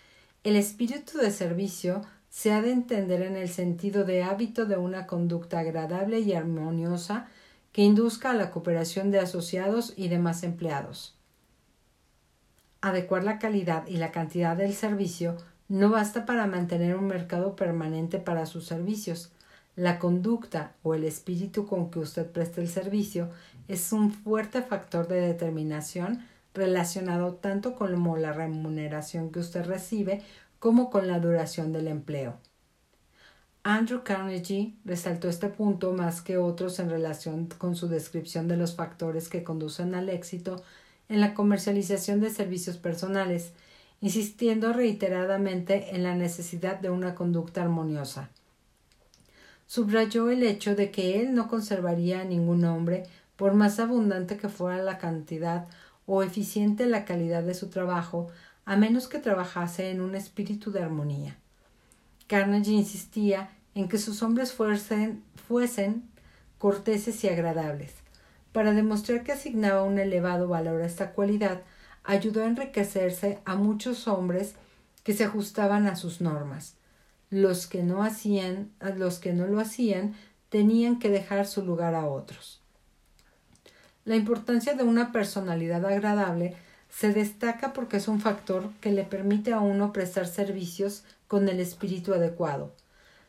El 0.44 0.54
espíritu 0.54 1.16
de 1.16 1.30
servicio 1.30 2.02
se 2.28 2.52
ha 2.52 2.60
de 2.60 2.72
entender 2.72 3.22
en 3.22 3.36
el 3.36 3.48
sentido 3.48 4.04
de 4.04 4.22
hábito 4.22 4.66
de 4.66 4.76
una 4.76 5.06
conducta 5.06 5.60
agradable 5.60 6.20
y 6.20 6.34
armoniosa 6.34 7.26
que 7.78 7.84
induzca 7.84 8.32
a 8.32 8.34
la 8.34 8.50
cooperación 8.50 9.12
de 9.12 9.20
asociados 9.20 9.92
y 9.94 10.08
demás 10.08 10.42
empleados. 10.42 11.14
Adecuar 12.80 13.22
la 13.22 13.38
calidad 13.38 13.86
y 13.86 13.98
la 13.98 14.10
cantidad 14.10 14.56
del 14.56 14.74
servicio 14.74 15.36
no 15.68 15.88
basta 15.88 16.26
para 16.26 16.48
mantener 16.48 16.96
un 16.96 17.06
mercado 17.06 17.54
permanente 17.54 18.18
para 18.18 18.46
sus 18.46 18.66
servicios. 18.66 19.30
La 19.76 20.00
conducta 20.00 20.72
o 20.82 20.94
el 20.94 21.04
espíritu 21.04 21.68
con 21.68 21.88
que 21.92 22.00
usted 22.00 22.28
presta 22.28 22.60
el 22.60 22.68
servicio 22.68 23.30
es 23.68 23.92
un 23.92 24.10
fuerte 24.10 24.60
factor 24.62 25.06
de 25.06 25.20
determinación 25.20 26.26
relacionado 26.54 27.34
tanto 27.34 27.76
con 27.76 27.92
la 28.20 28.32
remuneración 28.32 29.30
que 29.30 29.38
usted 29.38 29.64
recibe 29.64 30.22
como 30.58 30.90
con 30.90 31.06
la 31.06 31.20
duración 31.20 31.72
del 31.72 31.86
empleo. 31.86 32.40
Andrew 33.70 34.02
Carnegie 34.02 34.72
resaltó 34.86 35.28
este 35.28 35.50
punto 35.50 35.92
más 35.92 36.22
que 36.22 36.38
otros 36.38 36.78
en 36.78 36.88
relación 36.88 37.50
con 37.58 37.76
su 37.76 37.86
descripción 37.86 38.48
de 38.48 38.56
los 38.56 38.74
factores 38.74 39.28
que 39.28 39.44
conducen 39.44 39.94
al 39.94 40.08
éxito 40.08 40.62
en 41.10 41.20
la 41.20 41.34
comercialización 41.34 42.22
de 42.22 42.30
servicios 42.30 42.78
personales, 42.78 43.52
insistiendo 44.00 44.72
reiteradamente 44.72 45.94
en 45.94 46.02
la 46.02 46.14
necesidad 46.14 46.80
de 46.80 46.88
una 46.88 47.14
conducta 47.14 47.60
armoniosa. 47.60 48.30
Subrayó 49.66 50.30
el 50.30 50.44
hecho 50.44 50.74
de 50.74 50.90
que 50.90 51.20
él 51.20 51.34
no 51.34 51.46
conservaría 51.46 52.22
a 52.22 52.24
ningún 52.24 52.64
hombre 52.64 53.02
por 53.36 53.52
más 53.52 53.80
abundante 53.80 54.38
que 54.38 54.48
fuera 54.48 54.82
la 54.82 54.96
cantidad 54.96 55.68
o 56.06 56.22
eficiente 56.22 56.86
la 56.86 57.04
calidad 57.04 57.42
de 57.42 57.52
su 57.52 57.68
trabajo, 57.68 58.28
a 58.64 58.76
menos 58.78 59.08
que 59.08 59.18
trabajase 59.18 59.90
en 59.90 60.00
un 60.00 60.14
espíritu 60.14 60.72
de 60.72 60.80
armonía. 60.80 61.36
Carnegie 62.28 62.74
insistía 62.74 63.50
en 63.78 63.88
que 63.88 63.98
sus 63.98 64.24
hombres 64.24 64.52
fuesen, 64.52 65.22
corteses 66.58 67.22
y 67.22 67.28
agradables. 67.28 67.92
Para 68.50 68.72
demostrar 68.72 69.22
que 69.22 69.30
asignaba 69.30 69.84
un 69.84 70.00
elevado 70.00 70.48
valor 70.48 70.82
a 70.82 70.86
esta 70.86 71.12
cualidad, 71.12 71.62
ayudó 72.02 72.42
a 72.42 72.46
enriquecerse 72.46 73.38
a 73.44 73.54
muchos 73.54 74.08
hombres 74.08 74.56
que 75.04 75.12
se 75.12 75.22
ajustaban 75.22 75.86
a 75.86 75.94
sus 75.94 76.20
normas. 76.20 76.74
Los 77.30 77.68
que 77.68 77.84
no 77.84 78.02
hacían, 78.02 78.72
los 78.96 79.20
que 79.20 79.32
no 79.32 79.46
lo 79.46 79.60
hacían, 79.60 80.16
tenían 80.48 80.98
que 80.98 81.08
dejar 81.08 81.46
su 81.46 81.64
lugar 81.64 81.94
a 81.94 82.08
otros. 82.08 82.60
La 84.04 84.16
importancia 84.16 84.74
de 84.74 84.82
una 84.82 85.12
personalidad 85.12 85.86
agradable 85.86 86.56
se 86.88 87.12
destaca 87.12 87.72
porque 87.74 87.98
es 87.98 88.08
un 88.08 88.20
factor 88.20 88.72
que 88.80 88.90
le 88.90 89.04
permite 89.04 89.52
a 89.52 89.60
uno 89.60 89.92
prestar 89.92 90.26
servicios 90.26 91.04
con 91.28 91.48
el 91.48 91.60
espíritu 91.60 92.12
adecuado. 92.12 92.72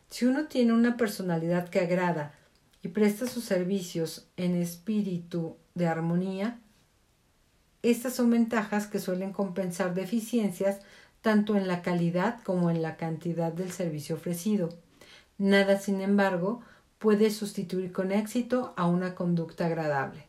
Si 0.09 0.25
uno 0.25 0.47
tiene 0.47 0.73
una 0.73 0.97
personalidad 0.97 1.69
que 1.69 1.79
agrada 1.79 2.33
y 2.81 2.89
presta 2.89 3.27
sus 3.27 3.43
servicios 3.43 4.27
en 4.37 4.55
espíritu 4.55 5.57
de 5.75 5.87
armonía, 5.87 6.59
estas 7.81 8.15
son 8.15 8.29
ventajas 8.31 8.87
que 8.87 8.99
suelen 8.99 9.31
compensar 9.31 9.93
deficiencias 9.93 10.79
tanto 11.21 11.55
en 11.55 11.67
la 11.67 11.81
calidad 11.81 12.41
como 12.43 12.69
en 12.69 12.81
la 12.81 12.97
cantidad 12.97 13.53
del 13.53 13.71
servicio 13.71 14.15
ofrecido. 14.15 14.69
Nada, 15.37 15.79
sin 15.79 16.01
embargo, 16.01 16.61
puede 16.97 17.29
sustituir 17.29 17.91
con 17.91 18.11
éxito 18.11 18.73
a 18.77 18.87
una 18.87 19.15
conducta 19.15 19.65
agradable. 19.65 20.27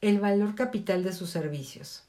El 0.00 0.20
valor 0.20 0.54
capital 0.54 1.02
de 1.02 1.12
sus 1.12 1.30
servicios. 1.30 2.04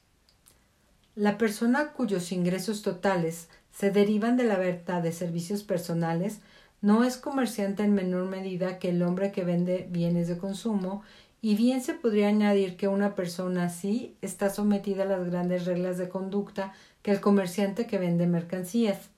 La 1.14 1.38
persona 1.38 1.92
cuyos 1.92 2.32
ingresos 2.32 2.82
totales 2.82 3.48
se 3.76 3.90
derivan 3.90 4.38
de 4.38 4.44
la 4.44 4.56
venta 4.56 5.02
de 5.02 5.12
servicios 5.12 5.62
personales 5.62 6.40
no 6.80 7.04
es 7.04 7.18
comerciante 7.18 7.82
en 7.82 7.94
menor 7.94 8.26
medida 8.26 8.78
que 8.78 8.88
el 8.88 9.02
hombre 9.02 9.32
que 9.32 9.44
vende 9.44 9.86
bienes 9.90 10.28
de 10.28 10.38
consumo 10.38 11.02
y 11.42 11.56
bien 11.56 11.82
se 11.82 11.92
podría 11.92 12.28
añadir 12.28 12.76
que 12.76 12.88
una 12.88 13.14
persona 13.14 13.64
así 13.64 14.16
está 14.22 14.48
sometida 14.48 15.02
a 15.02 15.06
las 15.06 15.28
grandes 15.28 15.66
reglas 15.66 15.98
de 15.98 16.08
conducta 16.08 16.72
que 17.02 17.10
el 17.10 17.20
comerciante 17.20 17.86
que 17.86 17.98
vende 17.98 18.26
mercancías. 18.26 19.10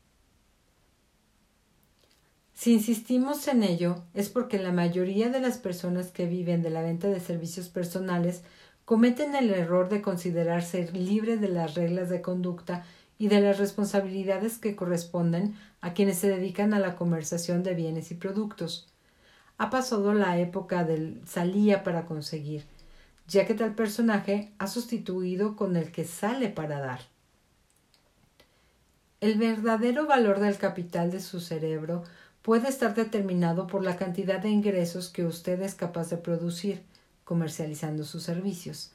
Si 2.52 2.72
insistimos 2.72 3.46
en 3.46 3.62
ello, 3.62 4.02
es 4.14 4.28
porque 4.28 4.58
la 4.58 4.72
mayoría 4.72 5.28
de 5.28 5.40
las 5.40 5.58
personas 5.58 6.10
que 6.10 6.26
viven 6.26 6.62
de 6.62 6.70
la 6.70 6.82
venta 6.82 7.06
de 7.06 7.20
servicios 7.20 7.68
personales 7.68 8.42
cometen 8.84 9.36
el 9.36 9.50
error 9.50 9.88
de 9.88 10.02
considerarse 10.02 10.90
libres 10.92 11.40
de 11.40 11.48
las 11.48 11.74
reglas 11.74 12.08
de 12.08 12.20
conducta 12.20 12.84
y 13.18 13.28
de 13.28 13.40
las 13.40 13.58
responsabilidades 13.58 14.58
que 14.58 14.76
corresponden 14.76 15.56
a 15.80 15.92
quienes 15.92 16.18
se 16.18 16.28
dedican 16.28 16.72
a 16.72 16.78
la 16.78 16.96
conversación 16.96 17.62
de 17.62 17.74
bienes 17.74 18.10
y 18.10 18.14
productos 18.14 18.86
ha 19.58 19.70
pasado 19.70 20.14
la 20.14 20.38
época 20.38 20.84
del 20.84 21.20
salía 21.26 21.82
para 21.82 22.06
conseguir, 22.06 22.64
ya 23.26 23.44
que 23.44 23.54
tal 23.54 23.74
personaje 23.74 24.52
ha 24.58 24.68
sustituido 24.68 25.56
con 25.56 25.76
el 25.76 25.90
que 25.90 26.04
sale 26.04 26.48
para 26.48 26.78
dar. 26.78 27.00
El 29.20 29.36
verdadero 29.36 30.06
valor 30.06 30.38
del 30.38 30.56
capital 30.58 31.10
de 31.10 31.20
su 31.20 31.40
cerebro 31.40 32.04
puede 32.42 32.68
estar 32.68 32.94
determinado 32.94 33.66
por 33.66 33.82
la 33.82 33.96
cantidad 33.96 34.38
de 34.38 34.48
ingresos 34.48 35.08
que 35.08 35.26
usted 35.26 35.60
es 35.60 35.74
capaz 35.74 36.08
de 36.08 36.18
producir 36.18 36.82
comercializando 37.24 38.04
sus 38.04 38.22
servicios. 38.22 38.92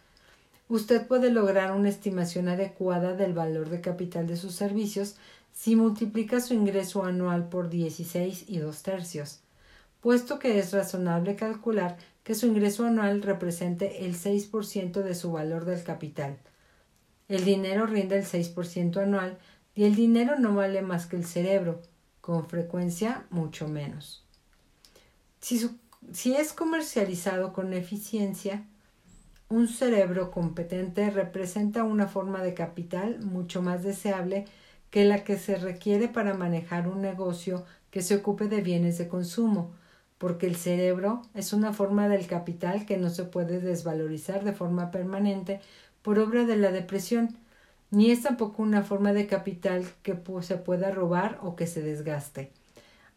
Usted 0.74 1.08
puede 1.08 1.30
lograr 1.30 1.72
una 1.72 1.90
estimación 1.90 2.48
adecuada 2.48 3.14
del 3.14 3.34
valor 3.34 3.70
de 3.70 3.82
capital 3.82 4.26
de 4.28 4.38
sus 4.38 4.56
servicios 4.56 5.16
si 5.54 5.76
multiplica 5.76 6.40
su 6.42 6.54
ingreso 6.54 7.04
anual 7.04 7.48
por 7.48 7.70
16 7.70 8.46
y 8.48 8.58
dos 8.58 8.82
tercios 8.82 9.44
puesto 10.04 10.38
que 10.38 10.60
es 10.60 10.74
razonable 10.74 11.38
calcular 11.38 11.98
que 12.26 12.36
su 12.36 12.46
ingreso 12.46 12.86
anual 12.86 13.22
represente 13.22 14.06
el 14.06 14.16
6% 14.16 15.02
de 15.02 15.16
su 15.16 15.32
valor 15.32 15.64
del 15.64 15.82
capital. 15.82 16.38
El 17.30 17.46
dinero 17.46 17.86
rinde 17.86 18.18
el 18.18 18.26
6% 18.26 19.02
anual 19.02 19.38
y 19.74 19.86
el 19.86 19.96
dinero 19.96 20.38
no 20.38 20.54
vale 20.56 20.82
más 20.82 21.06
que 21.06 21.16
el 21.16 21.26
cerebro, 21.26 21.82
con 22.20 22.50
frecuencia 22.50 23.26
mucho 23.30 23.70
menos. 23.70 24.26
Si, 25.40 25.70
si 26.12 26.36
es 26.36 26.52
comercializado 26.52 27.54
con 27.54 27.74
eficiencia, 27.74 28.66
un 29.54 29.68
cerebro 29.68 30.32
competente 30.32 31.12
representa 31.12 31.84
una 31.84 32.08
forma 32.08 32.42
de 32.42 32.56
capital 32.56 33.20
mucho 33.20 33.62
más 33.62 33.84
deseable 33.84 34.46
que 34.90 35.06
la 35.06 35.24
que 35.24 35.38
se 35.38 35.58
requiere 35.58 36.08
para 36.08 36.34
manejar 36.34 36.88
un 36.88 37.04
negocio 37.04 37.64
que 37.92 38.02
se 38.02 38.16
ocupe 38.16 38.48
de 38.48 38.62
bienes 38.62 38.98
de 38.98 39.08
consumo, 39.08 39.72
porque 40.18 40.48
el 40.48 40.56
cerebro 40.56 41.22
es 41.36 41.54
una 41.54 41.72
forma 41.72 42.10
del 42.10 42.26
capital 42.26 42.88
que 42.88 42.98
no 42.98 43.12
se 43.12 43.26
puede 43.26 43.60
desvalorizar 43.60 44.44
de 44.44 44.54
forma 44.54 44.90
permanente 44.90 45.62
por 46.02 46.18
obra 46.18 46.46
de 46.46 46.58
la 46.58 46.72
depresión, 46.72 47.38
ni 47.92 48.10
es 48.10 48.24
tampoco 48.24 48.64
una 48.64 48.82
forma 48.82 49.14
de 49.14 49.28
capital 49.28 49.86
que 50.02 50.18
se 50.42 50.58
pueda 50.58 50.90
robar 50.90 51.38
o 51.44 51.56
que 51.56 51.68
se 51.68 51.84
desgaste. 51.84 52.52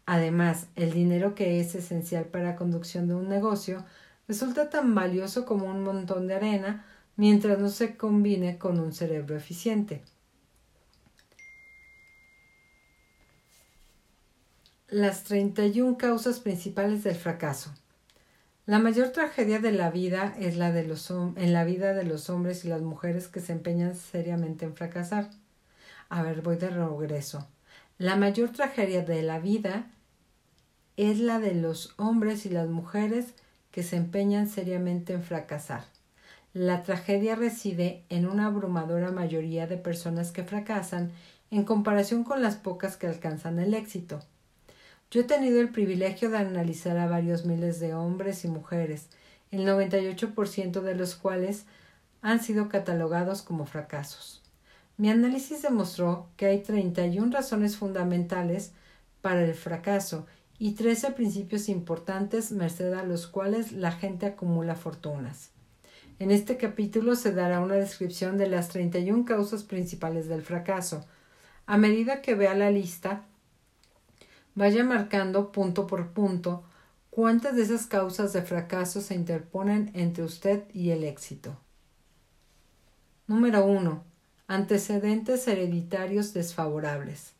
Además, 0.05 0.67
el 0.75 0.93
dinero 0.93 1.33
que 1.33 1.59
es 1.59 1.73
esencial 1.73 2.25
para 2.25 2.51
la 2.51 2.55
conducción 2.55 3.07
de 3.07 3.15
un 3.15 3.27
negocio 3.27 3.85
resulta 4.27 4.69
tan 4.69 4.93
valioso 4.93 5.45
como 5.45 5.65
un 5.65 5.83
montón 5.83 6.27
de 6.27 6.35
arena 6.35 6.85
mientras 7.15 7.59
no 7.59 7.69
se 7.69 7.97
combine 7.97 8.57
con 8.57 8.79
un 8.79 8.93
cerebro 8.93 9.35
eficiente. 9.35 10.03
Las 14.89 15.23
31 15.23 15.97
causas 15.97 16.39
principales 16.39 17.03
del 17.03 17.15
fracaso. 17.15 17.73
La 18.65 18.79
mayor 18.79 19.09
tragedia 19.09 19.59
de 19.59 19.71
la 19.71 19.91
vida 19.91 20.35
es 20.39 20.57
la 20.57 20.71
de 20.71 20.85
los 20.85 21.09
en 21.09 21.53
la 21.53 21.63
vida 21.63 21.93
de 21.93 22.03
los 22.03 22.29
hombres 22.29 22.65
y 22.65 22.67
las 22.67 22.81
mujeres 22.81 23.27
que 23.27 23.39
se 23.39 23.53
empeñan 23.53 23.95
seriamente 23.95 24.65
en 24.65 24.75
fracasar. 24.75 25.29
A 26.09 26.21
ver, 26.21 26.41
voy 26.41 26.57
de 26.57 26.69
regreso. 26.69 27.47
La 27.97 28.15
mayor 28.15 28.51
tragedia 28.51 29.03
de 29.03 29.23
la 29.23 29.39
vida 29.39 29.87
es 30.95 31.19
la 31.19 31.39
de 31.39 31.55
los 31.55 31.93
hombres 31.97 32.45
y 32.45 32.49
las 32.49 32.67
mujeres 32.67 33.33
que 33.77 33.83
se 33.83 33.95
empeñan 33.95 34.49
seriamente 34.49 35.13
en 35.13 35.21
fracasar. 35.21 35.83
La 36.51 36.81
tragedia 36.81 37.35
reside 37.35 38.01
en 38.09 38.25
una 38.25 38.47
abrumadora 38.47 39.11
mayoría 39.11 39.67
de 39.67 39.77
personas 39.77 40.31
que 40.31 40.43
fracasan 40.43 41.11
en 41.51 41.63
comparación 41.63 42.23
con 42.23 42.41
las 42.41 42.55
pocas 42.55 42.97
que 42.97 43.05
alcanzan 43.05 43.59
el 43.59 43.75
éxito. 43.75 44.19
Yo 45.11 45.21
he 45.21 45.25
tenido 45.25 45.61
el 45.61 45.69
privilegio 45.69 46.31
de 46.31 46.39
analizar 46.39 46.97
a 46.97 47.05
varios 47.05 47.45
miles 47.45 47.79
de 47.79 47.93
hombres 47.93 48.45
y 48.45 48.47
mujeres, 48.47 49.09
el 49.51 49.67
98% 49.67 50.81
de 50.81 50.95
los 50.95 51.13
cuales 51.13 51.65
han 52.23 52.41
sido 52.41 52.69
catalogados 52.69 53.43
como 53.43 53.67
fracasos. 53.67 54.41
Mi 54.97 55.11
análisis 55.11 55.61
demostró 55.61 56.29
que 56.35 56.47
hay 56.47 56.63
31 56.63 57.31
razones 57.31 57.77
fundamentales 57.77 58.71
para 59.21 59.43
el 59.43 59.53
fracaso 59.53 60.25
y 60.59 60.73
13 60.73 61.11
principios 61.11 61.69
importantes 61.69 62.51
merced 62.51 62.93
a 62.93 63.03
los 63.03 63.27
cuales 63.27 63.71
la 63.71 63.91
gente 63.91 64.25
acumula 64.25 64.75
fortunas. 64.75 65.51
En 66.19 66.31
este 66.31 66.57
capítulo 66.57 67.15
se 67.15 67.31
dará 67.31 67.59
una 67.59 67.75
descripción 67.75 68.37
de 68.37 68.47
las 68.47 68.69
31 68.69 69.25
causas 69.25 69.63
principales 69.63 70.27
del 70.27 70.41
fracaso. 70.41 71.05
A 71.65 71.77
medida 71.77 72.21
que 72.21 72.33
vea 72.33 72.55
la 72.55 72.71
lista, 72.71 73.25
Vaya 74.57 74.83
marcando 74.83 75.51
punto 75.51 75.85
por 75.85 76.13
punto 76.13 76.63
cuántas 77.11 77.55
de 77.55 77.61
esas 77.61 77.85
causas 77.85 78.33
de 78.33 78.41
fracaso 78.41 79.01
se 79.01 79.13
interponen 79.13 79.91
entre 79.93 80.23
usted 80.23 80.63
y 80.73 80.89
el 80.89 81.03
éxito. 81.03 81.55
Número 83.27 83.63
1. 83.67 84.03
Antecedentes 84.47 85.47
hereditarios 85.47 86.33
desfavorables. 86.33 87.33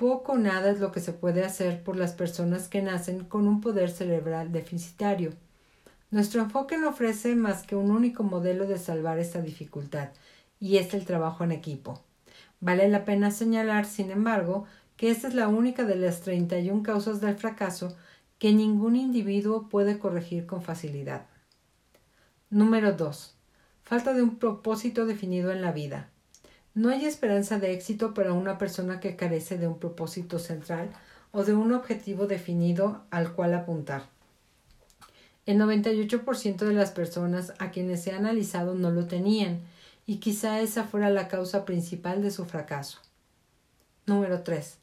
Poco 0.00 0.32
o 0.32 0.38
nada 0.38 0.70
es 0.70 0.80
lo 0.80 0.92
que 0.92 1.00
se 1.00 1.12
puede 1.12 1.44
hacer 1.44 1.84
por 1.84 1.94
las 1.94 2.14
personas 2.14 2.68
que 2.68 2.80
nacen 2.80 3.26
con 3.26 3.46
un 3.46 3.60
poder 3.60 3.90
cerebral 3.90 4.50
deficitario. 4.50 5.34
Nuestro 6.10 6.40
enfoque 6.40 6.78
no 6.78 6.88
ofrece 6.88 7.36
más 7.36 7.66
que 7.66 7.76
un 7.76 7.90
único 7.90 8.22
modelo 8.22 8.66
de 8.66 8.78
salvar 8.78 9.18
esta 9.18 9.42
dificultad, 9.42 10.08
y 10.58 10.78
es 10.78 10.94
el 10.94 11.04
trabajo 11.04 11.44
en 11.44 11.52
equipo. 11.52 12.00
Vale 12.60 12.88
la 12.88 13.04
pena 13.04 13.30
señalar, 13.30 13.84
sin 13.84 14.10
embargo, 14.10 14.64
que 14.96 15.10
esta 15.10 15.28
es 15.28 15.34
la 15.34 15.48
única 15.48 15.84
de 15.84 15.96
las 15.96 16.22
31 16.22 16.82
causas 16.82 17.20
del 17.20 17.36
fracaso 17.36 17.94
que 18.38 18.54
ningún 18.54 18.96
individuo 18.96 19.68
puede 19.68 19.98
corregir 19.98 20.46
con 20.46 20.62
facilidad. 20.62 21.26
Número 22.48 22.94
2. 22.94 23.36
Falta 23.82 24.14
de 24.14 24.22
un 24.22 24.38
propósito 24.38 25.04
definido 25.04 25.52
en 25.52 25.60
la 25.60 25.72
vida. 25.72 26.08
No 26.80 26.88
hay 26.88 27.04
esperanza 27.04 27.58
de 27.58 27.74
éxito 27.74 28.14
para 28.14 28.32
una 28.32 28.56
persona 28.56 29.00
que 29.00 29.14
carece 29.14 29.58
de 29.58 29.68
un 29.68 29.78
propósito 29.78 30.38
central 30.38 30.88
o 31.30 31.44
de 31.44 31.52
un 31.52 31.74
objetivo 31.74 32.26
definido 32.26 33.04
al 33.10 33.34
cual 33.34 33.52
apuntar. 33.52 34.04
El 35.44 35.58
98% 35.58 36.56
de 36.56 36.72
las 36.72 36.90
personas 36.90 37.52
a 37.58 37.70
quienes 37.70 38.02
se 38.02 38.12
ha 38.12 38.16
analizado 38.16 38.74
no 38.74 38.90
lo 38.90 39.04
tenían, 39.04 39.60
y 40.06 40.20
quizá 40.20 40.60
esa 40.60 40.84
fuera 40.84 41.10
la 41.10 41.28
causa 41.28 41.66
principal 41.66 42.22
de 42.22 42.30
su 42.30 42.46
fracaso. 42.46 42.96
Número 44.06 44.42
3. 44.42 44.78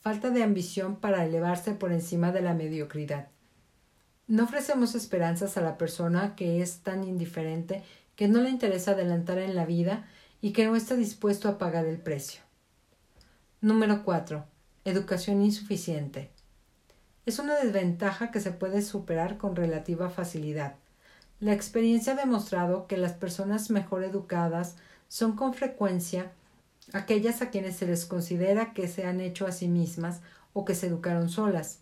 Falta 0.00 0.30
de 0.30 0.44
ambición 0.44 0.94
para 0.94 1.26
elevarse 1.26 1.72
por 1.72 1.90
encima 1.90 2.30
de 2.30 2.42
la 2.42 2.54
mediocridad. 2.54 3.30
No 4.28 4.44
ofrecemos 4.44 4.94
esperanzas 4.94 5.56
a 5.56 5.60
la 5.60 5.76
persona 5.76 6.36
que 6.36 6.62
es 6.62 6.84
tan 6.84 7.02
indiferente 7.02 7.82
que 8.14 8.28
no 8.28 8.40
le 8.42 8.50
interesa 8.50 8.92
adelantar 8.92 9.38
en 9.38 9.56
la 9.56 9.66
vida 9.66 10.06
y 10.42 10.52
que 10.52 10.66
no 10.66 10.76
está 10.76 10.96
dispuesto 10.96 11.48
a 11.48 11.56
pagar 11.56 11.86
el 11.86 11.98
precio. 11.98 12.42
Número 13.60 14.02
4. 14.04 14.44
Educación 14.84 15.40
insuficiente. 15.40 16.30
Es 17.24 17.38
una 17.38 17.54
desventaja 17.54 18.32
que 18.32 18.40
se 18.40 18.50
puede 18.50 18.82
superar 18.82 19.38
con 19.38 19.54
relativa 19.54 20.10
facilidad. 20.10 20.74
La 21.38 21.52
experiencia 21.52 22.14
ha 22.14 22.16
demostrado 22.16 22.88
que 22.88 22.96
las 22.96 23.12
personas 23.12 23.70
mejor 23.70 24.02
educadas 24.02 24.74
son 25.08 25.36
con 25.36 25.54
frecuencia 25.54 26.32
aquellas 26.92 27.40
a 27.40 27.50
quienes 27.50 27.76
se 27.76 27.86
les 27.86 28.04
considera 28.04 28.72
que 28.72 28.88
se 28.88 29.06
han 29.06 29.20
hecho 29.20 29.46
a 29.46 29.52
sí 29.52 29.68
mismas 29.68 30.22
o 30.52 30.64
que 30.64 30.74
se 30.74 30.88
educaron 30.88 31.28
solas. 31.28 31.78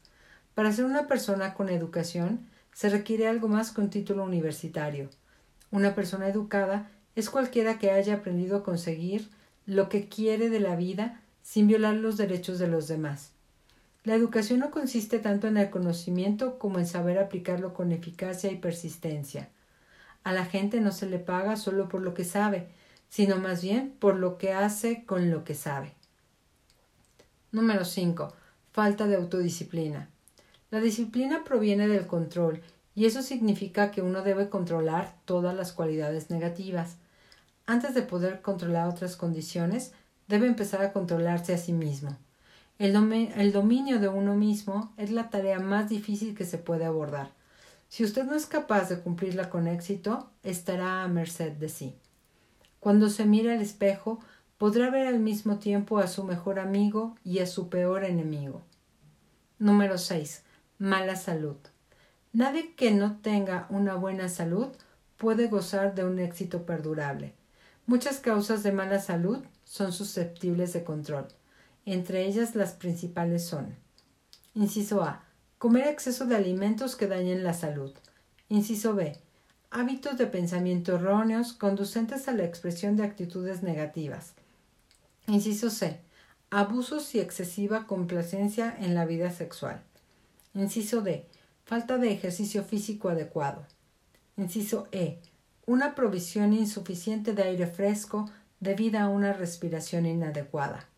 Para 0.55 0.71
ser 0.71 0.85
una 0.85 1.07
persona 1.07 1.55
con 1.55 1.71
educación 1.71 2.47
se 2.75 2.91
requiere 2.91 3.27
algo 3.27 3.49
más 3.49 3.71
que 3.71 3.81
un 3.81 3.89
título 3.89 4.23
universitario. 4.25 5.09
Una 5.71 5.95
persona 5.95 6.29
educada 6.29 6.91
es 7.17 7.31
cualquiera 7.31 7.79
que 7.79 7.91
haya 7.91 8.15
aprendido 8.15 8.59
a 8.59 8.63
conseguir 8.63 9.29
lo 9.67 9.89
que 9.89 10.09
quiere 10.09 10.49
de 10.49 10.61
la 10.61 10.77
vida 10.77 11.21
sin 11.43 11.67
violar 11.67 11.95
los 11.95 12.17
derechos 12.17 12.59
de 12.59 12.69
los 12.69 12.89
demás. 12.89 13.33
La 14.05 14.15
educación 14.15 14.61
no 14.61 14.71
consiste 14.71 15.19
tanto 15.19 15.47
en 15.47 15.57
el 15.57 15.71
conocimiento 15.71 16.59
como 16.59 16.79
en 16.79 16.87
saber 16.87 17.19
aplicarlo 17.19 17.75
con 17.75 17.93
eficacia 17.93 18.51
y 18.51 18.57
persistencia. 18.57 19.49
A 20.25 20.33
la 20.33 20.47
gente 20.47 20.81
no 20.81 20.93
se 20.93 21.07
le 21.07 21.19
paga 21.19 21.57
solo 21.57 21.89
por 21.89 22.01
lo 22.01 22.15
que 22.15 22.25
sabe, 22.25 22.69
sino 23.09 23.37
más 23.37 23.63
bien 23.63 23.95
por 23.99 24.17
lo 24.17 24.39
que 24.39 24.53
hace 24.53 25.05
con 25.05 25.31
lo 25.31 25.45
que 25.45 25.55
sabe. 25.55 25.95
Número 27.53 27.85
5. 27.85 28.33
Falta 28.73 29.07
de 29.07 29.17
autodisciplina. 29.17 30.09
La 30.71 30.81
disciplina 30.81 31.43
proviene 31.45 31.89
del 31.89 32.07
control 32.07 32.63
y 32.95 33.07
eso 33.07 33.23
significa 33.23 33.91
que 33.91 34.03
uno 34.03 34.23
debe 34.23 34.49
controlar 34.49 35.17
todas 35.25 35.55
las 35.55 35.73
cualidades 35.73 36.31
negativas. 36.31 36.97
Antes 37.71 37.95
de 37.95 38.03
poder 38.03 38.43
controlar 38.43 38.89
otras 38.89 39.15
condiciones, 39.15 39.93
debe 40.27 40.49
empezar 40.49 40.83
a 40.83 40.93
controlarse 40.93 41.55
a 41.55 41.57
sí 41.57 41.73
mismo. 41.73 42.17
El, 42.81 42.97
el, 43.37 43.53
dominio 43.53 44.01
de 44.01 44.09
uno 44.09 44.35
mismo 44.35 44.93
es 44.97 45.13
la 45.13 45.31
tarea 45.31 45.61
más 45.61 45.89
difícil 45.89 46.35
que 46.35 46.45
se 46.45 46.59
puede 46.59 46.85
abordar. 46.85 47.31
Si 47.89 48.03
usted 48.03 48.25
no 48.25 48.35
es 48.35 48.47
capaz 48.47 48.89
de 48.89 48.99
cumplirla 48.99 49.51
con 49.51 49.69
éxito, 49.69 50.33
estará 50.43 51.05
a 51.05 51.07
merced 51.07 51.53
de 51.53 51.69
sí. 51.69 51.95
Cuando 52.81 53.09
se 53.09 53.25
mira 53.25 53.53
al 53.53 53.61
espejo, 53.61 54.19
podrá 54.59 54.91
ver 54.91 55.07
al 55.07 55.21
mismo 55.21 55.61
tiempo 55.61 55.99
a 55.99 56.09
su 56.09 56.25
mejor 56.25 56.59
amigo 56.59 57.15
y 57.23 57.39
a 57.39 57.47
su 57.47 57.69
peor 57.69 58.03
enemigo. 58.03 58.63
Número 59.61 59.97
6 59.97 60.43
mala 60.81 61.15
salud. 61.15 61.59
Nadie 62.33 62.75
que 62.75 62.91
no 62.91 63.19
tenga 63.21 63.69
una 63.71 63.95
buena 63.95 64.29
salud 64.29 64.71
puede 65.19 65.47
gozar 65.47 65.95
de 65.95 66.05
un 66.05 66.19
éxito 66.19 66.67
perdurable. 66.67 67.39
Muchas 67.91 68.21
causas 68.21 68.63
de 68.63 68.71
mala 68.71 69.01
salud 69.01 69.41
son 69.65 69.93
susceptibles 69.93 70.73
de 70.73 70.85
control. 70.85 71.27
Entre 71.85 72.25
ellas 72.25 72.55
las 72.55 72.75
principales 72.75 73.45
son 73.45 73.75
Inciso 74.55 75.03
A. 75.03 75.25
Comer 75.59 75.89
exceso 75.89 76.25
de 76.27 76.37
alimentos 76.37 76.95
que 76.95 77.09
dañen 77.09 77.43
la 77.43 77.53
salud. 77.53 77.93
Inciso 78.49 78.95
B. 78.95 79.19
Hábitos 79.73 80.17
de 80.19 80.29
pensamiento 80.29 80.95
erróneos 80.95 81.53
conducentes 81.53 82.29
a 82.29 82.33
la 82.33 82.45
expresión 82.45 82.95
de 82.95 83.03
actitudes 83.03 83.65
negativas. 83.65 84.35
Inciso 85.27 85.69
C. 85.69 85.99
Abusos 86.51 87.13
y 87.17 87.19
excesiva 87.19 87.89
complacencia 87.89 88.73
en 88.79 88.95
la 88.95 89.05
vida 89.05 89.33
sexual. 89.33 89.83
Inciso 90.55 91.03
D. 91.03 91.27
Falta 91.65 91.99
de 91.99 92.13
ejercicio 92.13 92.63
físico 92.63 93.09
adecuado. 93.09 93.67
Inciso 94.37 94.87
E. 94.93 95.19
Una 95.71 95.95
provisión 95.95 96.53
insuficiente 96.53 97.33
de 97.33 97.45
aire 97.45 97.69
fresco 97.69 98.29
debido 98.59 98.99
a 98.99 99.09
una 99.09 99.33
respiración 99.33 100.05
inadecuada. 100.05 100.89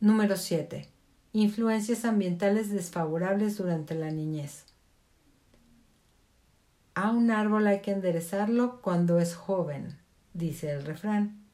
Número 0.00 0.34
7. 0.34 0.88
Influencias 1.34 2.06
ambientales 2.06 2.70
desfavorables 2.70 3.58
durante 3.58 3.94
la 3.94 4.10
niñez. 4.10 4.64
A 6.94 7.10
un 7.10 7.30
árbol 7.30 7.66
hay 7.66 7.82
que 7.82 7.90
enderezarlo 7.90 8.80
cuando 8.80 9.18
es 9.18 9.34
joven, 9.34 9.98
dice 10.32 10.70
el 10.70 10.86
refrán. 10.86 11.44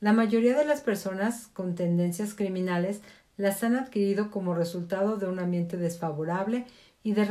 La 0.00 0.12
mayoría 0.12 0.58
de 0.58 0.64
las 0.64 0.80
personas 0.80 1.46
con 1.46 1.76
tendencias 1.76 2.34
criminales 2.34 3.02
las 3.36 3.62
han 3.62 3.76
adquirido 3.76 4.32
como 4.32 4.56
resultado 4.56 5.16
de 5.16 5.28
un 5.28 5.38
ambiente 5.38 5.76
desfavorable 5.76 6.66
y 7.04 7.12
de 7.12 7.24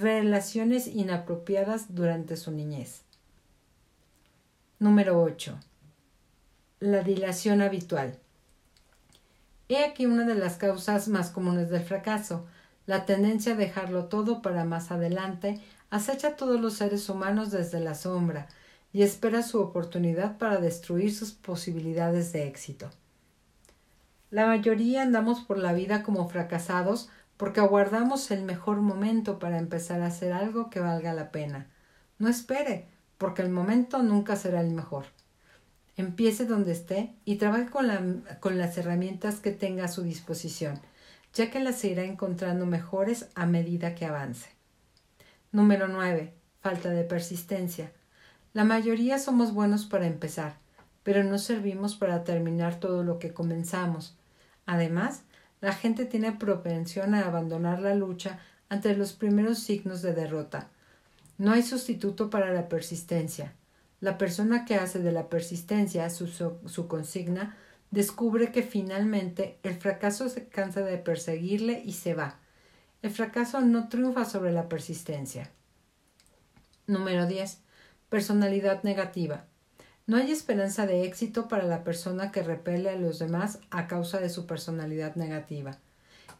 relaciones 0.00 0.86
inapropiadas 0.86 1.94
durante 1.94 2.36
su 2.36 2.50
niñez. 2.50 3.04
Número 4.82 5.22
8. 5.22 5.60
La 6.80 7.04
dilación 7.04 7.62
habitual. 7.62 8.18
He 9.68 9.84
aquí 9.84 10.06
una 10.06 10.24
de 10.24 10.34
las 10.34 10.56
causas 10.56 11.06
más 11.06 11.30
comunes 11.30 11.70
del 11.70 11.84
fracaso. 11.84 12.46
La 12.86 13.06
tendencia 13.06 13.52
a 13.52 13.56
dejarlo 13.56 14.06
todo 14.06 14.42
para 14.42 14.64
más 14.64 14.90
adelante 14.90 15.60
acecha 15.90 16.30
a 16.30 16.36
todos 16.36 16.60
los 16.60 16.74
seres 16.74 17.08
humanos 17.08 17.52
desde 17.52 17.78
la 17.78 17.94
sombra 17.94 18.48
y 18.92 19.02
espera 19.02 19.44
su 19.44 19.60
oportunidad 19.60 20.36
para 20.36 20.56
destruir 20.56 21.14
sus 21.14 21.30
posibilidades 21.30 22.32
de 22.32 22.48
éxito. 22.48 22.90
La 24.30 24.46
mayoría 24.46 25.02
andamos 25.02 25.42
por 25.42 25.58
la 25.58 25.74
vida 25.74 26.02
como 26.02 26.28
fracasados 26.28 27.08
porque 27.36 27.60
aguardamos 27.60 28.32
el 28.32 28.42
mejor 28.42 28.80
momento 28.80 29.38
para 29.38 29.58
empezar 29.58 30.02
a 30.02 30.06
hacer 30.06 30.32
algo 30.32 30.70
que 30.70 30.80
valga 30.80 31.14
la 31.14 31.30
pena. 31.30 31.68
No 32.18 32.28
espere, 32.28 32.88
porque 33.22 33.42
el 33.42 33.50
momento 33.50 34.02
nunca 34.02 34.34
será 34.34 34.60
el 34.60 34.72
mejor. 34.72 35.04
Empiece 35.96 36.44
donde 36.44 36.72
esté 36.72 37.14
y 37.24 37.36
trabaje 37.36 37.70
con, 37.70 37.86
las 38.58 38.76
herramientas 38.76 39.38
que 39.38 39.52
tenga 39.52 39.84
a 39.84 39.88
su 39.88 40.02
disposición, 40.02 40.80
ya 41.32 41.48
que 41.48 41.60
las 41.60 41.84
irá 41.84 42.02
encontrando 42.02 42.66
mejores 42.66 43.28
a 43.36 43.46
medida 43.46 43.94
que 43.94 44.06
avance. 44.06 44.48
Número 45.52 45.86
9. 45.86 46.34
Falta 46.62 46.90
de 46.90 47.04
persistencia. 47.04 47.92
La 48.54 48.64
mayoría 48.64 49.20
somos 49.20 49.54
buenos 49.54 49.86
para 49.86 50.08
empezar, 50.08 50.56
pero 51.04 51.22
no 51.22 51.38
servimos 51.38 51.94
para 51.94 52.24
terminar 52.24 52.80
todo 52.80 53.04
lo 53.04 53.20
que 53.20 53.32
comenzamos. 53.32 54.18
Además, 54.66 55.22
la 55.60 55.72
gente 55.72 56.06
tiene 56.06 56.32
propensión 56.32 57.14
a 57.14 57.24
abandonar 57.24 57.82
la 57.82 57.94
lucha 57.94 58.40
ante 58.68 58.96
los 58.96 59.12
primeros 59.12 59.60
signos 59.60 60.02
de 60.02 60.12
derrota. 60.12 60.71
No 61.42 61.50
hay 61.50 61.64
sustituto 61.64 62.30
para 62.30 62.52
la 62.52 62.68
persistencia. 62.68 63.52
La 63.98 64.16
persona 64.16 64.64
que 64.64 64.76
hace 64.76 65.00
de 65.00 65.10
la 65.10 65.28
persistencia 65.28 66.08
su, 66.08 66.86
consigna 66.86 67.56
descubre 67.90 68.52
que 68.52 68.62
finalmente 68.62 69.58
el 69.64 69.74
fracaso 69.74 70.28
se 70.28 70.46
cansa 70.46 70.82
de 70.82 70.98
perseguirle 70.98 71.82
y 71.84 71.94
se 71.94 72.14
va. 72.14 72.38
El 73.02 73.10
fracaso 73.10 73.60
no 73.60 73.88
triunfa 73.88 74.24
sobre 74.24 74.52
la 74.52 74.68
persistencia. 74.68 75.50
Número 76.86 77.26
10. 77.26 77.58
Personalidad 78.08 78.84
negativa. 78.84 79.46
No 80.06 80.18
hay 80.18 80.30
esperanza 80.30 80.86
de 80.86 81.02
éxito 81.02 81.48
para 81.48 81.64
la 81.64 81.82
persona 81.82 82.30
que 82.30 82.44
repele 82.44 82.88
a 82.88 82.96
los 82.96 83.18
demás 83.18 83.58
a 83.70 83.88
causa 83.88 84.20
de 84.20 84.28
su 84.28 84.46
personalidad 84.46 85.16
negativa. 85.16 85.76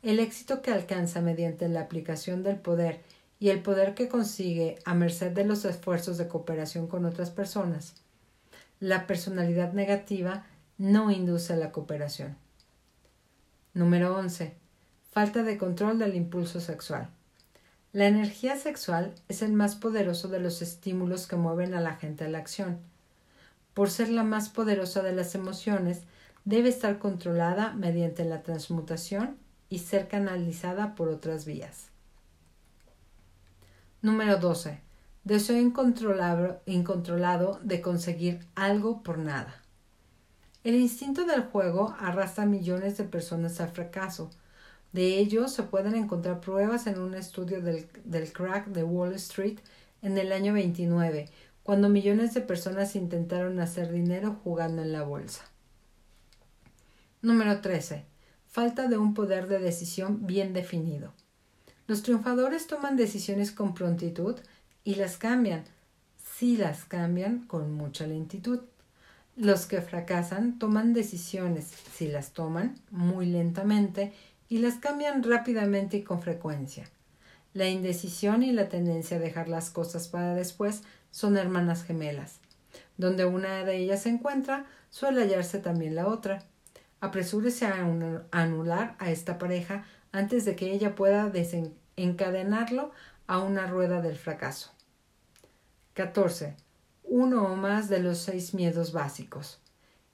El 0.04 0.20
éxito 0.20 0.62
que 0.62 0.70
alcanza 0.70 1.20
mediante 1.20 1.68
la 1.68 1.80
aplicación 1.80 2.44
del 2.44 2.60
poder 2.60 3.00
y 3.42 3.50
el 3.50 3.60
poder 3.60 3.94
que 3.94 4.08
consigue 4.08 4.78
a 4.84 4.94
merced 4.94 5.32
de 5.32 5.44
los 5.44 5.64
esfuerzos 5.64 6.16
de 6.16 6.28
cooperación 6.28 6.86
con 6.86 7.04
otras 7.04 7.30
personas. 7.30 7.94
La 8.78 9.08
personalidad 9.08 9.72
negativa 9.72 10.46
no 10.78 11.10
induce 11.10 11.52
a 11.52 11.56
la 11.56 11.72
cooperación. 11.72 12.36
Número 13.74 14.14
11. 14.16 14.54
Falta 15.10 15.42
de 15.42 15.58
control 15.58 15.98
del 15.98 16.14
impulso 16.14 16.60
sexual. 16.60 17.08
La 17.92 18.06
energía 18.06 18.56
sexual 18.56 19.12
es 19.28 19.42
el 19.42 19.52
más 19.52 19.74
poderoso 19.74 20.28
de 20.28 20.38
los 20.38 20.62
estímulos 20.62 21.26
que 21.26 21.34
mueven 21.34 21.74
a 21.74 21.80
la 21.80 21.96
gente 21.96 22.24
a 22.24 22.28
la 22.28 22.38
acción 22.38 22.78
por 23.74 23.90
ser 23.90 24.10
la 24.10 24.22
más 24.22 24.50
poderosa 24.50 25.02
de 25.02 25.14
las 25.14 25.34
emociones, 25.34 26.02
debe 26.44 26.68
estar 26.68 26.98
controlada 26.98 27.72
mediante 27.72 28.24
la 28.24 28.42
transmutación 28.42 29.38
y 29.70 29.78
ser 29.78 30.08
canalizada 30.08 30.94
por 30.94 31.08
otras 31.08 31.46
vías. 31.46 31.91
Número 34.02 34.36
12. 34.36 34.80
Deseo 35.22 35.60
incontrolado, 35.60 37.60
de 37.62 37.80
conseguir 37.80 38.40
algo 38.56 39.04
por 39.04 39.16
nada. 39.16 39.62
El 40.64 40.74
instinto 40.74 41.24
del 41.24 41.42
juego 41.42 41.94
arrastra 42.00 42.42
a 42.42 42.48
millones 42.48 42.96
de 42.96 43.04
personas 43.04 43.60
al 43.60 43.70
fracaso. 43.70 44.28
De 44.92 45.18
ello 45.18 45.46
se 45.46 45.62
pueden 45.62 45.94
encontrar 45.94 46.40
pruebas 46.40 46.88
en 46.88 46.98
un 46.98 47.14
estudio 47.14 47.62
del, 47.62 47.86
del 48.02 48.32
crack 48.32 48.66
de 48.66 48.82
Wall 48.82 49.14
Street 49.14 49.60
en 50.02 50.18
el 50.18 50.32
año 50.32 50.52
29, 50.52 51.28
cuando 51.62 51.88
millones 51.88 52.34
de 52.34 52.40
personas 52.40 52.96
intentaron 52.96 53.60
hacer 53.60 53.92
dinero 53.92 54.36
jugando 54.42 54.82
en 54.82 54.90
la 54.90 55.04
bolsa. 55.04 55.44
Número 57.20 57.60
13. 57.60 58.04
Falta 58.48 58.88
de 58.88 58.98
un 58.98 59.14
poder 59.14 59.46
de 59.46 59.60
decisión 59.60 60.26
bien 60.26 60.52
definido. 60.52 61.12
Los 61.86 62.02
triunfadores 62.02 62.66
toman 62.66 62.96
decisiones 62.96 63.50
con 63.50 63.74
prontitud 63.74 64.36
y 64.84 64.94
las 64.94 65.16
cambian, 65.16 65.64
si 66.22 66.56
las 66.56 66.84
cambian 66.84 67.46
con 67.46 67.74
mucha 67.74 68.06
lentitud. 68.06 68.60
Los 69.36 69.66
que 69.66 69.80
fracasan 69.80 70.58
toman 70.58 70.92
decisiones, 70.92 71.72
si 71.94 72.08
las 72.08 72.32
toman, 72.32 72.76
muy 72.90 73.26
lentamente 73.26 74.12
y 74.48 74.58
las 74.58 74.74
cambian 74.74 75.22
rápidamente 75.22 75.96
y 75.96 76.02
con 76.02 76.20
frecuencia. 76.20 76.84
La 77.54 77.68
indecisión 77.68 78.42
y 78.42 78.52
la 78.52 78.68
tendencia 78.68 79.16
a 79.16 79.20
dejar 79.20 79.48
las 79.48 79.70
cosas 79.70 80.08
para 80.08 80.34
después 80.34 80.82
son 81.10 81.36
hermanas 81.36 81.84
gemelas. 81.84 82.40
Donde 82.96 83.24
una 83.24 83.64
de 83.64 83.76
ellas 83.76 84.02
se 84.02 84.10
encuentra, 84.10 84.66
suele 84.90 85.22
hallarse 85.22 85.58
también 85.58 85.94
la 85.94 86.06
otra. 86.06 86.44
Apresúrese 87.00 87.66
a 87.66 87.86
anular 88.30 88.96
a 88.98 89.10
esta 89.10 89.38
pareja 89.38 89.84
antes 90.12 90.44
de 90.44 90.54
que 90.54 90.72
ella 90.72 90.94
pueda 90.94 91.28
desencadenarlo 91.30 92.92
a 93.26 93.38
una 93.38 93.66
rueda 93.66 94.00
del 94.00 94.16
fracaso. 94.16 94.72
14. 95.94 96.54
Uno 97.04 97.44
o 97.44 97.56
más 97.56 97.88
de 97.88 98.00
los 98.00 98.18
seis 98.18 98.54
miedos 98.54 98.92
básicos. 98.92 99.60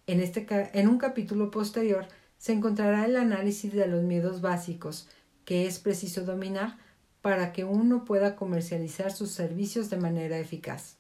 En, 0.06 0.20
este, 0.20 0.46
en 0.72 0.88
un 0.88 0.98
capítulo 0.98 1.50
posterior 1.50 2.06
se 2.38 2.52
encontrará 2.52 3.04
el 3.04 3.16
análisis 3.16 3.72
de 3.72 3.86
los 3.86 4.02
miedos 4.02 4.40
básicos 4.40 5.08
que 5.44 5.66
es 5.66 5.78
preciso 5.78 6.24
dominar 6.24 6.78
para 7.20 7.52
que 7.52 7.64
uno 7.64 8.04
pueda 8.04 8.36
comercializar 8.36 9.12
sus 9.12 9.30
servicios 9.30 9.90
de 9.90 9.96
manera 9.96 10.38
eficaz. 10.38 10.96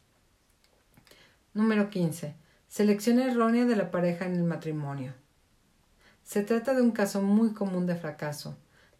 Número 1.54 1.90
15. 1.90 2.34
Selección 2.68 3.18
errónea 3.18 3.64
de 3.64 3.76
la 3.76 3.90
pareja 3.90 4.26
en 4.26 4.34
el 4.34 4.44
matrimonio. 4.44 5.14
Se 6.22 6.42
trata 6.42 6.74
de 6.74 6.82
un 6.82 6.90
caso 6.90 7.22
muy 7.22 7.52
común 7.54 7.86
de 7.86 7.94
fracaso. 7.94 8.56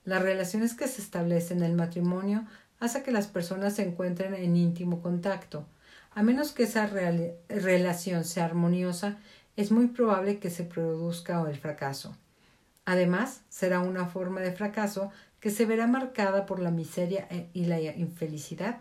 Las 0.08 0.22
relaciones 0.22 0.72
que 0.72 0.88
se 0.88 1.02
establecen 1.02 1.58
en 1.58 1.64
el 1.64 1.76
matrimonio 1.76 2.46
hacen 2.80 3.02
que 3.02 3.12
las 3.12 3.26
personas 3.26 3.74
se 3.74 3.82
encuentren 3.82 4.32
en 4.32 4.56
íntimo 4.56 5.02
contacto. 5.02 5.66
A 6.14 6.22
menos 6.22 6.52
que 6.52 6.62
esa 6.62 6.86
relación 6.86 8.24
sea 8.24 8.46
armoniosa, 8.46 9.18
es 9.56 9.70
muy 9.70 9.88
probable 9.88 10.38
que 10.38 10.48
se 10.48 10.64
produzca 10.64 11.44
el 11.46 11.58
fracaso. 11.58 12.16
Además, 12.86 13.42
será 13.50 13.80
una 13.80 14.06
forma 14.06 14.40
de 14.40 14.52
fracaso 14.52 15.10
que 15.40 15.50
se 15.50 15.66
verá 15.66 15.86
marcada 15.86 16.46
por 16.46 16.58
la 16.58 16.70
miseria 16.70 17.28
e, 17.28 17.50
y 17.52 17.66
la 17.66 17.78
infelicidad 17.78 18.80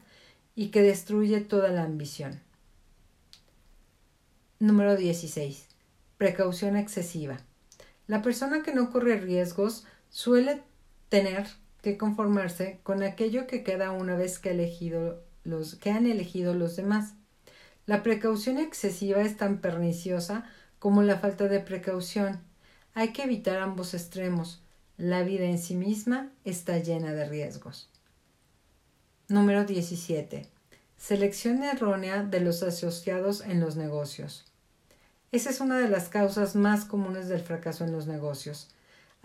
y 0.55 0.69
que 0.69 0.82
destruye 0.82 1.41
toda 1.41 1.71
la 1.71 1.84
ambición. 1.84 2.39
Número 4.59 4.95
16. 4.95 5.67
Precaución 6.17 6.78
excesiva. 6.78 7.36
La 8.07 8.21
persona 8.21 8.63
que 8.63 8.73
no 8.73 8.91
corre 8.91 9.17
riesgos 9.17 9.86
suele 10.09 10.63
tener 11.10 11.47
que 11.82 11.97
conformarse 11.97 12.80
con 12.84 13.03
aquello 13.03 13.47
que 13.47 13.64
queda 13.64 13.91
una 13.91 14.16
vez 14.16 14.39
que, 14.39 14.51
elegido 14.51 15.24
los, 15.43 15.76
que 15.76 15.91
han 15.91 16.05
elegido 16.05 16.53
los 16.53 16.76
demás. 16.76 17.14
La 17.86 18.03
precaución 18.03 18.58
excesiva 18.58 19.22
es 19.22 19.38
tan 19.38 19.60
perniciosa 19.60 20.43
como 20.80 21.03
la 21.03 21.20
falta 21.20 21.47
de 21.47 21.60
precaución. 21.60 22.39
Hay 22.93 23.14
que 23.14 23.24
evitar 23.24 23.60
ambos 23.60 23.93
extremos, 23.93 24.62
la 24.97 25.22
vida 25.22 25.45
en 25.45 25.60
sí 25.60 25.76
misma 25.76 26.32
está 26.43 26.80
llena 26.80 27.14
de 27.14 27.26
riesgos. 27.26 27.89
Número 29.28 29.64
17. 29.64 30.47
Selección 30.97 31.64
errónea 31.64 32.24
de 32.24 32.39
los 32.39 32.64
asociados 32.64 33.41
en 33.41 33.60
los 33.60 33.76
negocios. 33.76 34.45
Esa 35.32 35.51
es 35.51 35.60
una 35.62 35.78
de 35.78 35.89
las 35.89 36.10
causas 36.10 36.55
más 36.55 36.86
comunes 36.86 37.28
del 37.28 37.41
fracaso 37.41 37.84
en 37.84 37.91
los 37.91 38.08
negocios. 38.08 38.70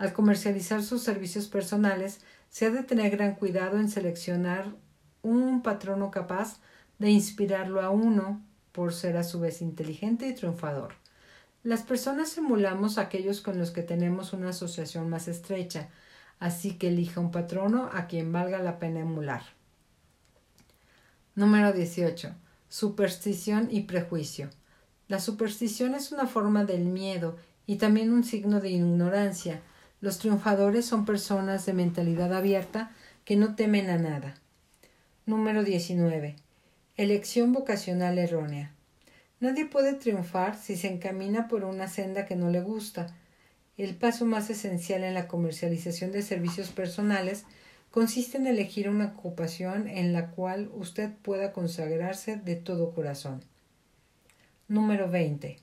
Al 0.03 0.11
comercializar 0.11 0.83
sus 0.83 1.01
servicios 1.01 1.47
personales, 1.47 2.19
se 2.49 2.65
ha 2.65 2.71
de 2.71 2.83
tener 2.83 3.09
gran 3.09 3.35
cuidado 3.35 3.79
en 3.79 3.87
seleccionar 3.87 4.65
un 5.21 5.63
patrono 5.63 6.11
capaz 6.11 6.59
de 6.99 7.09
inspirarlo 7.09 7.79
a 7.79 7.89
uno 7.89 8.45
por 8.73 8.93
ser 8.93 9.15
a 9.15 9.23
su 9.23 9.39
vez 9.39 9.61
inteligente 9.61 10.27
y 10.27 10.35
triunfador. 10.35 10.95
Las 11.63 11.83
personas 11.83 12.37
emulamos 12.37 12.97
a 12.97 13.03
aquellos 13.03 13.39
con 13.39 13.57
los 13.57 13.71
que 13.71 13.81
tenemos 13.81 14.33
una 14.33 14.49
asociación 14.49 15.07
más 15.07 15.29
estrecha, 15.29 15.87
así 16.37 16.73
que 16.73 16.89
elija 16.89 17.21
un 17.21 17.31
patrono 17.31 17.89
a 17.93 18.07
quien 18.07 18.33
valga 18.33 18.59
la 18.59 18.79
pena 18.79 18.99
emular. 18.99 19.43
Número 21.33 21.71
18. 21.71 22.35
Superstición 22.67 23.69
y 23.71 23.83
prejuicio. 23.83 24.49
La 25.07 25.21
superstición 25.21 25.95
es 25.95 26.11
una 26.11 26.27
forma 26.27 26.65
del 26.65 26.83
miedo 26.83 27.37
y 27.65 27.77
también 27.77 28.11
un 28.11 28.25
signo 28.25 28.59
de 28.59 28.71
ignorancia. 28.71 29.61
Los 30.03 30.17
triunfadores 30.17 30.85
son 30.85 31.05
personas 31.05 31.65
de 31.65 31.71
mentalidad 31.71 32.33
abierta 32.33 32.91
que 33.23 33.37
no 33.37 33.55
temen 33.55 33.89
a 33.89 33.97
nada. 33.97 34.33
Número 35.25 35.63
19. 35.63 36.35
Elección 36.97 37.53
vocacional 37.53 38.17
errónea. 38.17 38.73
Nadie 39.39 39.65
puede 39.65 39.93
triunfar 39.93 40.57
si 40.57 40.75
se 40.75 40.89
encamina 40.89 41.47
por 41.47 41.63
una 41.63 41.87
senda 41.87 42.25
que 42.25 42.35
no 42.35 42.49
le 42.49 42.59
gusta. 42.59 43.15
El 43.77 43.95
paso 43.95 44.25
más 44.25 44.49
esencial 44.49 45.05
en 45.05 45.13
la 45.13 45.29
comercialización 45.29 46.11
de 46.11 46.21
servicios 46.21 46.71
personales 46.71 47.45
consiste 47.89 48.35
en 48.35 48.47
elegir 48.47 48.89
una 48.89 49.05
ocupación 49.05 49.87
en 49.87 50.11
la 50.11 50.31
cual 50.31 50.69
usted 50.73 51.13
pueda 51.21 51.53
consagrarse 51.53 52.35
de 52.35 52.57
todo 52.57 52.93
corazón. 52.93 53.39
Número 54.67 55.09
20. 55.09 55.59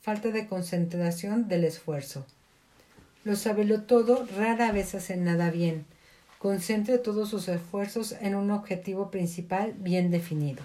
Falta 0.00 0.32
de 0.32 0.48
concentración 0.48 1.46
del 1.46 1.62
esfuerzo. 1.62 2.26
Los 3.26 3.48
todo 3.88 4.24
rara 4.36 4.70
vez 4.70 4.94
hacen 4.94 5.24
nada 5.24 5.50
bien. 5.50 5.84
Concentre 6.38 6.96
todos 6.96 7.28
sus 7.28 7.48
esfuerzos 7.48 8.12
en 8.20 8.36
un 8.36 8.52
objetivo 8.52 9.10
principal 9.10 9.74
bien 9.76 10.12
definido. 10.12 10.62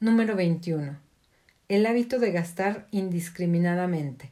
Número 0.00 0.34
21. 0.34 0.96
El 1.68 1.84
hábito 1.84 2.18
de 2.18 2.32
gastar 2.32 2.86
indiscriminadamente. 2.90 4.30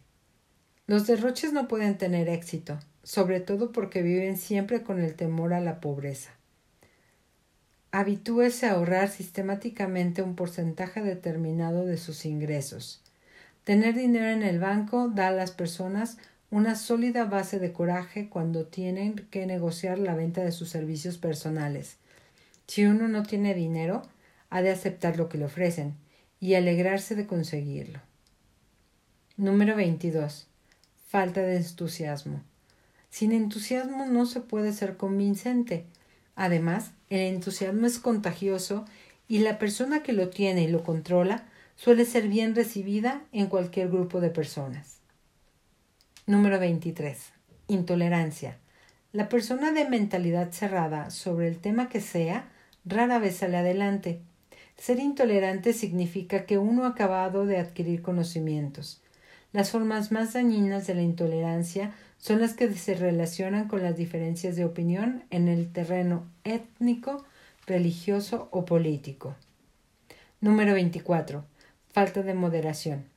Los 0.86 1.06
derroches 1.06 1.52
no 1.52 1.68
pueden 1.68 1.98
tener 1.98 2.26
éxito, 2.30 2.78
sobre 3.02 3.40
todo 3.40 3.70
porque 3.70 4.00
viven 4.00 4.38
siempre 4.38 4.82
con 4.82 4.98
el 4.98 5.14
temor 5.14 5.52
a 5.52 5.60
la 5.60 5.78
pobreza. 5.78 6.30
Habitúese 7.92 8.64
a 8.64 8.72
ahorrar 8.72 9.10
sistemáticamente 9.10 10.22
un 10.22 10.34
porcentaje 10.34 11.02
determinado 11.02 11.84
de 11.84 11.98
sus 11.98 12.24
ingresos. 12.24 13.02
Tener 13.64 13.94
dinero 13.94 14.28
en 14.28 14.42
el 14.42 14.58
banco 14.58 15.08
da 15.08 15.28
a 15.28 15.32
las 15.32 15.50
personas 15.50 16.16
una 16.50 16.76
sólida 16.76 17.24
base 17.24 17.58
de 17.58 17.72
coraje 17.72 18.28
cuando 18.28 18.66
tienen 18.66 19.14
que 19.30 19.46
negociar 19.46 19.98
la 19.98 20.14
venta 20.14 20.44
de 20.44 20.52
sus 20.52 20.68
servicios 20.68 21.18
personales. 21.18 21.96
Si 22.66 22.84
uno 22.84 23.08
no 23.08 23.24
tiene 23.24 23.54
dinero, 23.54 24.02
ha 24.50 24.62
de 24.62 24.70
aceptar 24.70 25.16
lo 25.16 25.28
que 25.28 25.38
le 25.38 25.46
ofrecen 25.46 25.94
y 26.38 26.54
alegrarse 26.54 27.14
de 27.14 27.26
conseguirlo. 27.26 28.00
Número 29.36 29.76
22. 29.76 30.46
Falta 31.08 31.42
de 31.42 31.56
entusiasmo. 31.56 32.42
Sin 33.10 33.32
entusiasmo 33.32 34.06
no 34.06 34.26
se 34.26 34.40
puede 34.40 34.72
ser 34.72 34.96
convincente. 34.96 35.84
Además, 36.34 36.92
el 37.10 37.20
entusiasmo 37.34 37.86
es 37.86 37.98
contagioso 37.98 38.84
y 39.28 39.38
la 39.38 39.58
persona 39.58 40.02
que 40.02 40.12
lo 40.12 40.28
tiene 40.30 40.62
y 40.62 40.68
lo 40.68 40.84
controla 40.84 41.44
suele 41.76 42.04
ser 42.04 42.28
bien 42.28 42.54
recibida 42.54 43.22
en 43.32 43.46
cualquier 43.46 43.88
grupo 43.88 44.20
de 44.20 44.30
personas. 44.30 44.95
Número 46.28 46.58
23. 46.58 47.16
Intolerancia. 47.68 48.58
La 49.12 49.28
persona 49.28 49.70
de 49.70 49.88
mentalidad 49.88 50.50
cerrada 50.50 51.10
sobre 51.10 51.46
el 51.46 51.58
tema 51.58 51.88
que 51.88 52.00
sea 52.00 52.48
rara 52.84 53.20
vez 53.20 53.36
sale 53.36 53.58
adelante. 53.58 54.22
Ser 54.76 54.98
intolerante 54.98 55.72
significa 55.72 56.44
que 56.44 56.58
uno 56.58 56.82
ha 56.82 56.88
acabado 56.88 57.46
de 57.46 57.58
adquirir 57.58 58.02
conocimientos. 58.02 59.00
Las 59.52 59.70
formas 59.70 60.10
más 60.10 60.32
dañinas 60.32 60.88
de 60.88 60.96
la 60.96 61.02
intolerancia 61.02 61.92
son 62.18 62.40
las 62.40 62.54
que 62.54 62.74
se 62.74 62.96
relacionan 62.96 63.68
con 63.68 63.84
las 63.84 63.96
diferencias 63.96 64.56
de 64.56 64.64
opinión 64.64 65.22
en 65.30 65.46
el 65.46 65.72
terreno 65.72 66.26
étnico, 66.42 67.24
religioso 67.68 68.48
o 68.50 68.64
político. 68.64 69.36
Número 70.40 70.74
24. 70.74 71.44
Falta 71.92 72.24
de 72.24 72.34
moderación. 72.34 73.15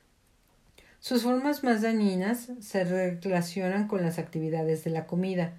Sus 1.00 1.22
formas 1.22 1.64
más 1.64 1.80
dañinas 1.80 2.50
se 2.60 2.84
relacionan 2.84 3.88
con 3.88 4.02
las 4.02 4.18
actividades 4.18 4.84
de 4.84 4.90
la 4.90 5.06
comida, 5.06 5.54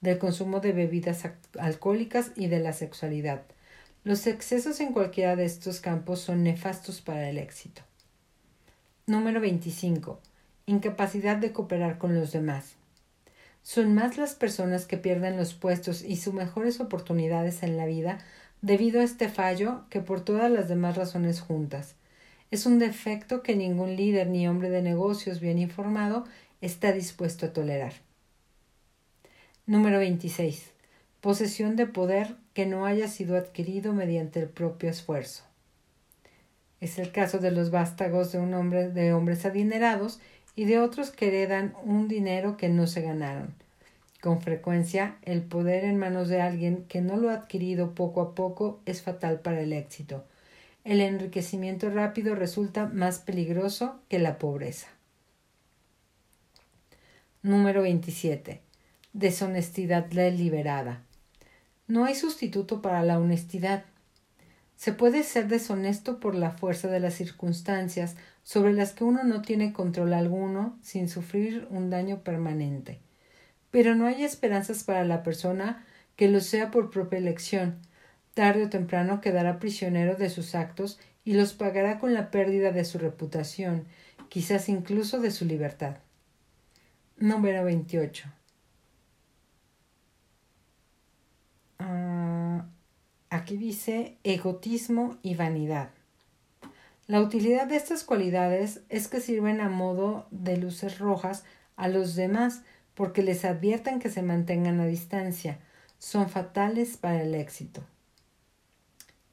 del 0.00 0.18
consumo 0.18 0.60
de 0.60 0.72
bebidas 0.72 1.22
alcohólicas 1.58 2.32
y 2.34 2.46
de 2.46 2.60
la 2.60 2.72
sexualidad. 2.72 3.42
Los 4.04 4.26
excesos 4.26 4.80
en 4.80 4.94
cualquiera 4.94 5.36
de 5.36 5.44
estos 5.44 5.80
campos 5.80 6.20
son 6.20 6.44
nefastos 6.44 7.02
para 7.02 7.28
el 7.28 7.36
éxito. 7.36 7.82
Número 9.06 9.38
25. 9.38 10.18
Incapacidad 10.64 11.36
de 11.36 11.52
cooperar 11.52 11.98
con 11.98 12.14
los 12.14 12.32
demás. 12.32 12.76
Son 13.62 13.94
más 13.94 14.16
las 14.16 14.34
personas 14.34 14.86
que 14.86 14.96
pierden 14.96 15.36
los 15.36 15.52
puestos 15.52 16.02
y 16.02 16.16
sus 16.16 16.32
mejores 16.32 16.80
oportunidades 16.80 17.62
en 17.62 17.76
la 17.76 17.84
vida 17.84 18.18
debido 18.62 19.00
a 19.00 19.04
este 19.04 19.28
fallo 19.28 19.82
que 19.90 20.00
por 20.00 20.24
todas 20.24 20.50
las 20.50 20.68
demás 20.70 20.96
razones 20.96 21.40
juntas. 21.42 21.96
Es 22.56 22.64
un 22.64 22.78
defecto 22.78 23.42
que 23.42 23.54
ningún 23.54 23.96
líder 23.96 24.28
ni 24.28 24.48
hombre 24.48 24.70
de 24.70 24.80
negocios 24.80 25.40
bien 25.40 25.58
informado 25.58 26.24
está 26.62 26.90
dispuesto 26.90 27.44
a 27.44 27.52
tolerar. 27.52 27.92
Número 29.66 29.98
26. 29.98 30.70
Posesión 31.20 31.76
de 31.76 31.86
poder 31.86 32.36
que 32.54 32.64
no 32.64 32.86
haya 32.86 33.08
sido 33.08 33.36
adquirido 33.36 33.92
mediante 33.92 34.40
el 34.40 34.48
propio 34.48 34.88
esfuerzo. 34.88 35.44
Es 36.80 36.98
el 36.98 37.12
caso 37.12 37.40
de 37.40 37.50
los 37.50 37.70
vástagos 37.70 38.32
de 38.32 38.38
un 38.38 38.54
hombre 38.54 38.88
de 38.88 39.12
hombres 39.12 39.44
adinerados 39.44 40.18
y 40.54 40.64
de 40.64 40.78
otros 40.78 41.10
que 41.10 41.28
heredan 41.28 41.74
un 41.84 42.08
dinero 42.08 42.56
que 42.56 42.70
no 42.70 42.86
se 42.86 43.02
ganaron. 43.02 43.54
Con 44.22 44.40
frecuencia, 44.40 45.18
el 45.20 45.42
poder 45.42 45.84
en 45.84 45.98
manos 45.98 46.30
de 46.30 46.40
alguien 46.40 46.86
que 46.88 47.02
no 47.02 47.18
lo 47.18 47.28
ha 47.28 47.34
adquirido 47.34 47.94
poco 47.94 48.22
a 48.22 48.34
poco 48.34 48.80
es 48.86 49.02
fatal 49.02 49.40
para 49.40 49.60
el 49.60 49.74
éxito. 49.74 50.24
El 50.86 51.00
enriquecimiento 51.00 51.90
rápido 51.90 52.36
resulta 52.36 52.86
más 52.86 53.18
peligroso 53.18 53.98
que 54.08 54.20
la 54.20 54.38
pobreza. 54.38 54.86
Número 57.42 57.82
27. 57.82 58.60
Deshonestidad 59.12 60.04
deliberada. 60.04 61.02
No 61.88 62.04
hay 62.04 62.14
sustituto 62.14 62.82
para 62.82 63.02
la 63.02 63.18
honestidad. 63.18 63.82
Se 64.76 64.92
puede 64.92 65.24
ser 65.24 65.48
deshonesto 65.48 66.20
por 66.20 66.36
la 66.36 66.52
fuerza 66.52 66.86
de 66.86 67.00
las 67.00 67.14
circunstancias 67.14 68.14
sobre 68.44 68.72
las 68.72 68.92
que 68.92 69.02
uno 69.02 69.24
no 69.24 69.42
tiene 69.42 69.72
control 69.72 70.14
alguno 70.14 70.78
sin 70.82 71.08
sufrir 71.08 71.66
un 71.68 71.90
daño 71.90 72.20
permanente. 72.20 73.00
Pero 73.72 73.96
no 73.96 74.06
hay 74.06 74.22
esperanzas 74.22 74.84
para 74.84 75.04
la 75.04 75.24
persona 75.24 75.84
que 76.14 76.28
lo 76.28 76.38
sea 76.38 76.70
por 76.70 76.90
propia 76.90 77.18
elección. 77.18 77.80
Tarde 78.36 78.64
o 78.64 78.68
temprano 78.68 79.22
quedará 79.22 79.58
prisionero 79.58 80.14
de 80.14 80.28
sus 80.28 80.54
actos 80.54 81.00
y 81.24 81.32
los 81.32 81.54
pagará 81.54 81.98
con 81.98 82.12
la 82.12 82.30
pérdida 82.30 82.70
de 82.70 82.84
su 82.84 82.98
reputación, 82.98 83.86
quizás 84.28 84.68
incluso 84.68 85.20
de 85.20 85.30
su 85.30 85.46
libertad. 85.46 85.96
Número 87.16 87.64
28. 87.64 88.30
Aquí 93.30 93.56
dice 93.56 94.18
egotismo 94.22 95.16
y 95.22 95.34
vanidad. 95.34 95.88
La 97.06 97.22
utilidad 97.22 97.66
de 97.66 97.76
estas 97.76 98.04
cualidades 98.04 98.82
es 98.90 99.08
que 99.08 99.20
sirven 99.20 99.62
a 99.62 99.70
modo 99.70 100.26
de 100.30 100.58
luces 100.58 100.98
rojas 100.98 101.46
a 101.76 101.88
los 101.88 102.14
demás 102.14 102.60
porque 102.94 103.22
les 103.22 103.46
advierten 103.46 103.98
que 103.98 104.10
se 104.10 104.20
mantengan 104.20 104.78
a 104.80 104.84
distancia. 104.84 105.58
Son 105.98 106.28
fatales 106.28 106.98
para 106.98 107.22
el 107.22 107.34
éxito. 107.34 107.82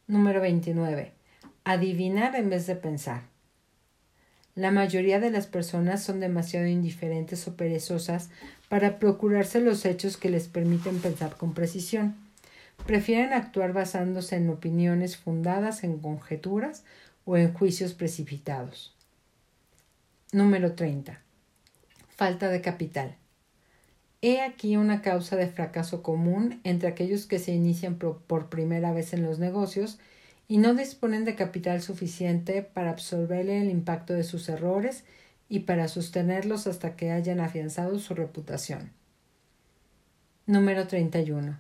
Número 0.08 0.42
29. 0.42 1.14
Adivinar 1.64 2.36
en 2.36 2.50
vez 2.50 2.68
de 2.68 2.76
pensar. 2.76 3.24
La 4.56 4.70
mayoría 4.70 5.20
de 5.20 5.32
las 5.32 5.48
personas 5.48 6.04
son 6.04 6.20
demasiado 6.20 6.68
indiferentes 6.68 7.48
o 7.48 7.56
perezosas 7.56 8.30
para 8.70 9.00
procurarse 9.00 9.62
los 9.62 9.86
hechos 9.86 10.18
que 10.18 10.30
les 10.30 10.48
permiten 10.48 11.00
pensar 11.00 11.38
con 11.38 11.54
precisión 11.54 12.16
prefieren 12.86 13.34
actuar 13.34 13.74
basándose 13.74 14.36
en 14.36 14.50
opiniones 14.50 15.18
fundadas 15.18 15.84
en 15.84 16.00
conjeturas 16.00 16.84
o 17.26 17.38
en 17.38 17.54
juicios 17.54 17.94
precipitados. 17.94 18.94
Número 20.32 20.74
30. 20.74 21.22
Falta 22.16 22.50
de 22.50 22.62
capital. 22.62 23.16
He 24.26 24.40
aquí 24.40 24.78
una 24.78 25.02
causa 25.02 25.36
de 25.36 25.48
fracaso 25.48 26.02
común 26.02 26.62
entre 26.64 26.88
aquellos 26.88 27.26
que 27.26 27.40
se 27.40 27.52
inician 27.52 27.98
por 27.98 28.48
primera 28.48 28.94
vez 28.94 29.12
en 29.12 29.22
los 29.22 29.38
negocios 29.38 30.00
y 30.48 30.60
no 30.60 30.76
disponen 30.76 31.26
de 31.26 31.36
capital 31.36 31.82
suficiente 31.82 32.62
para 32.62 32.92
absorber 32.92 33.50
el 33.50 33.70
impacto 33.70 34.14
de 34.14 34.24
sus 34.24 34.48
errores 34.48 35.04
y 35.50 35.60
para 35.60 35.90
sostenerlos 35.90 36.68
hasta 36.68 36.96
que 36.96 37.12
hayan 37.12 37.42
afianzado 37.42 38.00
su 38.00 38.14
reputación. 38.14 38.92
Número 40.46 40.88
31. 40.88 41.60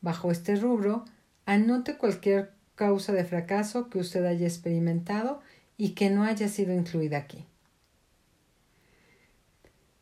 Bajo 0.00 0.30
este 0.30 0.56
rubro, 0.56 1.04
anote 1.44 1.98
cualquier 1.98 2.52
causa 2.76 3.12
de 3.12 3.26
fracaso 3.26 3.90
que 3.90 3.98
usted 3.98 4.24
haya 4.24 4.46
experimentado 4.46 5.42
y 5.76 5.90
que 5.90 6.08
no 6.08 6.24
haya 6.24 6.48
sido 6.48 6.72
incluida 6.72 7.18
aquí. 7.18 7.44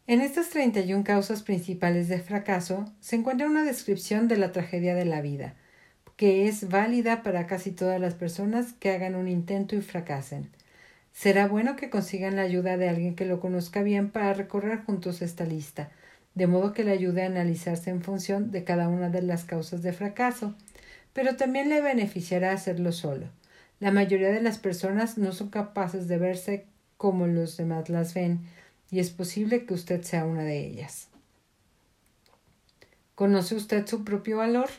En 0.09 0.23
estas 0.23 0.49
31 0.49 1.05
causas 1.05 1.43
principales 1.43 2.09
de 2.09 2.19
fracaso 2.19 2.91
se 2.99 3.17
encuentra 3.17 3.47
una 3.47 3.63
descripción 3.63 4.27
de 4.27 4.39
la 4.39 4.53
tragedia 4.53 4.95
de 4.95 5.05
la 5.05 5.21
vida, 5.21 5.53
que 6.17 6.49
es 6.49 6.71
válida 6.71 7.23
para 7.23 7.47
casi 7.47 7.73
todas 7.73 8.01
las 8.01 8.15
personas 8.15 8.73
que 8.73 8.91
hagan 8.91 9.15
un 9.15 9.29
intento 9.29 9.77
y 9.77 9.83
fracasen. 9.83 10.49
Será 11.13 11.47
bueno 11.47 11.77
que 11.77 11.91
consigan 11.91 12.37
la 12.37 12.43
ayuda 12.43 12.79
de 12.79 12.89
alguien 12.89 13.17
que 13.17 13.27
lo 13.27 13.39
conozca 13.39 13.83
bien 13.83 14.09
para 14.09 14.33
recorrer 14.33 14.83
juntos 14.83 15.21
esta 15.21 15.45
lista, 15.45 15.91
de 16.35 16.47
modo 16.47 16.73
que 16.73 16.85
le 16.85 16.93
ayude 16.93 17.23
a 17.23 17.27
analizarse 17.27 17.91
en 17.91 18.01
función 18.01 18.51
de 18.51 18.65
cada 18.65 18.89
una 18.89 19.11
de 19.11 19.21
las 19.21 19.45
causas 19.45 19.83
de 19.83 19.93
fracaso, 19.93 20.55
pero 21.13 21.37
también 21.37 21.69
le 21.69 21.83
beneficiará 21.83 22.53
hacerlo 22.53 22.93
solo. 22.93 23.27
La 23.79 23.91
mayoría 23.91 24.31
de 24.31 24.41
las 24.41 24.57
personas 24.57 25.19
no 25.19 25.33
son 25.33 25.51
capaces 25.51 26.09
de 26.09 26.17
verse 26.17 26.65
como 26.97 27.27
los 27.27 27.59
demás 27.59 27.91
las 27.91 28.15
ven, 28.15 28.41
y 28.91 29.01
es 29.01 29.11
posible 29.11 29.67
que 29.67 29.75
usted 29.75 30.03
sea 30.03 30.25
una 30.25 30.43
de 30.43 30.67
ellas. 30.67 31.09
¿Conoce 33.15 33.55
usted 33.55 33.87
su 33.87 34.05
propio 34.05 34.39
valor? 34.39 34.71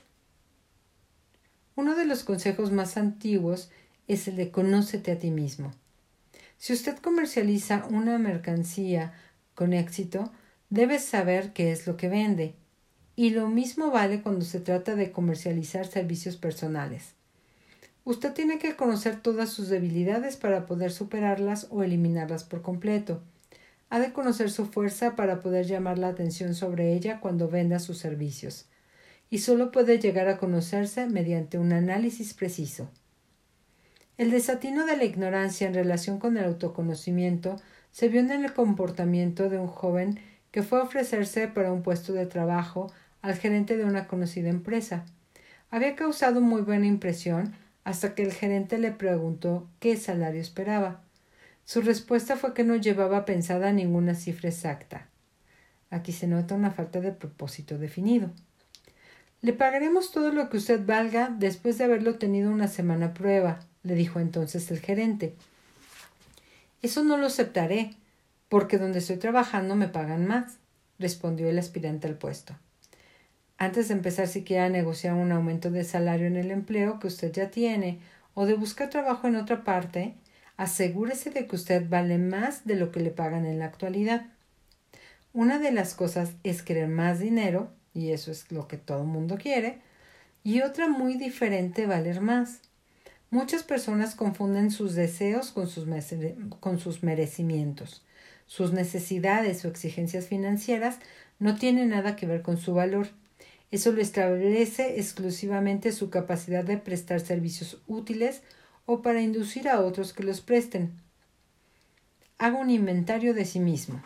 Uno 1.76 1.96
de 1.96 2.06
los 2.06 2.24
consejos 2.24 2.72
más 2.72 2.98
antiguos 2.98 3.70
es 4.08 4.28
el 4.28 4.36
de 4.36 4.52
conócete 4.52 5.12
a 5.12 5.20
ti 5.20 5.32
mismo. 5.32 5.72
Si 6.58 6.74
usted 6.74 6.98
comercializa 6.98 7.86
una 7.90 8.18
mercancía 8.18 9.14
con 9.56 9.74
éxito, 9.74 10.32
debes 10.70 11.06
saber 11.06 11.54
qué 11.54 11.72
es 11.72 11.88
lo 11.88 11.96
que 11.96 12.10
vende. 12.10 12.56
Y 13.16 13.32
lo 13.32 13.48
mismo 13.48 13.92
vale 13.92 14.22
cuando 14.22 14.46
se 14.46 14.60
trata 14.60 14.96
de 14.96 15.12
comercializar 15.12 15.86
servicios 15.86 16.38
personales. 16.38 17.14
Usted 18.06 18.34
tiene 18.34 18.58
que 18.60 18.76
conocer 18.76 19.22
todas 19.22 19.50
sus 19.50 19.70
debilidades 19.70 20.38
para 20.38 20.66
poder 20.66 20.92
superarlas 20.92 21.68
o 21.70 21.84
eliminarlas 21.84 22.44
por 22.44 22.62
completo. 22.62 23.22
Ha 23.90 24.00
de 24.00 24.14
conocer 24.14 24.52
su 24.52 24.66
fuerza 24.66 25.16
para 25.16 25.42
poder 25.42 25.66
llamar 25.66 25.98
la 25.98 26.10
atención 26.10 26.54
sobre 26.54 26.94
ella 26.94 27.20
cuando 27.20 27.50
venda 27.50 27.80
sus 27.80 27.98
servicios. 27.98 28.68
Y 29.30 29.40
solo 29.40 29.72
puede 29.72 30.00
llegar 30.00 30.28
a 30.28 30.38
conocerse 30.38 31.08
mediante 31.08 31.58
un 31.58 31.74
análisis 31.74 32.34
preciso. 32.34 32.90
El 34.18 34.32
desatino 34.32 34.86
de 34.86 34.98
la 34.98 35.06
ignorancia 35.06 35.68
en 35.68 35.74
relación 35.74 36.20
con 36.20 36.38
el 36.38 36.44
autoconocimiento 36.46 37.56
se 37.92 38.10
vio 38.10 38.20
en 38.20 38.32
el 38.32 38.54
comportamiento 38.54 39.50
de 39.50 39.60
un 39.60 39.68
joven 39.68 40.20
que 40.52 40.64
fue 40.64 40.80
a 40.80 40.84
ofrecerse 40.84 41.48
para 41.48 41.72
un 41.72 41.84
puesto 41.84 42.14
de 42.14 42.26
trabajo 42.26 42.92
al 43.22 43.36
gerente 43.36 43.78
de 43.78 43.86
una 43.86 44.08
conocida 44.08 44.50
empresa. 44.50 45.06
Había 45.72 45.96
causado 45.96 46.42
muy 46.42 46.62
buena 46.62 46.88
impresión 46.88 47.54
hasta 47.84 48.16
que 48.16 48.24
el 48.24 48.34
gerente 48.34 48.78
le 48.78 48.92
preguntó 48.92 49.68
qué 49.80 49.96
salario 49.98 50.42
esperaba. 50.42 51.02
Su 51.70 51.84
respuesta 51.84 52.36
fue 52.36 52.56
que 52.56 52.64
no 52.64 52.76
llevaba 52.78 53.26
pensada 53.26 53.72
ninguna 53.72 54.16
cifra 54.16 54.50
exacta. 54.50 55.06
Aquí 55.92 56.14
se 56.14 56.26
nota 56.26 56.56
una 56.56 56.72
falta 56.72 57.00
de 57.00 57.12
propósito 57.12 57.78
definido. 57.78 58.32
Le 59.44 59.54
pagaremos 59.54 60.12
todo 60.12 60.32
lo 60.32 60.50
que 60.50 60.58
usted 60.58 60.84
valga 60.84 61.30
después 61.30 61.78
de 61.78 61.84
haberlo 61.84 62.16
tenido 62.16 62.50
una 62.50 62.68
semana 62.68 63.14
prueba, 63.14 63.60
le 63.84 63.94
dijo 63.94 64.20
entonces 64.20 64.72
el 64.72 64.80
gerente. 64.80 65.36
Eso 66.82 67.04
no 67.04 67.18
lo 67.18 67.28
aceptaré, 67.28 67.92
porque 68.50 68.80
donde 68.80 68.98
estoy 68.98 69.18
trabajando 69.18 69.76
me 69.76 69.90
pagan 69.90 70.26
más, 70.26 70.58
respondió 70.98 71.48
el 71.52 71.60
aspirante 71.60 72.08
al 72.08 72.16
puesto. 72.16 72.56
Antes 73.60 73.90
de 73.90 73.94
empezar 73.94 74.28
siquiera 74.28 74.66
a 74.66 74.70
negociar 74.70 75.14
un 75.14 75.32
aumento 75.32 75.70
de 75.70 75.84
salario 75.84 76.26
en 76.26 76.38
el 76.38 76.50
empleo 76.50 77.00
que 77.00 77.06
usted 77.06 77.32
ya 77.32 77.52
tiene 77.52 78.00
o 78.34 78.48
de 78.48 78.56
buscar 78.56 78.90
trabajo 78.90 79.28
en 79.28 79.36
otra 79.36 79.64
parte, 79.64 80.16
asegúrese 80.60 81.30
de 81.30 81.48
que 81.48 81.56
usted 81.56 81.88
vale 81.88 82.18
más 82.18 82.66
de 82.66 82.76
lo 82.76 82.92
que 82.92 83.00
le 83.00 83.12
pagan 83.12 83.46
en 83.46 83.60
la 83.60 83.66
actualidad. 83.66 84.26
Una 85.32 85.58
de 85.58 85.72
las 85.72 85.94
cosas 85.94 86.34
es 86.44 86.64
querer 86.64 86.90
más 86.90 87.20
dinero, 87.20 87.72
y 87.94 88.12
eso 88.12 88.30
es 88.30 88.52
lo 88.52 88.68
que 88.68 88.76
todo 88.76 89.04
el 89.04 89.08
mundo 89.08 89.38
quiere, 89.42 89.80
y 90.44 90.60
otra 90.60 90.90
muy 90.90 91.16
diferente 91.16 91.86
valer 91.86 92.20
más. 92.20 92.60
Muchas 93.30 93.64
personas 93.64 94.16
confunden 94.16 94.70
sus 94.70 94.96
deseos 94.96 95.52
con 95.52 95.70
sus, 95.70 95.86
con 96.60 96.78
sus 96.78 97.04
merecimientos. 97.04 98.04
Sus 98.46 98.74
necesidades 98.74 99.64
o 99.64 99.70
exigencias 99.70 100.28
financieras 100.28 100.98
no 101.40 101.56
tienen 101.56 101.88
nada 101.88 102.18
que 102.18 102.28
ver 102.28 102.42
con 102.42 102.58
su 102.58 102.74
valor. 102.74 103.08
Eso 103.72 103.94
lo 103.94 104.02
establece 104.02 105.00
exclusivamente 105.00 105.94
su 105.94 106.10
capacidad 106.10 106.66
de 106.66 106.78
prestar 106.78 107.22
servicios 107.22 107.82
útiles 107.88 108.42
o 108.92 109.04
para 109.04 109.22
inducir 109.22 109.70
a 109.70 109.82
otros 109.82 110.14
que 110.14 110.24
los 110.24 110.42
presten. 110.42 110.92
haga 112.40 112.58
un 112.58 112.72
inventario 112.72 113.36
de 113.36 113.46
sí 113.46 113.60
mismo. 113.60 114.02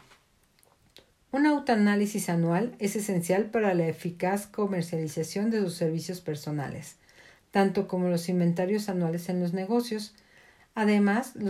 Un 1.31 1.45
autoanálisis 1.45 2.27
anual 2.27 2.75
es 2.79 2.97
esencial 2.97 3.45
para 3.45 3.73
la 3.75 3.87
eficaz 3.87 4.45
comercialización 4.45 5.51
de 5.51 5.61
sus 5.61 5.75
servicios 5.75 6.19
personales, 6.19 6.97
tanto 7.51 7.87
como 7.87 8.09
los 8.09 8.27
inventarios 8.27 8.89
anuales 8.89 9.29
en 9.29 9.39
los 9.39 9.53
negocios. 9.53 10.15
Además, 10.75 11.37